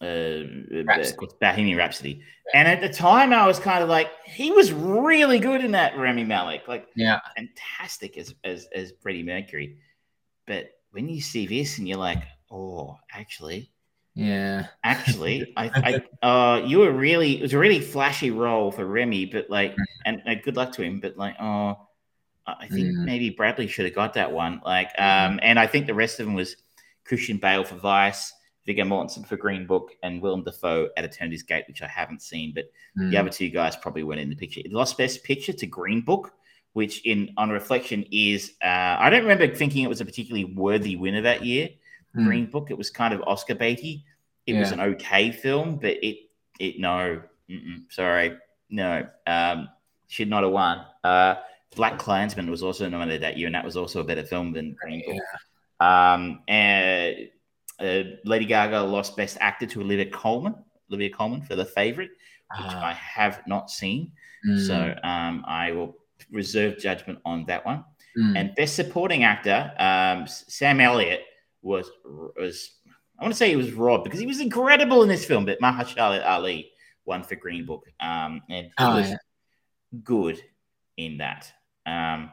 [0.00, 1.28] uh, Rhapsody.
[1.40, 2.22] Bohemian Rhapsody.
[2.54, 5.96] And at the time, I was kind of like, he was really good in that
[5.96, 7.20] Rami Malek, like yeah.
[7.36, 9.78] fantastic as, as, as Freddie Mercury.
[10.46, 13.70] But when you see this and you're like, oh, actually,
[14.14, 14.66] Yeah.
[14.84, 19.26] Actually, I, I, uh, you were really, it was a really flashy role for Rami,
[19.26, 19.74] but like,
[20.04, 21.88] and, and good luck to him, but like, oh,
[22.46, 24.60] I think maybe Bradley should have got that one.
[24.64, 26.56] Like, um, and I think the rest of them was
[27.04, 28.32] Christian Bale for Vice,
[28.66, 32.52] Viggo Mortensen for Green Book, and Willem Dafoe at Eternity's Gate, which I haven't seen,
[32.54, 33.18] but the Mm.
[33.20, 34.60] other two guys probably weren't in the picture.
[34.64, 36.32] It lost Best Picture to Green Book,
[36.72, 40.96] which in on reflection is, uh, I don't remember thinking it was a particularly worthy
[40.96, 41.70] winner that year.
[42.16, 42.24] Mm.
[42.26, 42.70] Green Book.
[42.70, 44.02] It was kind of Oscar baity.
[44.46, 46.18] It was an okay film, but it
[46.58, 48.36] it no, mm-mm, sorry,
[48.70, 49.68] no, um,
[50.08, 50.84] should not have won.
[51.04, 51.36] Uh,
[51.76, 55.02] BlacKkKlansman was also nominated that year, and that was also a better film than Green
[55.06, 55.22] Book.
[55.80, 57.28] Um, and
[57.80, 60.54] uh, Lady Gaga lost Best Actor to Olivia Colman.
[60.90, 62.86] Olivia Colman for The Favorite, which Ah.
[62.90, 64.12] I have not seen,
[64.46, 64.66] Mm.
[64.66, 65.96] so um, I will
[66.30, 67.84] reserve judgment on that one.
[68.18, 68.38] Mm.
[68.38, 71.22] And best supporting actor, um, Sam Elliott
[71.62, 71.90] was
[72.36, 72.70] was
[73.18, 75.60] I want to say he was robbed because he was incredible in this film, but
[75.60, 76.72] Mahershala Ali
[77.04, 79.16] won for Green Book, um, and he Oh, was yeah.
[80.02, 80.42] good
[80.96, 81.52] in that.
[81.86, 82.30] Um,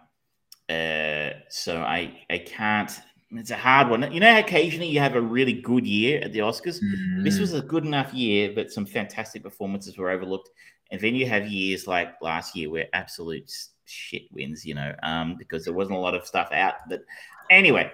[0.69, 2.91] uh, so I I can't.
[3.31, 4.11] It's a hard one.
[4.11, 6.79] You know, occasionally you have a really good year at the Oscars.
[7.23, 7.41] This Mm.
[7.41, 10.49] was a good enough year, but some fantastic performances were overlooked.
[10.91, 13.51] And then you have years like last year where absolute
[13.85, 16.75] shit wins, you know, um, because there wasn't a lot of stuff out.
[16.89, 17.01] But
[17.51, 17.91] anyway,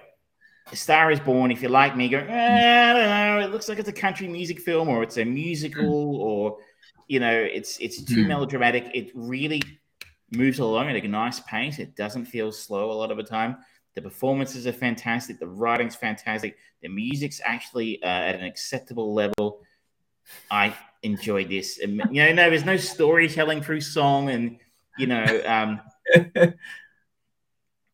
[0.72, 3.68] A Star is Born, if you like me, go, "Eh, I don't know, it looks
[3.68, 6.58] like it's a country music film or it's a musical or,
[7.06, 8.28] you know, it's it's too Hmm.
[8.28, 8.90] melodramatic.
[8.92, 9.62] It really
[10.32, 11.78] moves along at a nice pace.
[11.78, 13.58] It doesn't feel slow a lot of the time.
[13.94, 15.38] The performances are fantastic.
[15.38, 16.56] The writing's fantastic.
[16.82, 19.62] The music's actually uh, at an acceptable level.
[20.50, 21.78] I enjoyed this.
[21.78, 24.58] You know, no, there's no storytelling through song, and
[24.98, 25.80] you know, um,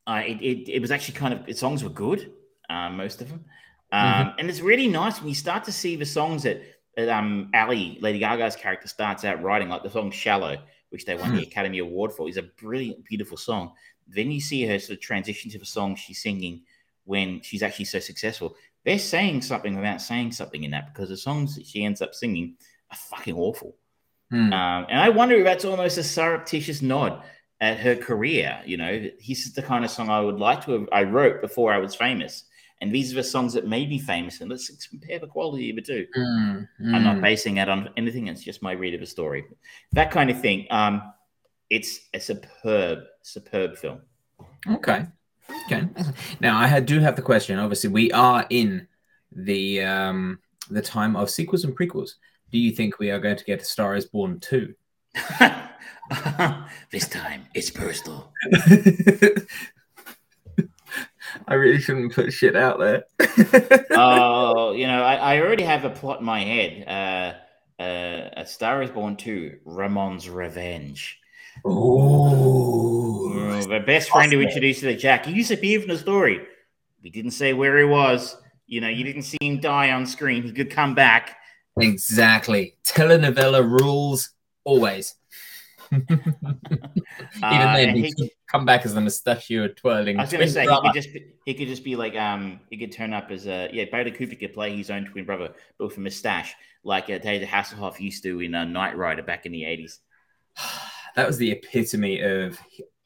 [0.06, 2.32] I it, it, it was actually kind of the songs were good,
[2.68, 3.44] um, most of them,
[3.92, 4.34] um, Mhm.
[4.38, 6.62] and it's really nice when you start to see the songs that,
[6.96, 10.58] that um Ally Lady Gaga's character starts out writing, like the song "Shallow,"
[10.90, 13.72] which they won the Academy Award for, is a brilliant, beautiful song.
[14.06, 16.62] Then you see her sort of transition to the song she's singing
[17.04, 18.56] when she's actually so successful.
[18.84, 22.14] They're saying something without saying something in that because the songs that she ends up
[22.14, 22.56] singing
[22.90, 23.76] are fucking awful.
[24.30, 24.52] Hmm.
[24.52, 27.22] Um, and I wonder if that's almost a surreptitious nod
[27.60, 28.60] at her career.
[28.66, 31.40] You know, this is the kind of song I would like to have I wrote
[31.40, 32.44] before I was famous.
[32.82, 34.40] And these are the songs that made me famous.
[34.40, 36.06] And let's compare the quality of the two.
[36.14, 36.62] Hmm.
[36.92, 38.26] I'm not basing that on anything.
[38.26, 39.44] It's just my read of a story.
[39.92, 40.66] That kind of thing.
[40.68, 41.00] Um,
[41.70, 44.00] it's a superb, superb film.
[44.68, 45.06] Okay.
[45.66, 45.88] Okay.
[46.40, 47.56] Now I had, do have the question.
[47.60, 48.88] Obviously, we are in
[49.30, 52.14] the um the time of sequels and prequels.
[52.50, 54.74] Do you think we are going to get a Star is Born 2?
[56.90, 58.32] this time it's personal.
[61.48, 63.04] I really shouldn't put shit out there.
[63.94, 66.84] Oh, you know, I, I already have a plot in my head.
[66.88, 71.18] Uh, uh, a Star is Born 2, Ramon's Revenge.
[71.66, 71.70] Ooh.
[73.34, 74.48] Oh, the best friend who Awesome.
[74.48, 75.26] introduced you to Jack.
[75.26, 76.40] He disappeared from the story.
[77.02, 78.36] We didn't say where he was.
[78.66, 80.42] You know, you didn't see him die on screen.
[80.42, 81.36] He could come back.
[81.78, 82.76] Exactly.
[82.84, 84.30] Telenovela rules
[84.64, 85.14] always.
[85.92, 86.22] Even
[87.42, 90.18] Uh, then, he, could come back as a mustachio twirling.
[90.18, 92.60] I was going to say he could just be, he could just be like um
[92.70, 95.52] he could turn up as a yeah Bradley Cooper could play his own twin brother
[95.78, 96.54] but with a mustache
[96.84, 100.00] like uh, David Hasselhoff used to in uh, Knight Rider back in the eighties.
[101.16, 102.58] that was the epitome of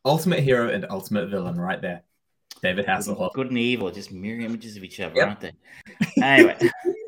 [0.04, 2.02] ultimate hero and ultimate villain right there.
[2.62, 3.32] David Hasselhoff.
[3.34, 5.26] Good and evil, just mirror images of each other, Yep.
[5.26, 5.52] aren't they?
[6.22, 6.56] Anyway,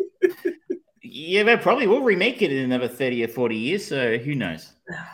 [1.18, 3.86] yeah, they probably will remake it in another thirty or forty years.
[3.86, 4.72] So who knows?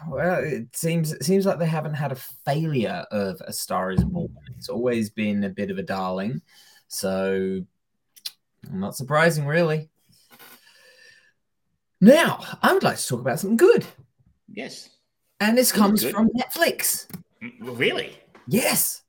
[0.08, 4.04] Well, it seems it seems like they haven't had a failure of a Star Is
[4.04, 4.28] Born.
[4.56, 6.42] It's always been a bit of a darling,
[6.88, 7.64] so
[8.70, 9.88] not surprising, really.
[12.00, 13.86] Now, I would like to talk about something good,
[14.52, 14.90] Yes,
[15.40, 17.08] and this comes from Netflix.
[17.42, 18.18] Mm, really.
[18.46, 19.02] Yes,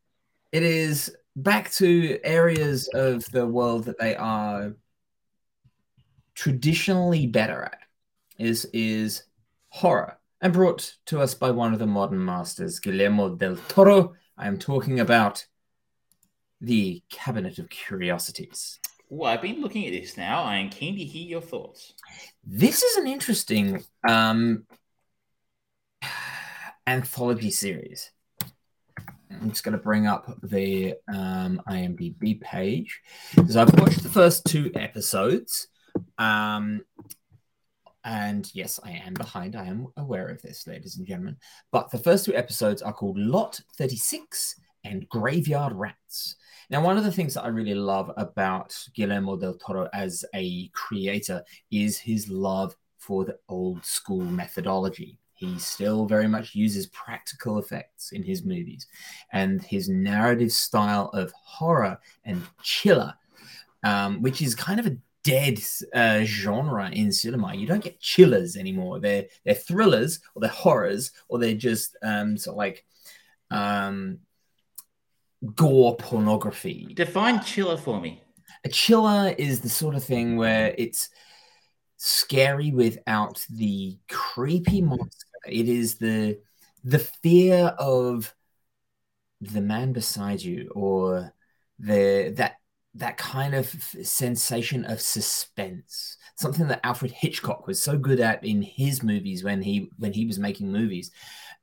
[0.53, 4.73] it is back to areas of the world that they are
[6.35, 7.79] traditionally better at.
[8.37, 9.23] Is is
[9.69, 14.13] horror, and brought to us by one of the modern masters, Guillermo del Toro.
[14.37, 15.45] I am talking about
[16.59, 18.79] the Cabinet of Curiosities.
[19.09, 20.43] Well, I've been looking at this now.
[20.43, 21.93] I am keen to hear your thoughts.
[22.43, 24.65] This is an interesting um,
[26.87, 28.11] anthology series.
[29.29, 33.01] I'm just going to bring up the um, IMDb page
[33.35, 35.67] because I've watched the first two episodes.
[36.17, 36.81] Um,
[38.03, 39.55] and yes, I am behind.
[39.55, 41.37] I am aware of this, ladies and gentlemen.
[41.71, 46.35] But the first two episodes are called Lot 36 and Graveyard Rats.
[46.69, 50.67] Now, one of the things that I really love about Guillermo del Toro as a
[50.69, 55.19] creator is his love for the old school methodology.
[55.33, 58.87] He still very much uses practical effects in his movies,
[59.33, 63.13] and his narrative style of horror and chiller,
[63.83, 65.59] um, which is kind of a dead
[65.93, 67.55] uh, genre in cinema.
[67.55, 68.99] You don't get chillers anymore.
[68.99, 72.85] They're they're thrillers or they're horrors or they're just um, sort of like
[73.49, 74.19] um,
[75.55, 76.93] gore pornography.
[76.93, 78.21] Define chiller for me.
[78.63, 81.09] A chiller is the sort of thing where it's
[81.97, 85.25] scary without the creepy monster.
[85.47, 86.39] It is the
[86.83, 88.33] the fear of
[89.41, 91.33] the man beside you or
[91.79, 92.57] the that
[92.95, 93.67] that kind of
[94.03, 96.17] sensation of suspense.
[96.37, 100.25] Something that alfred hitchcock was so good at in his movies when he when he
[100.25, 101.11] was making movies.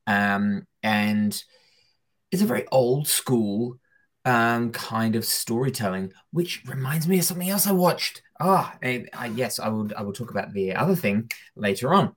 [0.07, 1.43] Um and
[2.31, 3.79] it's a very old school
[4.25, 8.21] um kind of storytelling which reminds me of something else i watched.
[8.39, 12.15] Ah and I, yes i will i will talk about the other thing later on.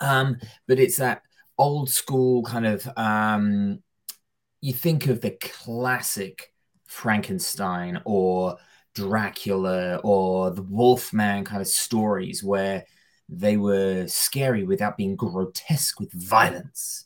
[0.00, 1.22] Um but it's that
[1.58, 3.82] old school kind of um
[4.60, 6.49] you think of the classic
[6.90, 8.56] frankenstein or
[8.94, 12.84] dracula or the wolfman kind of stories where
[13.28, 17.04] they were scary without being grotesque with violence.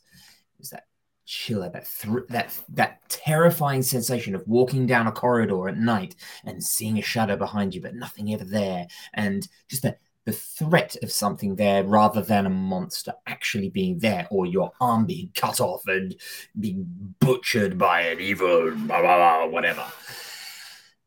[0.55, 0.87] It was that
[1.25, 6.63] chiller, that thr- that that terrifying sensation of walking down a corridor at night and
[6.63, 11.11] seeing a shadow behind you, but nothing ever there, and just the the threat of
[11.11, 15.87] something there rather than a monster actually being there, or your arm being cut off
[15.87, 16.15] and
[16.59, 16.85] being
[17.19, 19.85] butchered by an evil blah blah blah whatever.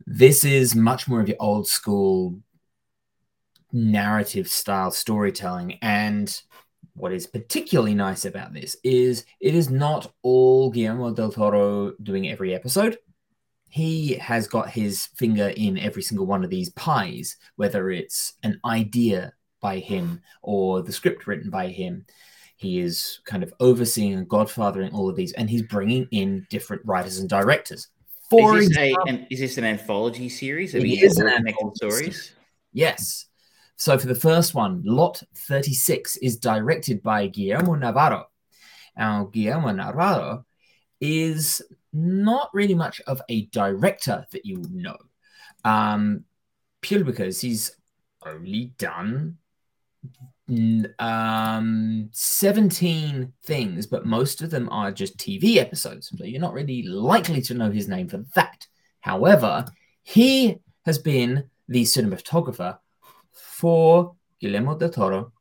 [0.06, 2.38] This is much more of your old school
[3.72, 5.78] narrative style storytelling.
[5.82, 6.40] And
[6.94, 12.28] what is particularly nice about this is it is not all Guillermo del Toro doing
[12.28, 12.98] every episode.
[13.68, 18.60] He has got his finger in every single one of these pies, whether it's an
[18.64, 22.06] idea by him or the script written by him.
[22.56, 26.82] He is kind of overseeing and godfathering all of these, and he's bringing in different
[26.84, 27.88] writers and directors.
[28.30, 30.74] For is, this example, a, an, is this an anthology series?
[30.74, 32.34] Are It these an anthology stories?
[32.72, 33.26] Yes.
[33.76, 38.26] So for the first one, Lot 36 is directed by Guillermo Navarro.
[38.96, 40.44] Now, Guillermo Navarro
[41.00, 41.62] is
[41.92, 44.96] not really much of a director that you know,
[45.64, 46.24] um,
[46.80, 47.76] purely because he's
[48.24, 49.38] only done
[50.98, 56.10] um, 17 things, but most of them are just TV episodes.
[56.16, 58.66] So you're not really likely to know his name for that.
[59.00, 59.66] However,
[60.02, 62.78] he has been the cinematographer
[63.32, 65.32] for Guillermo del Toro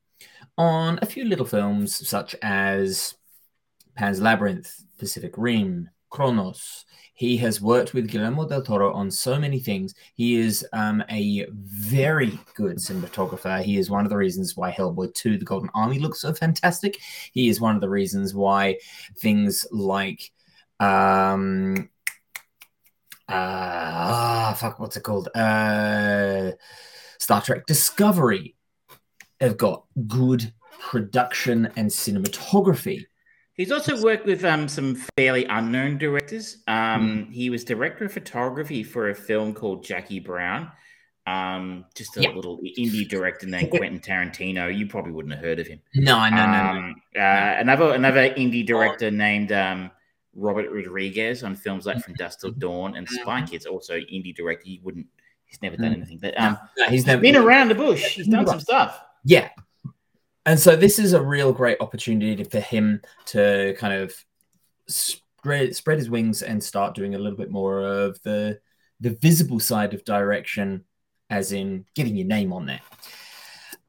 [0.58, 3.16] on a few little films such as
[3.96, 6.86] Pan's Labyrinth, Pacific Rim, Cronos.
[7.14, 9.96] He has worked with Guillermo del Toro on so many things.
[10.14, 13.62] He is um, a very good cinematographer.
[13.64, 17.00] He is one of the reasons why Hellboy 2 The Golden Army looks so fantastic.
[17.32, 18.78] He is one of the reasons why
[19.18, 20.32] things like
[20.80, 21.90] um
[23.28, 26.52] uh ah fuck what's it called uh
[27.18, 28.56] Star Trek Discovery
[29.42, 33.06] have got good production and cinematography.
[33.58, 36.58] He's also worked with um, some fairly unknown directors.
[36.68, 37.32] Um, Hmm.
[37.32, 40.72] He was director of photography for a film called Jackie Brown.
[41.26, 42.30] Um, just a Yeah.
[42.30, 44.74] little indie director named Quentin Tarantino.
[44.76, 45.82] You probably wouldn't have heard of him.
[45.96, 46.70] No, no, no, no.
[46.70, 49.92] Um, uh, Another another indie director named um,
[50.36, 53.66] Robert Rodriguez on films like From Dusk Till Dawn and Spy Kids.
[53.66, 54.64] Also indie director.
[54.66, 55.08] He wouldn't.
[55.48, 55.98] He's never done Mm.
[55.98, 58.04] anything, but um, No, he's he's never been around the bush.
[58.16, 59.02] He's done some stuff.
[59.26, 59.50] Yeah.
[60.48, 64.16] And so this is a real great opportunity for him to kind of
[64.88, 68.58] spread spread his wings and start doing a little bit more of the
[69.02, 70.86] the visible side of direction,
[71.30, 72.80] as in getting your name on there.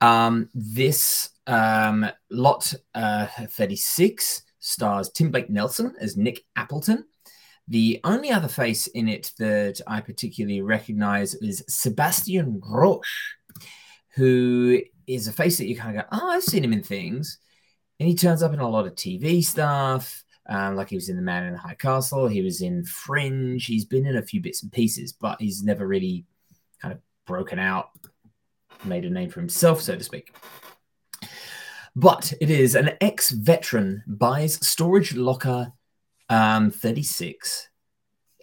[0.00, 7.04] Um, this um, lot uh, 36 stars Tim Blake Nelson as Nick Appleton.
[7.68, 13.36] The only other face in it that I particularly recognize is Sebastian Roche,
[14.16, 17.38] who is a face that you kind of go, oh, I've seen him in things.
[17.98, 20.22] And he turns up in a lot of TV stuff.
[20.48, 22.26] Um, like he was in The Man in the High Castle.
[22.26, 23.64] He was in Fringe.
[23.64, 26.24] He's been in a few bits and pieces, but he's never really
[26.80, 27.90] kind of broken out,
[28.84, 30.34] made a name for himself, so to speak.
[31.94, 35.72] But it is an ex veteran buys storage locker
[36.30, 37.67] um, 36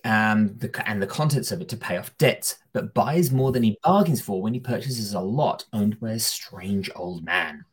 [0.05, 3.63] um, the, and the contents of it to pay off debts, but buys more than
[3.63, 7.65] he bargains for when he purchases a lot owned by a strange old man.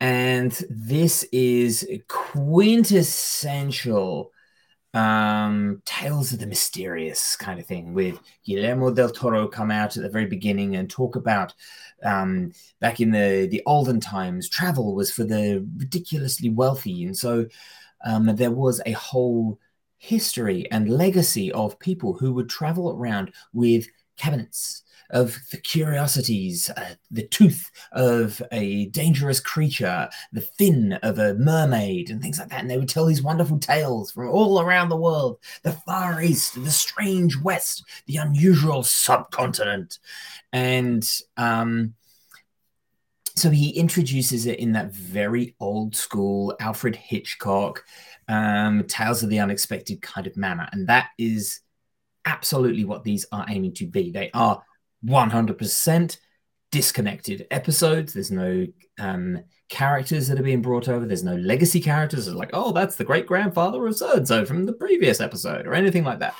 [0.00, 4.32] And this is quintessential
[4.94, 10.02] um, tales of the mysterious kind of thing with Guillermo del Toro come out at
[10.02, 11.54] the very beginning and talk about
[12.02, 12.50] um,
[12.80, 17.04] back in the, the olden times, travel was for the ridiculously wealthy.
[17.04, 17.46] And so
[18.04, 19.60] um, there was a whole
[20.02, 26.94] history and legacy of people who would travel around with cabinets of the curiosities, uh,
[27.12, 32.60] the tooth of a dangerous creature, the fin of a mermaid, and things like that.
[32.60, 36.62] And they would tell these wonderful tales from all around the world the Far East,
[36.64, 40.00] the strange West, the unusual subcontinent.
[40.52, 41.94] And um,
[43.36, 47.84] so he introduces it in that very old school Alfred Hitchcock
[48.28, 50.68] um, tales of the unexpected kind of manner.
[50.72, 51.60] And that is
[52.24, 54.10] absolutely what these are aiming to be.
[54.10, 54.62] They are
[55.04, 56.16] 100%
[56.70, 58.12] disconnected episodes.
[58.12, 58.66] There's no
[58.98, 61.06] um, characters that are being brought over.
[61.06, 62.28] There's no legacy characters.
[62.28, 65.66] It's like, oh, that's the great grandfather of so and so from the previous episode
[65.66, 66.34] or anything like that.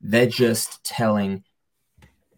[0.00, 1.44] They're just telling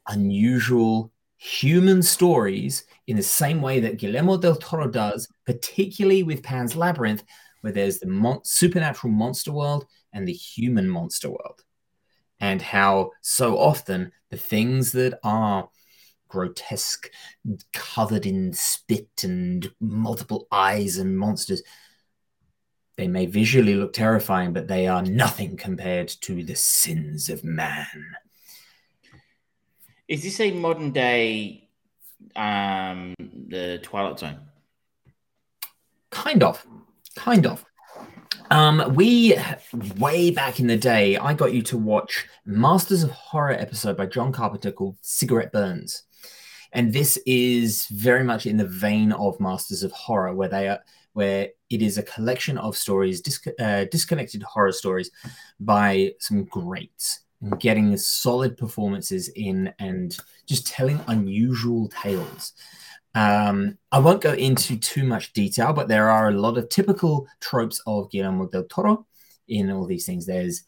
[0.09, 6.77] unusual human stories in the same way that Guillermo del Toro does, particularly with Pan's
[6.77, 7.25] Labyrinth,
[7.61, 11.63] where there's the mon- supernatural monster world and the human monster world.
[12.41, 15.69] And how so often the things that are
[16.29, 17.11] grotesque,
[17.73, 21.63] covered in spit and multiple eyes and monsters,
[22.97, 27.87] they may visually look terrifying, but they are nothing compared to the sins of man.
[30.09, 31.69] Is this a modern day
[32.37, 34.39] um the Twilight Zone?
[36.11, 36.65] Kind of.
[37.17, 37.65] Kind of.
[38.51, 39.37] Um, we
[39.99, 44.07] way back in the day, I got you to watch Masters of Horror episode by
[44.07, 46.03] John Carpenter called Cigarette Burns.
[46.73, 50.81] and this is very much in the vein of Masters of Horror, where they are
[51.13, 55.11] where it is a collection of stories, disc- uh, disconnected horror stories
[55.59, 60.17] by some greats, and getting solid performances in and
[60.47, 62.53] just telling unusual tales.
[63.15, 67.27] Um, I won't go into too much detail, but there are a lot of typical
[67.41, 69.07] tropes of Guillermo del Toro
[69.49, 70.27] in all these things.
[70.27, 70.65] There's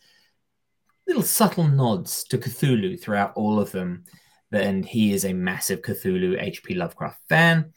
[1.06, 4.04] little subtle nods to Cthulhu throughout all of them.
[4.50, 6.74] And he is a massive Cthulhu H.P.
[6.74, 7.72] Lovecraft fan.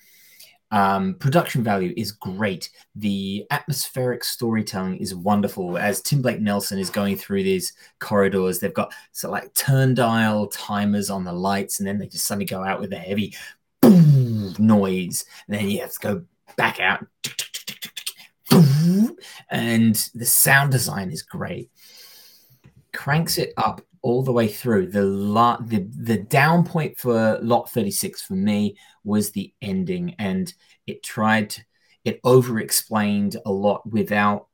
[0.72, 2.70] Um, production value is great.
[2.96, 5.78] The atmospheric storytelling is wonderful.
[5.78, 10.48] As Tim Blake Nelson is going through these corridors, they've got so like turn dial
[10.48, 13.36] timers on the lights, and then they just suddenly go out with a heavy
[13.82, 14.25] boom
[14.60, 16.24] noise, and then you have to go
[16.58, 17.06] back out,
[19.50, 21.70] and the sound design is great.
[22.94, 24.88] Cranks it up all the way through.
[24.92, 30.54] The la- the the down point for lot 36 for me was the ending and
[30.86, 31.62] it tried to,
[32.04, 34.48] it over explained a lot without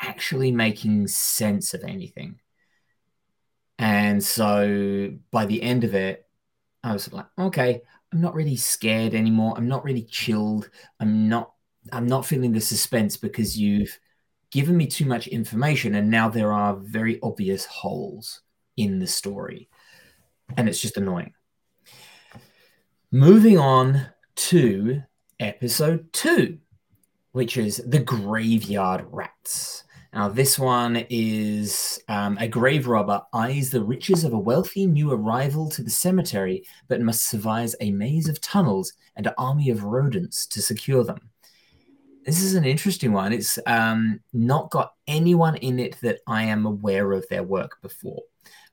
[0.00, 2.38] actually making sense of anything.
[3.78, 6.24] And so by the end of it,
[6.84, 7.82] I was like, okay,
[8.14, 9.54] I'm not really scared anymore.
[9.56, 10.70] I'm not really chilled.
[11.00, 11.50] I'm not
[11.92, 13.98] I'm not feeling the suspense because you've
[14.52, 18.40] given me too much information and now there are very obvious holes
[18.76, 19.68] in the story.
[20.56, 21.34] And it's just annoying.
[23.10, 25.02] Moving on to
[25.40, 26.58] episode two,
[27.32, 29.82] which is The Graveyard Rats.
[30.14, 35.10] Now, this one is um, a grave robber eyes the riches of a wealthy new
[35.10, 39.82] arrival to the cemetery, but must survive a maze of tunnels and an army of
[39.82, 41.18] rodents to secure them.
[42.24, 43.32] This is an interesting one.
[43.32, 48.22] It's um, not got anyone in it that I am aware of their work before.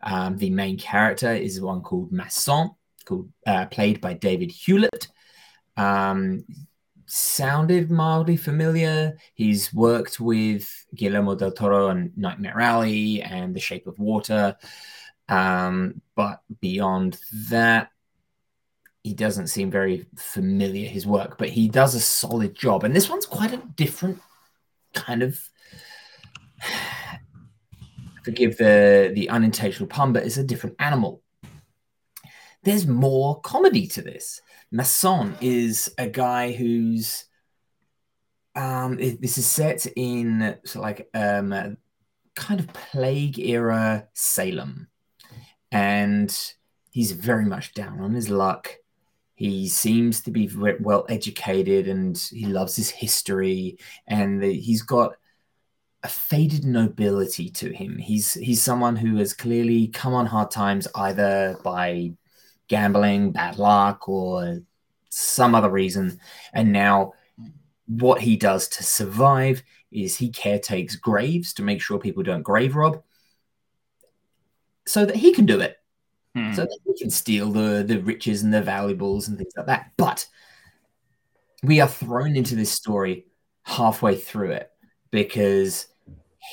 [0.03, 2.69] Um, the main character is one called Masson,
[3.05, 5.07] called uh, played by David Hewlett.
[5.75, 6.45] Um,
[7.11, 9.17] sounded mildly familiar.
[9.33, 14.55] He's worked with Guillermo del Toro on Nightmare Alley and The Shape of Water.
[15.27, 17.19] Um, but beyond
[17.49, 17.89] that,
[19.03, 22.85] he doesn't seem very familiar, his work, but he does a solid job.
[22.85, 24.21] And this one's quite a different
[24.93, 25.39] kind of.
[28.23, 31.23] Forgive the, the unintentional pun, but it's a different animal.
[32.63, 34.39] There's more comedy to this.
[34.71, 37.25] Masson is a guy who's
[38.55, 41.77] um, it, this is set in so like um,
[42.35, 44.87] kind of plague era Salem,
[45.71, 46.53] and
[46.91, 48.75] he's very much down on his luck.
[49.35, 53.77] He seems to be very well educated, and he loves his history,
[54.07, 55.15] and the, he's got
[56.03, 57.97] a faded nobility to him.
[57.97, 62.13] He's he's someone who has clearly come on hard times either by
[62.71, 64.61] gambling, bad luck, or
[65.09, 66.19] some other reason.
[66.53, 67.13] And now,
[67.87, 69.61] what he does to survive
[69.91, 73.03] is he caretakes graves to make sure people don't grave rob,
[74.87, 75.77] so that he can do it,
[76.33, 76.53] Hmm.
[76.53, 79.91] so that he can steal the the riches and the valuables and things like that.
[79.97, 80.25] But
[81.61, 83.25] we are thrown into this story
[83.63, 84.71] halfway through it
[85.11, 85.87] because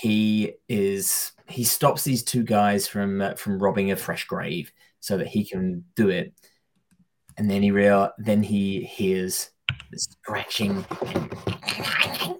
[0.01, 5.16] he is he stops these two guys from uh, from robbing a fresh grave so
[5.16, 6.32] that he can do it
[7.36, 9.50] and then he real then he hears
[9.90, 11.34] the scratching and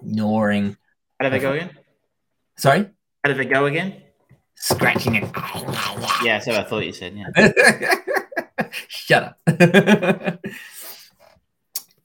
[0.01, 0.77] gnawing
[1.19, 1.71] How did they go again?
[2.57, 2.89] sorry
[3.23, 4.01] How did they go again?
[4.55, 5.31] scratching and
[6.23, 7.15] Yeah, so I thought you said.
[7.15, 8.69] Yeah.
[8.87, 9.37] Shut up.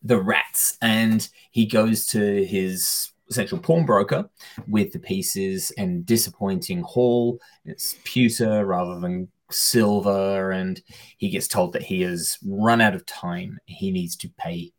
[0.03, 0.79] the rats.
[0.81, 4.31] And he goes to his sexual pawnbroker
[4.69, 7.41] with the pieces and disappointing haul.
[7.65, 10.51] It's pewter rather than silver.
[10.51, 10.81] And
[11.19, 13.59] he gets told that he has run out of time.
[13.67, 14.73] He needs to pay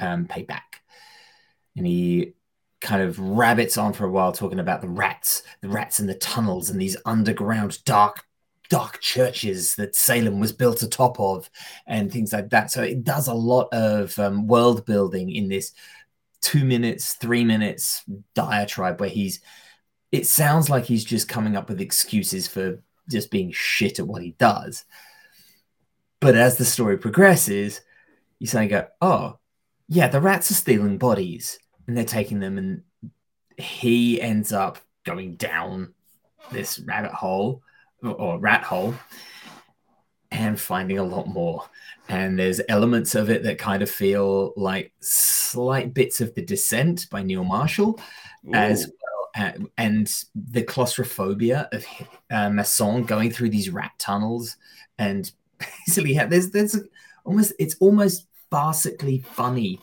[0.00, 0.82] um, pay back.
[1.76, 2.34] And he
[2.80, 6.14] kind of rabbits on for a while talking about the rats, the rats in the
[6.14, 8.24] tunnels and these underground dark
[8.70, 11.50] dark churches that Salem was built atop of
[11.86, 12.70] and things like that.
[12.70, 15.72] So it does a lot of um, world building in this
[16.40, 18.02] two minutes, three minutes
[18.34, 19.40] diatribe where he's,
[20.12, 24.22] it sounds like he's just coming up with excuses for just being shit at what
[24.22, 24.84] he does.
[26.20, 27.80] But as the story progresses,
[28.38, 29.38] you suddenly go, oh,
[29.88, 32.82] yeah, the rats are stealing bodies and they're taking them, and
[33.58, 35.92] he ends up going down
[36.50, 37.62] this rabbit hole
[38.02, 38.94] or rat hole
[40.30, 41.64] and finding a lot more.
[42.08, 47.08] And there's elements of it that kind of feel like slight bits of The Descent
[47.10, 48.00] by Neil Marshall,
[48.52, 48.88] as Ooh.
[48.88, 49.03] well.
[49.36, 51.84] Uh, And the claustrophobia of
[52.30, 54.56] uh, Masson going through these rat tunnels,
[54.98, 55.30] and
[55.86, 56.78] basically, ha- there's there's
[57.24, 59.80] almost it's almost farcically funny.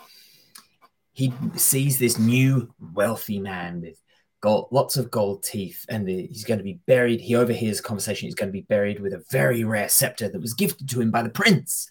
[1.13, 4.01] He sees this new wealthy man with
[4.41, 7.21] gold, lots of gold teeth, and the, he's going to be buried.
[7.21, 8.27] He overhears a conversation.
[8.27, 11.11] He's going to be buried with a very rare scepter that was gifted to him
[11.11, 11.89] by the prince.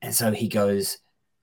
[0.00, 0.98] And so he goes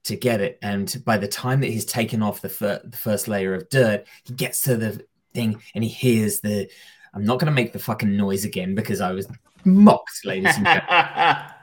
[0.05, 0.57] to get it.
[0.61, 4.05] And by the time that he's taken off the, fir- the first layer of dirt,
[4.23, 6.69] he gets to the thing and he hears the.
[7.13, 9.27] I'm not going to make the fucking noise again because I was
[9.65, 11.45] mocked, ladies and gentlemen.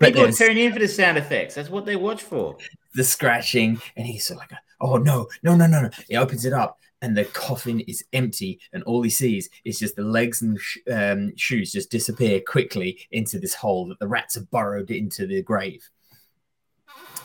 [0.00, 1.56] But People tune in for the sound effects.
[1.56, 2.56] That's what they watch for.
[2.94, 6.44] the scratching, and he's sort of like, "Oh no, no, no, no, no!" He opens
[6.44, 10.40] it up, and the coffin is empty, and all he sees is just the legs
[10.40, 14.92] and sh- um, shoes just disappear quickly into this hole that the rats have burrowed
[14.92, 15.90] into the grave.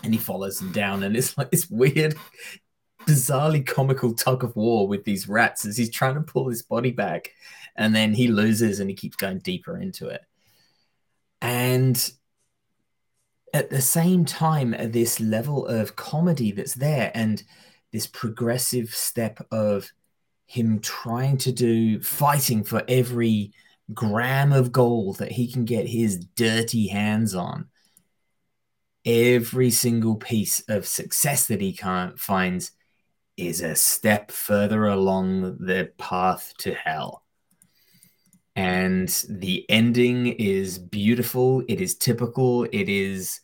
[0.03, 2.15] And he follows them down, and it's like this weird,
[3.05, 6.91] bizarrely comical tug of war with these rats as he's trying to pull his body
[6.91, 7.31] back,
[7.75, 10.21] and then he loses, and he keeps going deeper into it.
[11.41, 12.11] And
[13.53, 17.43] at the same time, this level of comedy that's there, and
[17.91, 19.91] this progressive step of
[20.45, 23.53] him trying to do fighting for every
[23.93, 27.67] gram of gold that he can get his dirty hands on.
[29.05, 32.71] Every single piece of success that he can't finds
[33.37, 37.23] is a step further along the path to hell.
[38.55, 41.63] And the ending is beautiful.
[41.67, 42.65] It is typical.
[42.65, 43.39] It is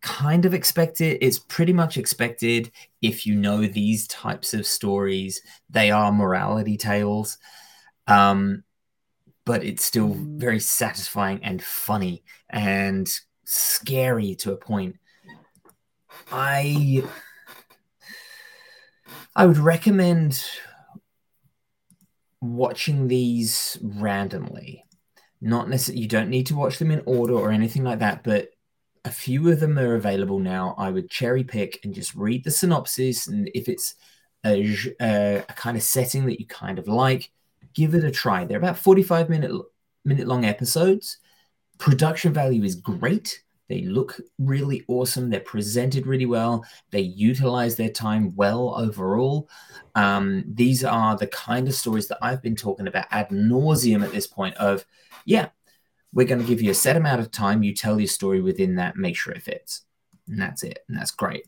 [0.00, 1.18] kind of expected.
[1.20, 2.70] It's pretty much expected
[3.02, 5.42] if you know these types of stories.
[5.68, 7.36] They are morality tales,
[8.06, 8.64] um,
[9.44, 13.12] but it's still very satisfying and funny and
[13.44, 14.96] scary to a point.
[16.32, 17.02] I
[19.36, 20.42] I would recommend
[22.40, 24.82] watching these randomly.
[25.42, 28.48] Not necessarily, you don't need to watch them in order or anything like that, but
[29.04, 30.74] a few of them are available now.
[30.78, 33.28] I would cherry pick and just read the synopsis.
[33.28, 33.94] And if it's
[34.42, 37.30] a, uh, a kind of setting that you kind of like,
[37.74, 38.46] give it a try.
[38.46, 39.52] They're about 45 minute,
[40.02, 41.18] minute long episodes.
[41.76, 43.42] Production value is great.
[43.68, 45.28] They look really awesome.
[45.28, 46.64] They're presented really well.
[46.90, 49.48] They utilize their time well overall.
[49.94, 54.12] Um, these are the kind of stories that I've been talking about ad nauseum at
[54.12, 54.54] this point.
[54.56, 54.84] Of
[55.24, 55.48] yeah,
[56.12, 57.62] we're going to give you a set amount of time.
[57.62, 58.96] You tell your story within that.
[58.96, 59.84] Make sure it fits,
[60.28, 60.78] and that's it.
[60.88, 61.46] And that's great.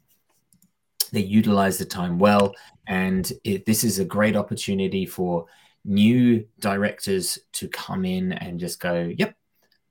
[1.13, 2.55] They utilize the time well,
[2.87, 5.47] and it, this is a great opportunity for
[5.85, 9.37] new directors to come in and just go, "Yep,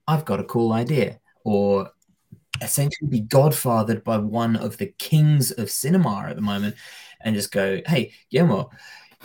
[0.06, 1.90] I've got a cool idea," or
[2.62, 6.76] essentially be godfathered by one of the kings of cinema at the moment
[7.20, 8.70] and just go, hey, Guillermo,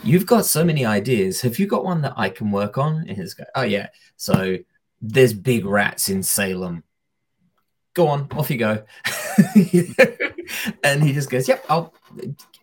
[0.04, 1.42] you've got so many ideas.
[1.42, 3.06] Have you got one that I can work on?
[3.08, 3.90] And he's go, oh, yeah.
[4.18, 4.58] So
[5.02, 6.84] there's big rats in Salem.
[7.94, 8.84] Go on, off you go.
[10.84, 11.94] and he just goes, yep, I'll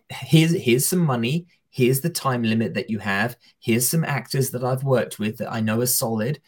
[0.09, 1.47] here's here's some money.
[1.69, 3.37] Here's the time limit that you have.
[3.59, 6.41] Here's some actors that I've worked with that I know are solid.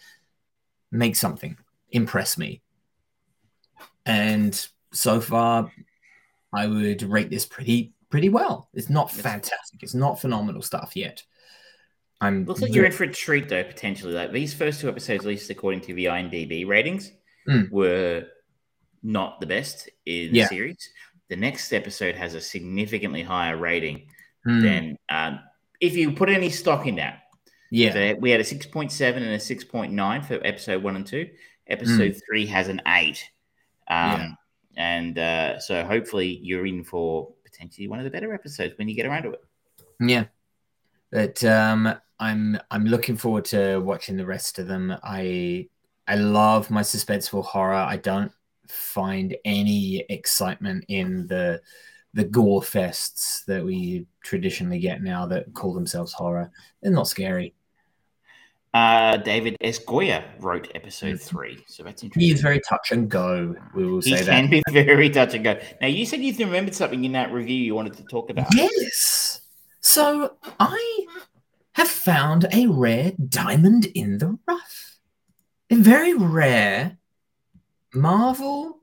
[0.91, 1.57] Make something.
[1.91, 2.62] Impress me
[4.05, 5.71] and so far
[6.53, 11.23] i would rate this pretty pretty well it's not fantastic it's not phenomenal stuff yet
[12.21, 14.13] i'm Looks like you're in for a treat though, potentially.
[14.13, 17.11] Like these first two episodes, at least according to the IMDb ratings,
[17.49, 17.69] Mm.
[17.71, 18.25] were
[19.01, 20.43] not the best in Yeah.
[20.43, 20.89] the series.
[21.27, 24.07] The next episode has a significantly higher rating
[24.45, 25.39] Hmm, than um,
[25.81, 27.23] if you put any stock in that.
[27.71, 31.29] yeah So we had a 6.7 and a 6.9 for episode one and two.
[31.67, 33.29] Episode three has an eight.
[33.87, 34.29] Um, Yeah.
[34.75, 38.95] And uh, so hopefully you're in for potentially one of the better episodes when you
[38.95, 39.41] get around to it.
[39.99, 40.25] yeah.
[41.11, 44.95] But um i'm i'm looking forward to watching the rest of them.
[45.03, 45.67] I
[46.07, 47.73] i love my suspenseful horror.
[47.75, 48.31] I don't
[48.67, 51.61] find any excitement in the
[52.13, 56.51] the gore fests that we traditionally get now that call themselves horror.
[56.81, 57.53] They're not scary
[58.73, 59.77] Uh, David S.
[59.77, 61.21] Goyer wrote episode Mm.
[61.21, 61.63] three.
[61.67, 62.33] So that's interesting.
[62.33, 65.35] is very touch and go we will He say that he can be very touch
[65.35, 65.59] and go.
[65.79, 68.47] Now, you said you remembered something in that review you wanted to talk about.
[68.55, 69.41] Yes.
[69.81, 71.05] So I
[71.75, 74.97] have found a rare diamond in the rough.
[75.69, 76.97] A very rare
[77.93, 78.79] Marvel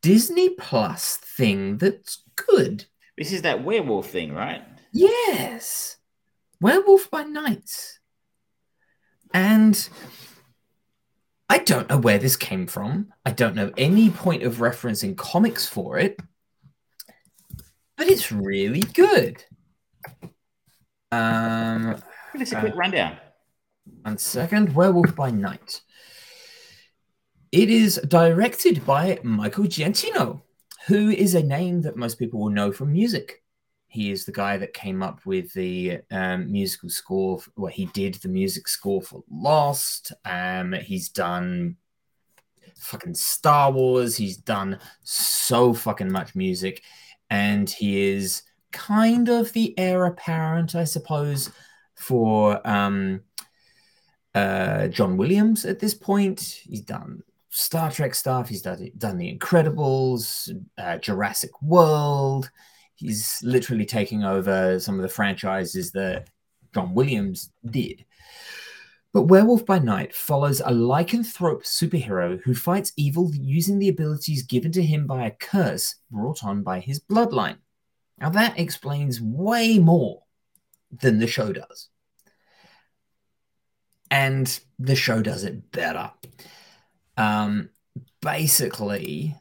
[0.00, 2.86] Disney Plus thing that's good.
[3.18, 4.62] This is that werewolf thing, right?
[4.92, 5.96] Yes.
[6.62, 7.98] Werewolf by Night.
[9.34, 9.88] And
[11.48, 13.12] I don't know where this came from.
[13.26, 16.18] I don't know any point of reference in comics for it.
[17.96, 19.44] But it's really good.
[21.10, 21.96] Um
[22.32, 23.18] Give us a quick rundown.
[24.02, 24.74] one second.
[24.74, 25.82] Werewolf by Night.
[27.52, 30.40] it is directed by Michael Giacchino,
[30.86, 33.41] who is a name that most people will know from music.
[33.92, 37.38] He is the guy that came up with the um, musical score.
[37.38, 40.12] For, well, he did the music score for Lost.
[40.24, 41.76] Um, he's done
[42.78, 44.16] fucking Star Wars.
[44.16, 46.82] He's done so fucking much music,
[47.28, 51.50] and he is kind of the heir apparent, I suppose,
[51.94, 53.20] for um,
[54.34, 56.40] uh, John Williams at this point.
[56.40, 58.48] He's done Star Trek stuff.
[58.48, 60.48] He's done, done The Incredibles,
[60.78, 62.50] uh, Jurassic World.
[62.94, 66.28] He's literally taking over some of the franchises that
[66.74, 68.04] John Williams did.
[69.12, 74.72] But Werewolf by Night follows a lycanthrope superhero who fights evil using the abilities given
[74.72, 77.58] to him by a curse brought on by his bloodline.
[78.18, 80.22] Now, that explains way more
[80.90, 81.88] than the show does.
[84.10, 86.10] And the show does it better.
[87.16, 87.70] Um,
[88.20, 89.36] basically,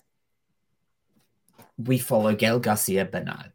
[1.85, 3.45] we follow Gael Garcia Bernal,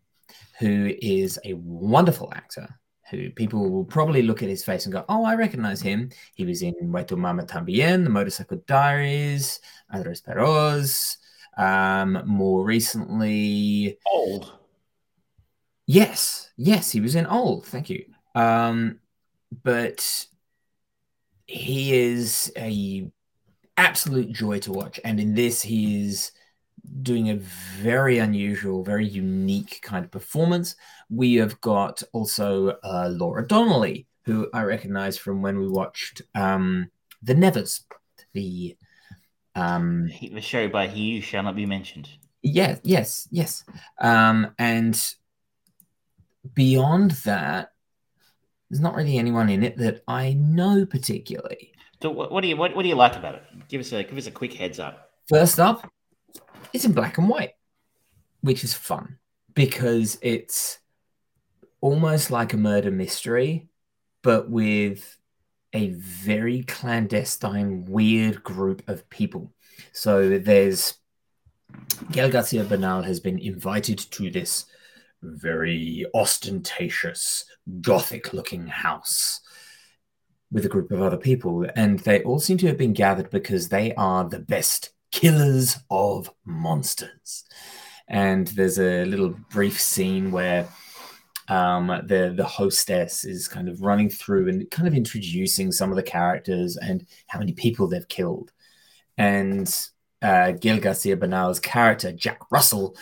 [0.58, 2.68] who is a wonderful actor
[3.10, 6.10] who people will probably look at his face and go, Oh, I recognize him.
[6.34, 11.18] He was in Y Tu Mamá También, The Motorcycle Diaries, Amores Perros.
[11.56, 14.52] Um, more recently, Old.
[15.86, 17.66] Yes, yes, he was in Old.
[17.66, 18.04] Thank you.
[18.34, 18.98] Um,
[19.62, 20.26] but
[21.46, 23.10] he is a
[23.76, 26.32] absolute joy to watch, and in this, he is
[27.02, 30.76] doing a very unusual, very unique kind of performance.
[31.10, 36.90] We have got also uh, Laura Donnelly, who I recognize from when we watched um,
[37.22, 37.84] The Nevers,
[38.32, 38.76] the
[39.54, 42.08] um, The show by He Who Shall Not Be Mentioned.
[42.42, 43.64] Yes, yes, yes.
[44.00, 45.00] Um, and
[46.54, 47.72] beyond that,
[48.70, 51.72] there's not really anyone in it that I know particularly.
[52.02, 53.42] So what, what do you what, what do you like about it?
[53.68, 55.10] Give us a give us a quick heads up.
[55.28, 55.88] First up,
[56.76, 57.54] it's in black and white,
[58.42, 59.18] which is fun
[59.54, 60.78] because it's
[61.80, 63.68] almost like a murder mystery,
[64.22, 65.16] but with
[65.72, 69.52] a very clandestine, weird group of people.
[69.92, 70.94] So there's
[72.12, 74.66] Gael Garcia Bernal has been invited to this
[75.22, 77.46] very ostentatious,
[77.80, 79.40] gothic looking house
[80.52, 81.66] with a group of other people.
[81.74, 86.30] And they all seem to have been gathered because they are the best killers of
[86.44, 87.44] monsters.
[88.08, 90.68] And there's a little brief scene where
[91.48, 95.96] um, the the hostess is kind of running through and kind of introducing some of
[95.96, 98.52] the characters and how many people they've killed.
[99.18, 99.72] And
[100.22, 102.96] uh, Gael Garcia Bernal's character, Jack Russell,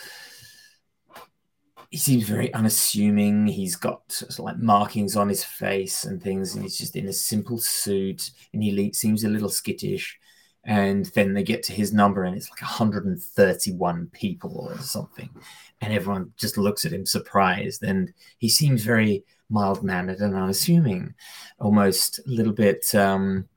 [1.90, 3.46] he seems very unassuming.
[3.46, 7.06] He's got sort of like markings on his face and things, and he's just in
[7.06, 10.18] a simple suit, and he seems a little skittish.
[10.66, 15.28] And then they get to his number, and it's like 131 people or something,
[15.80, 17.82] and everyone just looks at him surprised.
[17.82, 21.14] And he seems very mild mannered and unassuming,
[21.58, 23.48] almost a little bit um,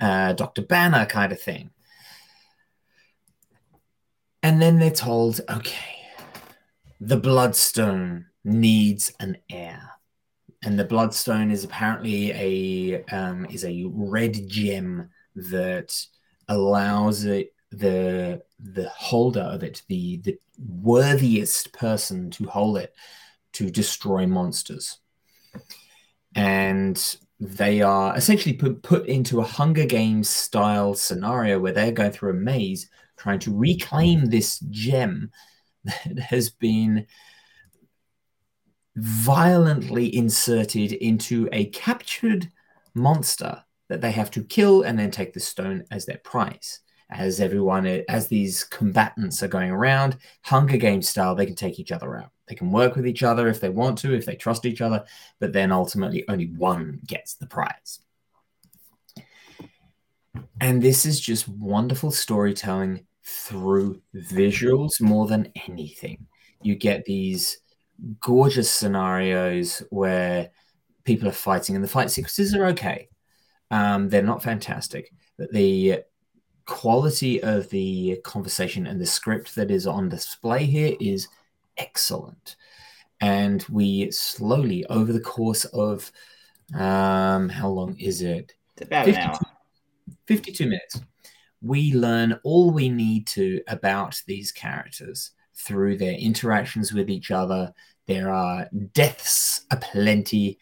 [0.00, 0.62] uh, Dr.
[0.62, 1.70] Banner kind of thing.
[4.42, 5.96] And then they're told, okay,
[7.00, 9.90] the Bloodstone needs an heir.
[10.64, 15.94] And the Bloodstone is apparently a um, is a red gem that
[16.48, 22.94] allows it the the holder of it, the the worthiest person to hold it,
[23.52, 24.98] to destroy monsters.
[26.34, 32.12] And they are essentially put, put into a Hunger Games style scenario where they're going
[32.12, 35.30] through a maze trying to reclaim this gem
[35.84, 37.06] that has been
[38.96, 42.50] violently inserted into a captured
[42.94, 46.80] monster that they have to kill and then take the stone as their prize.
[47.08, 51.92] As everyone, as these combatants are going around, Hunger Games style, they can take each
[51.92, 52.32] other out.
[52.48, 55.04] They can work with each other if they want to, if they trust each other,
[55.38, 58.00] but then ultimately only one gets the prize.
[60.60, 66.26] And this is just wonderful storytelling through visuals more than anything.
[66.62, 67.58] You get these
[68.20, 70.50] gorgeous scenarios where
[71.04, 73.08] people are fighting, and the fight sequences are okay.
[73.70, 76.02] Um, they're not fantastic, but the
[76.66, 81.28] quality of the conversation and the script that is on display here is
[81.76, 82.56] excellent.
[83.20, 86.10] And we slowly, over the course of
[86.74, 88.54] um, how long is it?
[88.76, 89.38] It's about 52, an hour.
[90.26, 91.00] 52 minutes
[91.66, 97.72] we learn all we need to about these characters through their interactions with each other.
[98.06, 100.58] There are deaths aplenty,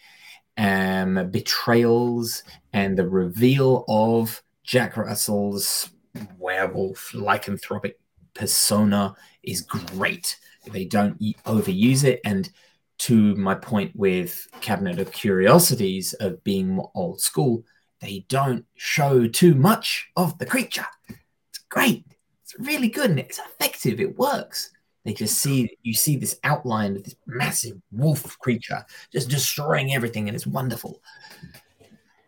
[0.57, 2.45] um, betrayals,
[2.75, 5.91] and the reveal of Jack Russell's
[6.39, 7.95] werewolf lycanthropic
[8.35, 9.15] persona
[9.45, 10.37] is great.
[10.73, 12.21] They don't overuse it.
[12.25, 12.51] And
[12.99, 17.65] to my point with Cabinet of Curiosities of being more old school,
[18.01, 20.87] they don't show too much of the creature.
[21.09, 22.05] It's great.
[22.43, 24.01] It's really good and it's effective.
[24.01, 24.71] It works.
[25.05, 30.29] They just see you see this outline of this massive wolf creature just destroying everything,
[30.29, 31.03] and it's wonderful.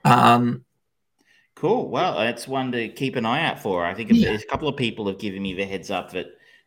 [0.06, 0.62] Um,
[1.54, 1.88] Cool.
[1.88, 3.84] Well, that's one to keep an eye out for.
[3.86, 4.32] I think Yeah.
[4.32, 6.26] a couple of people have given me the heads up that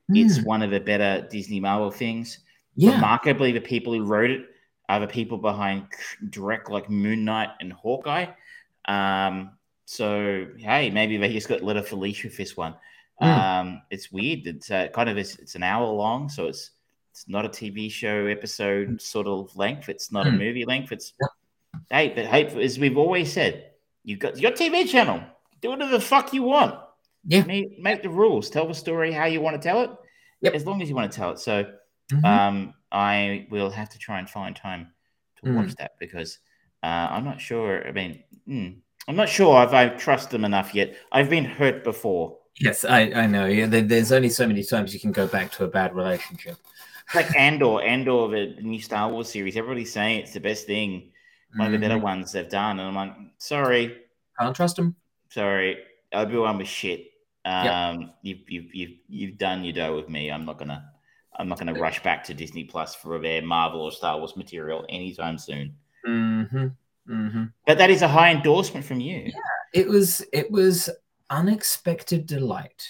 [0.09, 2.39] it's mm, one of the better Disney Marvel things.
[2.75, 4.47] yeah, Remarkably, the people who wrote it
[4.89, 5.85] are the people behind
[6.31, 8.25] direct like Moon Knight and Hawkeye.
[8.85, 9.51] Um,
[9.85, 12.73] so hey, maybe they just got little Felicia with this one.
[13.21, 13.27] Mm.
[13.27, 14.47] Um, it's weird.
[14.47, 16.71] It's uh, kind of it's, it's an hour long, so it's
[17.11, 19.87] it's not a TV show episode sort of length.
[19.89, 20.37] It's not a Mm.
[20.39, 20.91] movie length.
[20.91, 21.13] It's
[21.89, 23.71] hey, but hey, as we've always said,
[24.03, 25.21] you've got your TV channel.
[25.61, 26.75] Do whatever the fuck you want.
[27.25, 27.43] Yeah.
[27.43, 28.49] Make, make the rules.
[28.49, 29.91] Tell the story how you want to tell it.
[30.41, 30.53] Yep.
[30.53, 31.39] As long as you want to tell it.
[31.39, 31.65] So
[32.11, 32.23] Mhm.
[32.25, 34.87] um, I will have to try and find time
[35.37, 35.55] to Mm.
[35.55, 36.39] watch that because
[36.81, 37.85] uh, I'm not sure.
[37.85, 40.95] I mean, mm, I'm not sure if I trust them enough yet.
[41.11, 42.37] I've been hurt before.
[42.61, 43.45] yes, I, I know.
[43.47, 46.55] Yeah, there, there's only so many times you can go back to a bad relationship.
[47.05, 49.55] It's like Andor, Andor, the new Star Wars series.
[49.57, 51.11] Everybody's saying it's the best thing,
[51.55, 52.01] one of the better Mhm.
[52.03, 53.97] ones they've done, and I'm like, sorry,
[54.39, 54.95] Can't trust them.
[55.29, 55.77] sorry,
[56.13, 57.07] Obi Wan was shit.
[57.45, 58.09] Um, Yep.
[58.21, 60.29] you've, you've you've you've done your dough with me.
[60.29, 60.83] I'm not gonna
[61.37, 64.85] I'm not gonna rush back to Disney Plus for their Marvel or Star Wars material
[64.89, 65.75] anytime soon.
[66.05, 66.67] Mm-hmm.
[67.09, 67.43] Mm-hmm.
[67.65, 69.23] But that is a high endorsement from you.
[69.25, 69.31] Yeah,
[69.73, 70.89] It was it was
[71.29, 72.85] unexpected delight.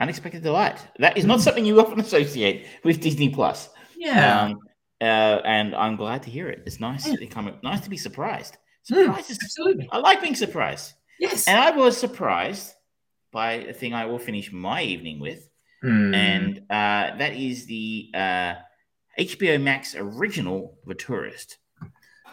[0.00, 0.78] Unexpected delight.
[0.98, 3.68] That is not something you often associate with Disney Plus.
[3.96, 4.40] Yeah.
[4.42, 4.60] Um,
[5.02, 6.62] uh, and I'm glad to hear it.
[6.64, 7.06] It's nice.
[7.06, 7.16] Yeah.
[7.16, 8.56] To come, nice to be surprised.
[8.90, 9.38] Mm, Surprises.
[9.42, 9.88] absolutely.
[9.90, 10.92] I like being surprised.
[11.18, 11.48] Yes.
[11.48, 12.72] And I was surprised
[13.32, 15.48] by a thing I will finish my evening with.
[15.84, 16.14] Mm.
[16.14, 18.54] And uh, that is the uh,
[19.18, 21.58] HBO Max original The Tourist.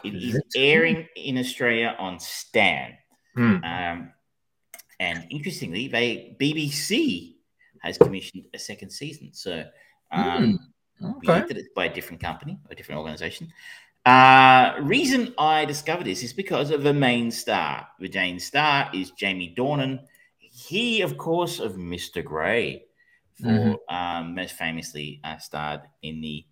[0.03, 2.93] It is airing in Australia on Stan.
[3.37, 3.63] Mm.
[3.63, 4.13] Um,
[4.99, 7.35] and interestingly, they BBC
[7.81, 9.31] has commissioned a second season.
[9.33, 9.63] So
[10.11, 10.59] um,
[11.03, 11.43] okay.
[11.49, 13.51] it's by a different company, a different organization.
[14.05, 17.87] Uh, reason I discovered this is because of the main star.
[17.99, 19.99] The main star is Jamie Dornan.
[20.37, 22.23] He, of course, of Mr.
[22.23, 22.85] Grey,
[23.41, 23.77] for Mhm.
[23.89, 26.45] um, most famously uh, starred in the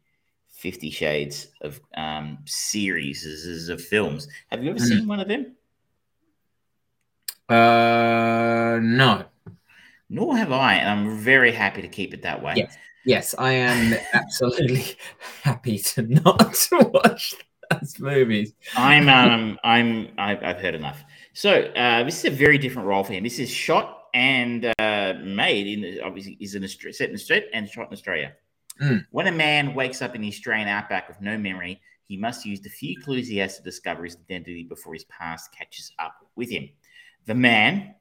[0.49, 4.27] Fifty Shades of um, series of films.
[4.47, 4.87] Have you ever Mhm.
[4.87, 5.55] seen one of them?
[7.49, 9.25] Uh, no.
[10.09, 12.53] Nor have I, and I'm very happy to keep it that way.
[12.55, 12.77] Yes.
[13.07, 14.83] Yes, I am absolutely
[15.41, 17.35] happy to not watch
[17.71, 18.51] those movies.
[18.75, 21.05] I'm um I'm I've, I've heard enough.
[21.31, 23.23] So uh, this is a very different role for him.
[23.23, 27.87] This is shot and uh, made in obviously is in set in Australia and shot
[27.87, 28.33] in Australia.
[28.81, 29.05] Mm.
[29.11, 31.79] When a man wakes up in the Australian outback with no memory,
[32.09, 35.55] he must use the few clues he has to discover his identity before his past
[35.57, 36.67] catches up with him.
[37.25, 37.95] The man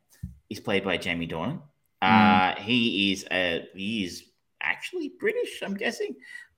[0.50, 1.62] is played by Jamie Dornan.
[2.02, 4.24] Uh, he is a he is
[4.66, 6.16] actually British, I'm guessing.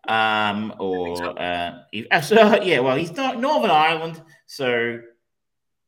[0.08, 5.00] Um, or uh, he- uh, so yeah, well, he's not Northern Ireland, so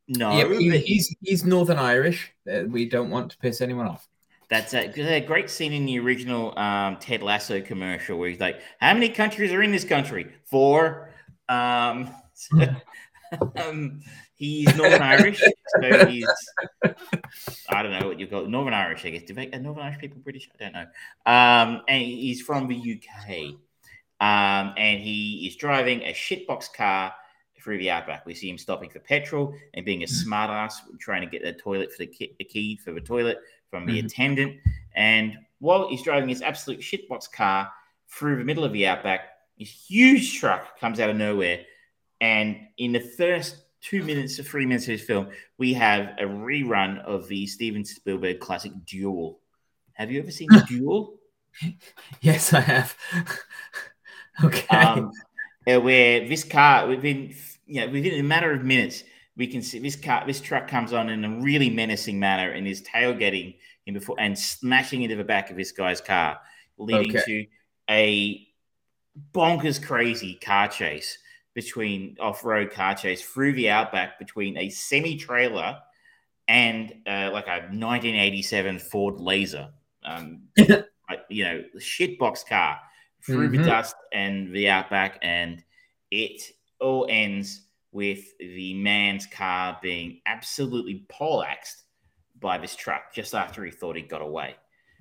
[0.07, 0.37] no.
[0.37, 2.31] yeah, he- he's he's Northern Irish.
[2.51, 4.07] Uh, we don't want to piss anyone off.
[4.49, 8.59] that's a, a great scene in the original um, Ted Lasso commercial where he's like,
[8.79, 10.27] "How many countries are in this country?
[10.45, 11.09] Four.
[11.47, 12.57] Um, so,
[13.55, 14.01] um,
[14.41, 16.27] he's Northern Irish, so he's
[17.69, 18.49] I don't know what you call it.
[18.49, 19.23] Northern Irish, I guess.
[19.23, 20.49] Do they, Northern Irish people British?
[20.59, 20.85] I don't know.
[21.25, 23.55] Um, and he's from the UK.
[24.19, 27.13] Um, and he is driving a shitbox car
[27.61, 28.25] through the outback.
[28.25, 31.91] We see him stopping for petrol and being a smartass, trying to get the toilet
[31.91, 33.37] for the key, the key for the toilet
[33.69, 34.05] from the Mhm.
[34.05, 34.59] attendant.
[34.95, 37.71] And while he's driving his absolute shitbox car
[38.09, 41.63] through the middle of the outback, this huge truck comes out of nowhere.
[42.19, 45.27] And in the first two minutes to three minutes of this film,
[45.57, 49.39] we have a rerun of the Steven Spielberg classic Duel.
[49.93, 51.15] Have you ever seen Duel?
[52.21, 52.97] Yes, I have.
[54.43, 54.67] okay.
[54.75, 55.11] um,
[55.65, 57.33] where this car within
[57.65, 59.03] you know within a matter of minutes
[59.37, 62.67] we can see this car this truck comes on in a really menacing manner and
[62.67, 63.55] is tailgating
[63.85, 66.39] him before and smashing into the back of this guy's car
[66.77, 67.23] leading Okay.
[67.25, 67.45] to
[67.89, 68.47] a
[69.33, 71.17] bonkers crazy car chase
[71.53, 75.77] between off-road car chase through the outback between a semi-trailer
[76.47, 79.69] and uh, like a 1987 Ford Laser
[80.03, 80.43] um,
[81.29, 82.79] you know the shitbox car
[83.25, 83.65] through the Mhm.
[83.65, 85.63] dust and the outback, and
[86.09, 86.41] it
[86.79, 91.83] all ends with the man's car being absolutely poleaxed
[92.39, 94.55] by this truck just after he thought he got away.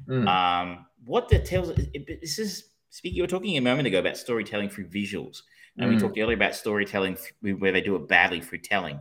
[0.06, 0.28] Mm.
[0.28, 3.16] Um, what that tells it- this is speaking.
[3.16, 5.42] You were talking a moment ago about storytelling through visuals,
[5.78, 6.00] and we Mm.
[6.00, 8.98] talked earlier about storytelling where they do it badly through telling.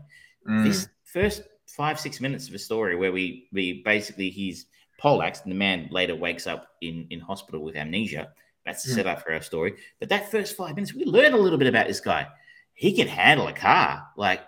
[0.47, 0.63] Mm.
[0.63, 4.65] This first five six minutes of a story where we we basically he's
[4.97, 8.33] poleaxed and the man later wakes up in in hospital with amnesia.
[8.65, 8.95] That's the Mm.
[8.95, 9.75] setup for our story.
[9.99, 12.27] But that first five minutes, we learn a little bit about this guy.
[12.73, 14.05] He can handle a car.
[14.17, 14.41] Like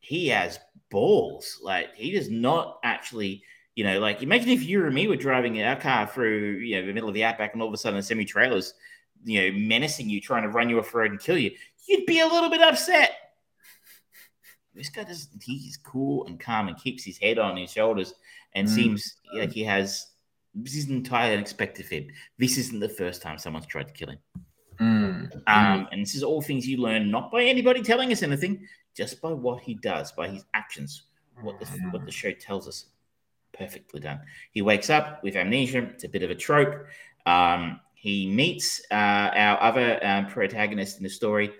[0.00, 0.58] he has
[0.90, 1.58] balls.
[1.62, 3.42] Like he does not actually,
[3.74, 6.86] you know, like imagine if you or me were driving our car through, you know,
[6.86, 8.74] the middle of the outback and all of a sudden a semi trailers,
[9.24, 11.50] you know, menacing you, trying to run you off the road and kill you.
[11.86, 13.12] You'd be a little bit upset.
[14.74, 18.14] This guy doesn't—he's cool and calm and keeps his head on his shoulders
[18.54, 18.70] and Mm.
[18.70, 20.06] seems like he has
[20.54, 22.08] this is entirely unexpected for him.
[22.38, 24.18] This isn't the first time someone's tried to kill him.
[24.80, 25.42] Mm.
[25.46, 28.66] Um, and this is all things you learn not by anybody telling us anything,
[28.96, 31.04] just by what he does, by his actions,
[31.42, 32.86] what the what the show tells us.
[33.52, 34.20] Perfectly done.
[34.52, 35.82] He wakes up with amnesia.
[35.94, 36.86] It's a bit of a trope.
[37.26, 41.52] Um, he meets uh, our other um, protagonist in the story,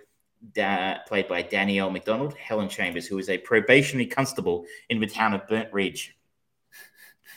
[0.55, 5.35] da- played by Danielle Macdonald, Helen Chambers, who is a probationary constable in the town
[5.35, 6.17] of Burnt Ridge.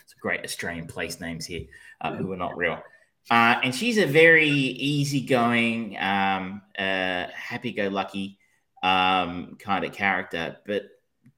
[0.05, 1.65] It's great Australian place names here,
[1.99, 2.81] uh, who are not real.
[3.29, 8.39] Uh, and she's a very easygoing, um, uh, happy-go-lucky
[8.83, 10.83] um, kind of character, but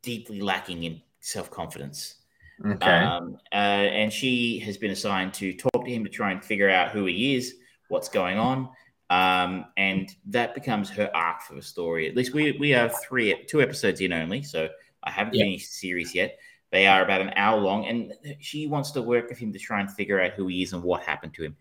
[0.03, 2.17] deeply lacking in self-confidence.
[2.63, 2.85] Okay.
[2.89, 6.69] Um, uh, and she has been assigned to talk to him to try and figure
[6.69, 7.55] out who he is,
[7.87, 8.69] what's going on,
[9.09, 12.07] um, and that becomes her arc for the story.
[12.07, 14.69] At least we we are three, two episodes in only, so
[15.03, 15.45] I haven't Yeah.
[15.45, 16.37] finished the series yet.
[16.71, 19.79] They are about an hour long, and she wants to work with him to try
[19.79, 21.55] and figure out who he is and what happened to him.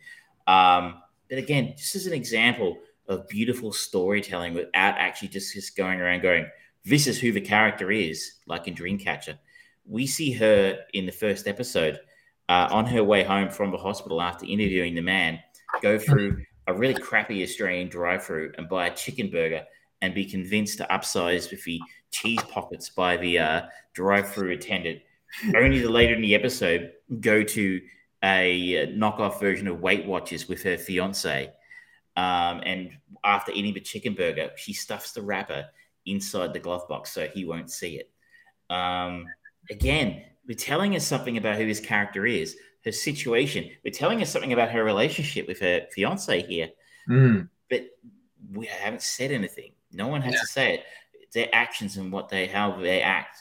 [0.46, 6.00] Um, but again, just as an example of beautiful storytelling without actually just, just going
[6.00, 6.46] around going,
[6.84, 9.38] this is who the character is, like in Dreamcatcher.
[9.86, 12.00] We see her in the first episode
[12.48, 15.38] uh, on her way home from the hospital after interviewing the man,
[15.82, 19.64] go through a really crappy Australian drive through and buy a chicken burger
[20.02, 21.80] and be convinced to upsize with the
[22.10, 23.62] cheese pockets by the uh,
[23.94, 25.00] drive through attendant,
[25.56, 27.80] only to later in the episode go to
[28.22, 31.52] a knockoff version of Weight Watchers with her fiance.
[32.16, 32.90] Um, and
[33.24, 35.66] after eating the chicken burger, she stuffs the wrapper
[36.06, 38.10] inside the glove box so he won't see it.
[38.72, 39.26] Um,
[39.70, 43.70] again, we're telling us something about who his character is, her situation.
[43.84, 46.68] We're telling us something about her relationship with her fiance here,
[47.08, 47.48] Mm.
[47.70, 47.86] but
[48.52, 49.72] we haven't said anything.
[49.92, 50.84] No one has to say it.
[51.32, 53.38] Their actions and what they, how they act,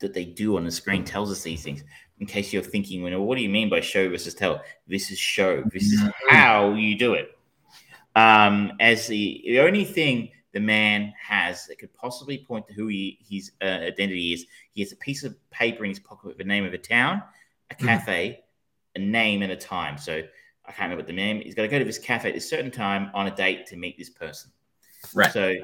[0.00, 1.82] that they do on the screen tells us these things.
[2.20, 4.62] In case you're thinking, well, what do you mean by show versus tell?
[4.86, 5.62] This is show.
[5.72, 7.30] This is how you do it.
[8.14, 12.86] Um, as the, the only thing the man has that could possibly point to who
[12.86, 16.38] he, his uh, identity is, he has a piece of paper in his pocket with
[16.38, 17.22] the name of a town,
[17.70, 17.86] a Mhm.
[17.86, 18.44] cafe,
[18.94, 19.98] a name, and a time.
[19.98, 20.22] So
[20.64, 21.42] I can't remember what the name.
[21.42, 23.76] He's got to go to this cafe at a certain time on a date to
[23.76, 24.52] meet this person.
[25.12, 25.32] Right.
[25.32, 25.54] So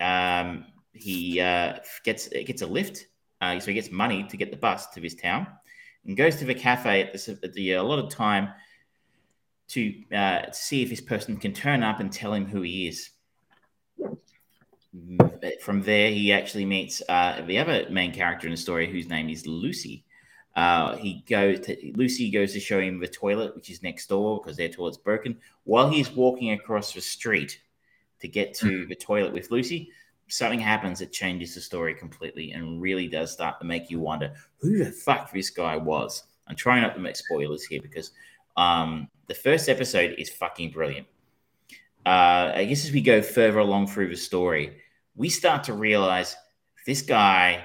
[0.00, 3.06] um, he uh, gets gets a lift.
[3.40, 5.46] Uh, so he gets money to get the bus to this town,
[6.04, 8.52] and goes to the cafe at the, at the allotted time
[9.68, 13.10] to uh, see if this person can turn up and tell him who he is.
[15.60, 19.28] From there, he actually meets uh, the other main character in the story, whose name
[19.28, 20.04] is Lucy.
[20.56, 24.40] Uh, he goes to Lucy goes to show him the toilet, which is next door
[24.40, 25.36] because their toilet's broken.
[25.64, 27.60] While he's walking across the street
[28.20, 29.92] to get to the toilet with Lucy,
[30.26, 34.32] something happens that changes the story completely and really does start to make you wonder
[34.56, 36.24] who the fuck this guy was.
[36.48, 38.10] I'm trying not to make spoilers here because
[38.56, 41.06] um, the first episode is fucking brilliant.
[42.08, 44.78] Uh, I guess as we go further along through the story,
[45.14, 46.36] we start to realize
[46.86, 47.64] this guy,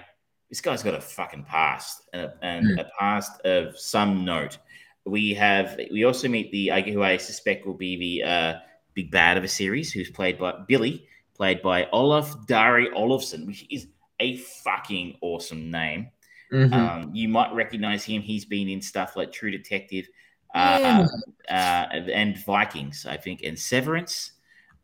[0.49, 2.79] this guy's got a fucking past and a, and Hmm.
[2.79, 4.57] a past of some note.
[5.05, 8.53] We have, we also meet the, I who I suspect will be the uh,
[8.93, 13.65] big bad of a series, who's played by Billy, played by Olaf Darri Ólafsson, which
[13.69, 13.87] is
[14.19, 16.09] a fucking awesome name.
[16.51, 16.73] Mhm.
[16.73, 18.21] Um, you might recognize him.
[18.21, 20.05] He's been in stuff like True Detective
[20.53, 21.07] uh,
[21.49, 24.32] uh, and Vikings, I think, and Severance.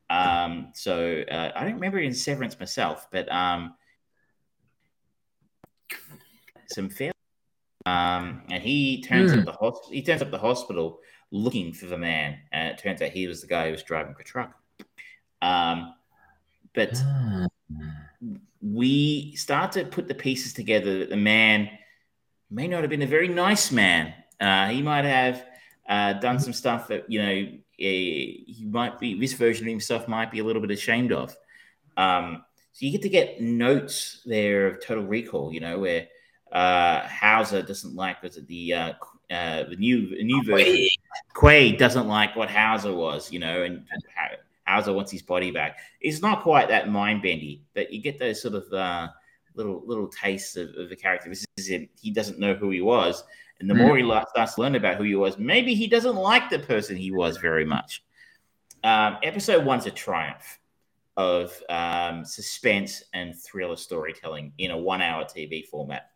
[0.09, 3.75] Um, so uh, I don't remember it in Severance myself, but um,
[6.67, 7.11] some fair.
[7.85, 9.39] Um, and he turns Hmm.
[9.39, 10.99] up the hos- he turns up the hospital
[11.31, 14.15] looking for the man, and it turns out he was the guy who was driving
[14.17, 14.53] the truck.
[15.41, 15.93] Um,
[16.73, 17.47] but Ah.
[18.61, 21.69] we start to put the pieces together that the man
[22.51, 24.13] may not have been a very nice man.
[24.39, 25.45] Uh, he might have
[25.87, 27.47] uh, done some stuff that you know
[27.79, 29.19] he might be.
[29.19, 31.35] This version of himself might be a little bit ashamed of.
[31.97, 35.53] Um, so you get to get notes there of Total Recall.
[35.53, 36.07] You know where
[36.51, 38.93] Uh, Hauser doesn't like was it the uh,
[39.29, 40.87] uh, the new the new version.
[41.35, 43.85] Quaid doesn't like what Hauser was, you know, and
[44.65, 45.77] Hauser wants his body back.
[46.01, 49.09] It's not quite that mind bendy, but you get those sort of uh,
[49.53, 51.29] little little tastes of, of the character.
[51.29, 51.89] This is it.
[52.01, 53.23] He doesn't know who he was,
[53.59, 53.77] and the Mm.
[53.77, 56.95] more he starts to learn about who he was, maybe he doesn't like the person
[56.95, 58.03] he was very much.
[58.83, 60.59] Um, episode one's a triumph
[61.17, 66.11] of um, suspense and thriller storytelling in a one-hour TV format.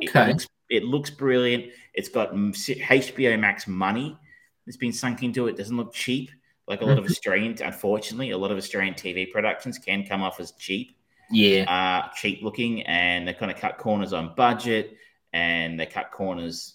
[0.00, 0.28] It Okay.
[0.28, 1.72] looks, it looks brilliant.
[1.94, 4.16] It's got HBO Max money
[4.64, 5.56] that's been sunk into it.
[5.56, 6.30] Doesn't look cheap
[6.68, 7.56] like a lot of Australian.
[7.64, 10.96] Unfortunately, a lot of Australian TV productions can come off as cheap,
[11.30, 11.64] Yeah.
[11.64, 14.96] uh, cheap looking, and they kind of cut corners on budget
[15.32, 16.74] and they cut corners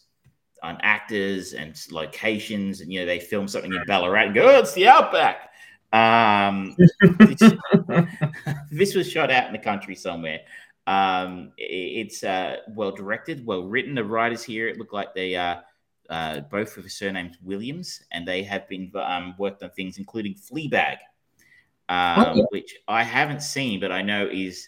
[0.62, 2.82] on actors and locations.
[2.82, 5.50] And you know, they film something in Ballarat and go, "Oh, it's the Outback."
[5.92, 6.76] Um,
[7.20, 7.54] this,
[8.72, 10.40] this was shot out in the country somewhere.
[10.88, 11.64] Um, i-
[12.02, 13.96] it's uh, well directed, well written.
[13.96, 15.64] The writers here it looked like they are
[16.10, 20.34] uh, both with the surnames Williams, and they have been um, worked on things including
[20.36, 20.98] Fleabag,
[21.90, 22.48] um, Oh.
[22.52, 24.68] which I haven't seen, but I know is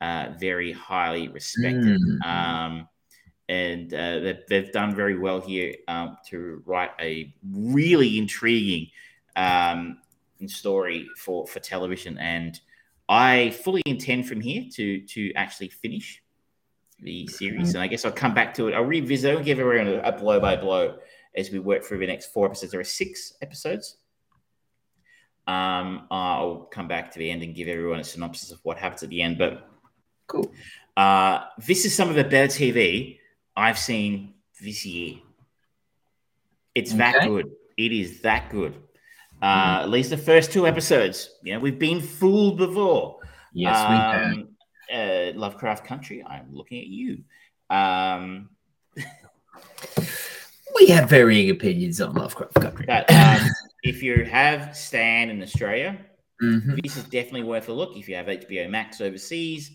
[0.00, 2.00] uh, very highly respected.
[2.24, 2.86] Mm.
[3.48, 8.88] And uh, they've, they've done very well here um, to write a really intriguing
[9.36, 9.98] um,
[10.46, 12.18] story for for television.
[12.18, 12.58] And
[13.08, 16.22] I fully intend from here to to actually finish
[17.00, 17.74] the series.
[17.74, 18.74] And I guess I'll come back to it.
[18.74, 19.36] I'll revisit.
[19.36, 20.98] I'll give everyone a, a blow by blow
[21.36, 22.72] as we work through the next four episodes.
[22.72, 23.96] There are six episodes.
[25.46, 29.02] Um, I'll come back to the end and give everyone a synopsis of what happens
[29.02, 29.38] at the end.
[29.38, 29.68] But
[30.28, 30.52] Cool.
[30.96, 33.18] uh, this is some of the better TV
[33.56, 35.16] I've seen this year.
[36.74, 37.50] It's that good.
[37.76, 38.74] It is that good.
[39.42, 41.28] Uh, At least the first two episodes.
[41.42, 43.18] You know, we've been fooled before.
[43.52, 44.32] Yes, we have.
[44.32, 44.48] Um,
[44.92, 46.22] uh, Lovecraft Country.
[46.24, 47.24] I'm looking at you.
[47.70, 48.50] Um,
[50.74, 52.86] We have varying opinions on Lovecraft Country.
[52.86, 53.46] but um,
[53.82, 55.98] if you have Stan in Australia,
[56.42, 56.82] Mhm.
[56.82, 57.96] this is definitely worth a look.
[57.96, 59.70] If you have HBO Max overseas,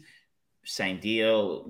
[0.67, 1.69] same deal.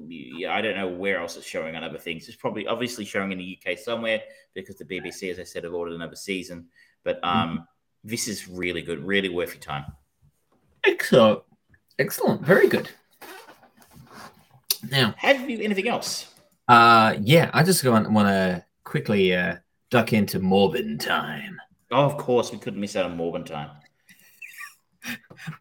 [0.49, 2.27] I don't know where else it's showing on other things.
[2.27, 4.21] It's probably obviously showing in the UK somewhere
[4.53, 6.65] because the BBC, as I said, have ordered another season.
[7.03, 7.67] But um,
[8.03, 9.85] this is really good, really worth your time.
[10.85, 11.41] Excellent.
[11.99, 12.41] Excellent.
[12.41, 12.89] Very good.
[14.91, 16.33] Now, Have you anything else?
[16.67, 19.57] uh, yeah, I just want want to quickly uh,
[19.89, 21.57] duck into Morbin time.
[21.91, 23.71] Oh, of course, we couldn't miss out on Morbin time.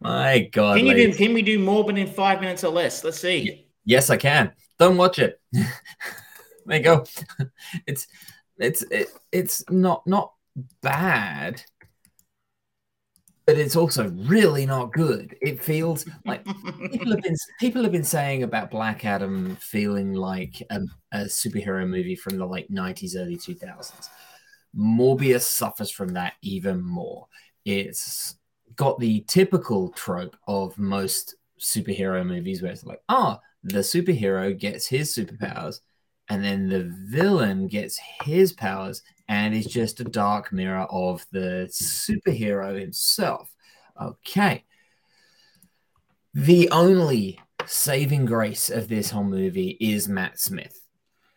[0.01, 0.77] My God.
[0.77, 1.13] Can you do?
[1.13, 3.03] Can we do Morbin in five minutes or less?
[3.03, 3.67] Let's see.
[3.85, 4.51] Yes, I can.
[4.79, 5.39] Don't watch it.
[5.51, 7.05] there you go.
[7.85, 8.07] It's
[8.57, 10.33] it's it, it's not not
[10.81, 11.61] bad,
[13.45, 15.35] but it's also really not good.
[15.41, 16.43] It feels like
[16.91, 21.87] people have been people have been saying about Black Adam feeling like a, a superhero
[21.87, 24.09] movie from the late nineties, early two thousands.
[24.75, 27.27] Morbius suffers from that even more.
[27.65, 28.36] It's
[28.77, 34.87] got the typical trope of most superhero movies where it's like, oh, the superhero gets
[34.87, 35.81] his superpowers,
[36.29, 41.67] and then the villain gets his powers, and is just a dark mirror of the
[41.71, 43.53] superhero himself.
[43.99, 44.63] Okay.
[46.33, 50.79] The only saving grace of this whole movie is Matt Smith.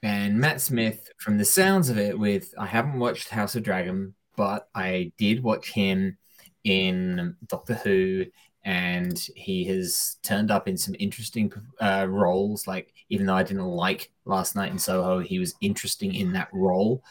[0.03, 4.15] And Matt Smith, from the sounds of it, with I haven't watched House of Dragon,
[4.37, 6.19] but I did watch him
[6.65, 8.27] in Doctor Who,
[8.65, 12.67] and he has turned up in some interesting uh, roles.
[12.67, 16.49] Like, even though I didn't like Last Night in Soho, he was interesting in that
[16.53, 17.03] role.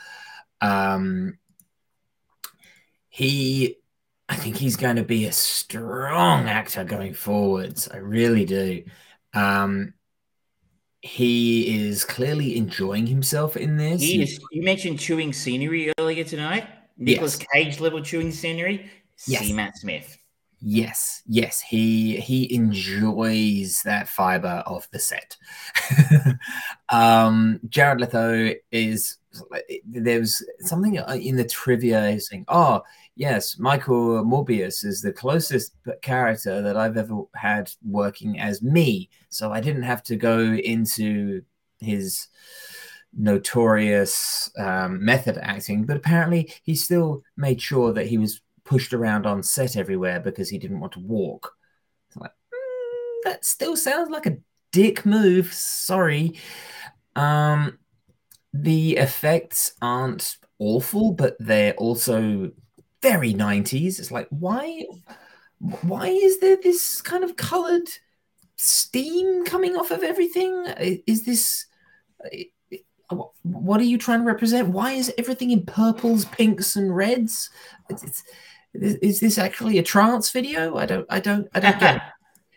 [0.61, 1.37] Um,
[3.09, 3.77] he,
[4.27, 7.89] I think he's going to be a strong actor going forwards.
[7.91, 8.83] I really do.
[9.33, 9.93] Um,
[11.01, 14.01] he is clearly enjoying himself in this.
[14.01, 16.67] He is, you mentioned chewing scenery earlier tonight.
[16.97, 18.91] Nicolas Cage level chewing scenery.
[19.27, 19.45] Yes.
[19.45, 20.17] See Matt Smith.
[20.61, 25.37] Yes, yes, he he enjoys that fiber of the set.
[26.89, 29.17] um, Jared Leto is
[29.85, 32.81] there's something in the trivia saying, oh
[33.15, 39.53] yes, Michael Morbius is the closest character that I've ever had working as me, so
[39.53, 41.41] I didn't have to go into
[41.79, 42.27] his
[43.17, 49.25] notorious um, method acting, but apparently he still made sure that he was pushed around
[49.25, 51.55] on set everywhere because he didn't want to walk.
[52.07, 54.37] It's like, mm, that still sounds like a
[54.71, 55.51] dick move.
[55.51, 56.39] Sorry.
[57.15, 57.79] Um,
[58.53, 62.51] the effects aren't awful, but they're also
[63.01, 63.99] very 90s.
[63.99, 64.85] It's like, why
[65.81, 67.89] why is there this kind of colored
[68.55, 70.65] steam coming off of everything?
[71.05, 71.65] Is this
[73.41, 74.69] what are you trying to represent?
[74.69, 77.49] Why is everything in purples, pinks, and reds?
[77.89, 78.23] It's, it's,
[78.73, 80.77] is this actually a trance video?
[80.77, 82.01] I don't, I don't, I don't get it.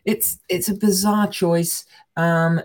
[0.04, 1.84] It's it's a bizarre choice.
[2.16, 2.60] Um,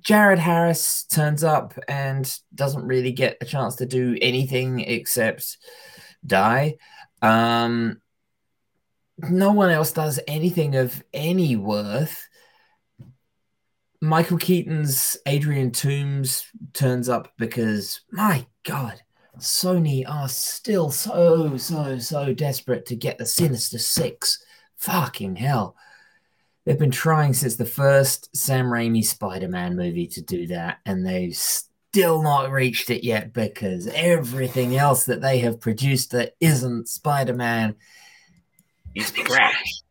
[0.00, 5.56] Jared Harris turns up and doesn't really get a chance to do anything except
[6.26, 6.76] die.
[7.22, 8.02] Um,
[9.18, 12.28] no one else does anything of any worth.
[14.02, 16.44] Michael Keaton's Adrian Toombs
[16.74, 19.00] turns up because, my God,
[19.38, 24.42] Sony are still so, so, so desperate to get the Sinister Six.
[24.76, 25.76] Fucking hell.
[26.64, 31.06] They've been trying since the first Sam Raimi Spider Man movie to do that, and
[31.06, 36.88] they've still not reached it yet because everything else that they have produced that isn't
[36.88, 37.76] Spider Man
[38.94, 39.82] is trash.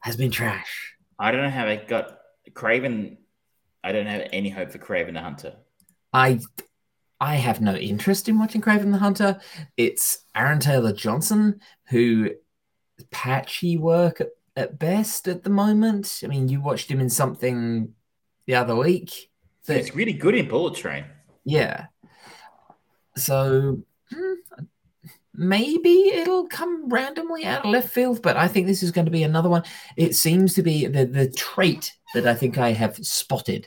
[0.00, 0.94] Has been trash.
[1.18, 2.18] I don't know how they got
[2.52, 3.16] Kraven.
[3.82, 5.54] I don't have any hope for Kraven the Hunter.
[6.12, 6.40] I
[7.20, 9.40] I have no interest in watching Kraven the Hunter.
[9.76, 12.30] It's Aaron Taylor Johnson who
[13.10, 14.28] patchy work at
[14.58, 16.20] at best at the moment.
[16.24, 17.94] I mean, you watched him in something
[18.46, 19.30] the other week.
[19.66, 21.04] That, it's really good in Bullet Train.
[21.44, 21.86] Yeah.
[23.16, 24.32] So hmm,
[25.32, 29.12] maybe it'll come randomly out of left field, but I think this is going to
[29.12, 29.62] be another one.
[29.96, 33.66] It seems to be the the trait that I think I have spotted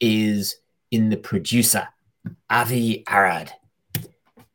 [0.00, 0.56] is
[0.90, 1.86] in the producer,
[2.50, 3.52] Avi Arad.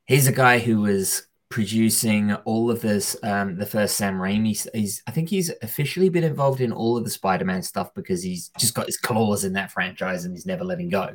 [0.06, 4.68] He's a guy who was producing all of this, um, the first Sam Raimi.
[4.74, 8.50] He's, I think he's officially been involved in all of the Spider-Man stuff because he's
[8.58, 11.14] just got his claws in that franchise and he's never letting go.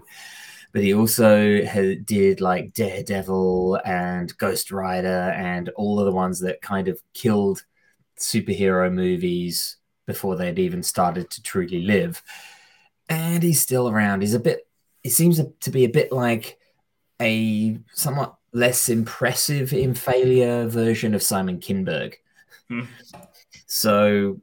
[0.73, 6.41] But he also had, did like Daredevil and Ghost Rider and all of the ones
[6.41, 7.65] that kind of killed
[8.19, 12.23] superhero movies before they'd even started to truly live.
[13.09, 14.20] And he's still around.
[14.20, 14.66] He's a bit.
[15.07, 16.59] He seems to be a bit like
[17.23, 22.15] a somewhat less impressive in failure version of Simon Kinberg.
[22.69, 22.87] Hmm.
[23.69, 24.41] So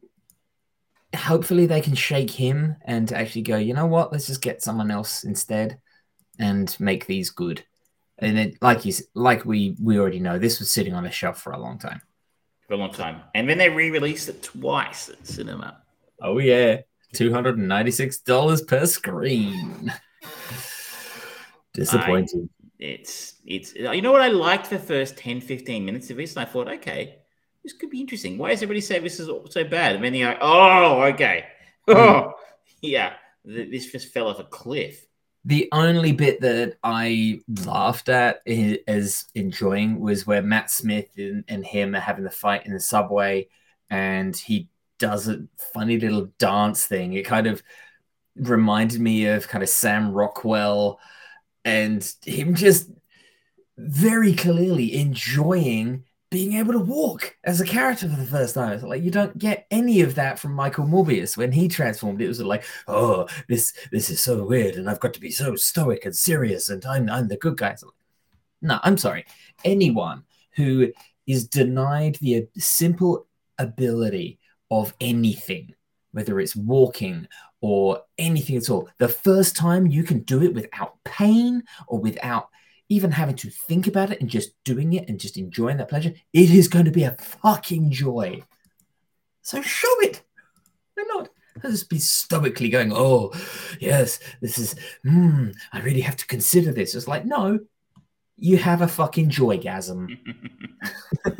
[1.14, 4.90] hopefully they can shake him and actually go, you know what, let's just get someone
[4.90, 5.82] else instead
[6.40, 7.66] and make these good.
[8.20, 11.42] And it, like you, like we we already know, this was sitting on a shelf
[11.42, 12.02] for a long time.
[12.70, 15.82] For a long time, and then they re-released it twice at cinema.
[16.22, 19.92] Oh yeah, two hundred and ninety-six dollars per screen.
[21.74, 22.50] Disappointing.
[22.52, 26.36] I, it's it's you know what I liked the first 10, 15 minutes of this,
[26.36, 27.20] and I thought, okay,
[27.64, 28.38] this could be interesting.
[28.38, 29.96] Why does everybody say this is so bad?
[29.96, 31.46] And then you're like, oh, okay,
[31.88, 32.34] oh,
[32.82, 33.14] yeah,
[33.46, 35.06] this just fell off a cliff.
[35.46, 41.66] The only bit that I laughed at as enjoying was where Matt Smith and, and
[41.66, 43.48] him are having the fight in the subway,
[43.90, 44.70] and he
[45.00, 45.44] does a
[45.74, 47.14] funny little dance thing.
[47.14, 47.62] It kind of
[48.36, 51.00] reminded me of kind of Sam Rockwell
[51.66, 52.90] and him just
[53.78, 56.04] very clearly enjoying
[56.34, 58.74] being able to walk as a character for the first time.
[58.74, 62.22] It's like you don't get any of that from Michael Morbius when he transformed.
[62.22, 65.56] It was like, oh, this this is so weird, and I've got to be so
[65.56, 67.70] stoic and serious, and I'm I'm the good guy.
[67.70, 67.94] Like,
[68.64, 69.26] no, I'm sorry.
[69.64, 70.24] Anyone
[70.56, 70.92] who
[71.28, 73.28] is denied the simple
[73.60, 74.40] ability
[74.72, 75.76] of anything,
[76.14, 77.28] whether it's walking
[77.64, 82.50] or anything at all, the first time you can do it without pain or without
[82.90, 86.14] even having to think about it and just doing it and just enjoying that pleasure,
[86.34, 88.44] it is going to be a fucking joy.
[89.44, 90.22] So show it.
[90.96, 91.30] Why not?
[91.62, 93.32] Just be stoically going, oh,
[93.80, 94.76] yes, this is,
[95.06, 96.96] hmm, I really have to consider this.
[96.96, 97.60] It's like, no,
[98.44, 100.18] you have a fucking joygasm.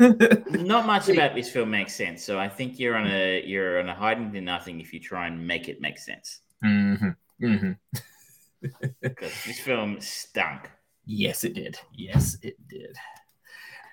[0.64, 3.90] Not much about this film makes sense, so I think you're on a you're on
[3.90, 6.40] a hiding to nothing if you try and make it make sense.
[6.64, 7.44] Mm-hmm.
[7.44, 8.88] Mm-hmm.
[9.20, 10.70] this film stunk.
[11.04, 11.78] Yes, it did.
[11.92, 12.96] Yes, it did.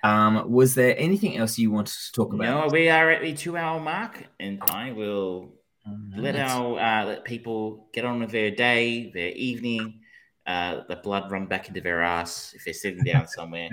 [0.02, 2.44] Um, was there anything else you wanted to talk about?
[2.44, 5.52] No, we are at the two-hour mark, and I will
[6.16, 10.00] let our uh, let people get on with their day, their evening.
[10.46, 13.68] Uh, the blood run back into their ass if they're sitting down somewhere,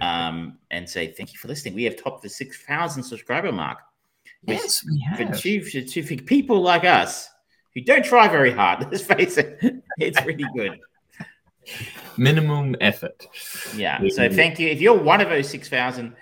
[0.00, 1.74] um, and say thank you for listening.
[1.74, 3.78] We have topped the six thousand subscriber mark.
[4.46, 5.18] Yes, we have.
[5.18, 7.28] For, two, for, for people like us
[7.74, 9.58] who don't try very hard, let's face it,
[9.98, 10.78] it's really good
[12.16, 13.26] minimum effort.
[13.74, 14.00] Yeah.
[14.08, 14.68] So thank you.
[14.68, 16.14] If you're one of those 6,000,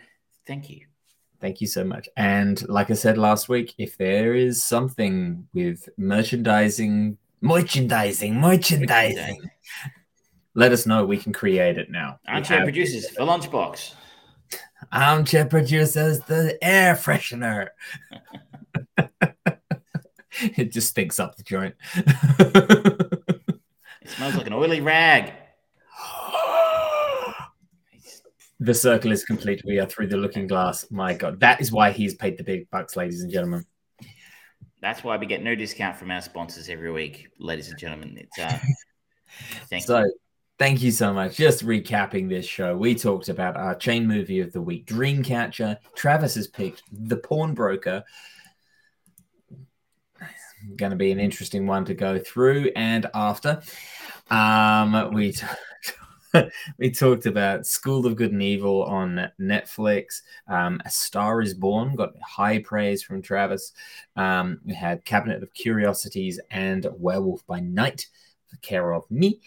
[0.46, 0.86] thank you.
[1.40, 2.08] Thank you so much.
[2.16, 9.50] And like I said last week, if there is something with merchandising, Merchandising, merchandising.
[10.54, 11.04] Let us know.
[11.04, 12.18] We can create it now.
[12.26, 13.94] Armchair have- producers lunchbox.
[14.92, 17.68] Armchair producers, the air freshener.
[20.40, 21.74] it just stinks up the joint.
[21.94, 23.60] it
[24.06, 25.32] smells like an oily rag.
[28.60, 29.62] the circle is complete.
[29.66, 30.86] We uh, are through the looking glass.
[30.90, 33.66] My God, that is why he's paid the big bucks, ladies and gentlemen.
[34.86, 38.16] That's why we get no discount from our sponsors every week, ladies and gentlemen.
[38.20, 38.56] It's uh,
[39.68, 40.14] thank so, you.
[40.60, 41.36] thank you so much.
[41.36, 45.78] Just recapping this show, we talked about our chain movie of the week, Dreamcatcher.
[45.96, 48.04] Travis has picked The Pawnbroker.
[50.76, 53.60] Going to be an interesting one to go through and after.
[54.30, 55.32] Um, we.
[55.32, 55.46] T-
[56.78, 60.22] we talked about School of Good and Evil on Netflix.
[60.48, 63.72] Um, a Star is Born got high praise from Travis.
[64.16, 68.06] Um, we had Cabinet of Curiosities and Werewolf by Night
[68.46, 69.40] for care of me.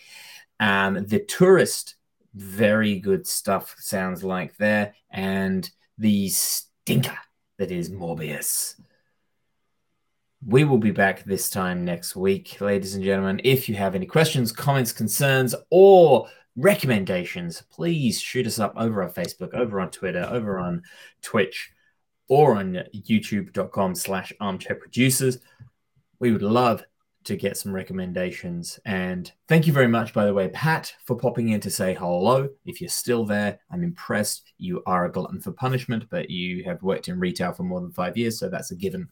[0.60, 1.96] Um, the Tourist,
[2.34, 4.94] very good stuff, sounds like there.
[5.10, 7.18] And the stinker
[7.58, 8.80] that is Morbius.
[10.46, 13.42] We will be back this time next week, ladies and gentlemen.
[13.44, 16.30] If you have any questions, comments, concerns, or
[16.60, 20.84] recommendations, please shoot us up over on Facebook, over on Twitter, over on
[21.22, 21.72] Twitch,
[22.28, 25.40] or on youtube.com slash armchair producers.
[26.20, 26.84] We would love
[27.26, 28.80] to get some recommendations.
[28.86, 32.50] And thank you very much, by the way, Pat, for popping in to say hello.
[32.66, 34.54] If you're still there, I'm impressed.
[34.58, 37.92] You are a glutton for punishment, but you have worked in retail for more than
[37.92, 39.10] five years, so that's a given.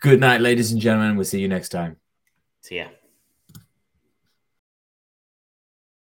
[0.00, 1.16] Good night, ladies and gentlemen.
[1.16, 1.96] We'll see you next time.
[2.62, 2.86] See ya.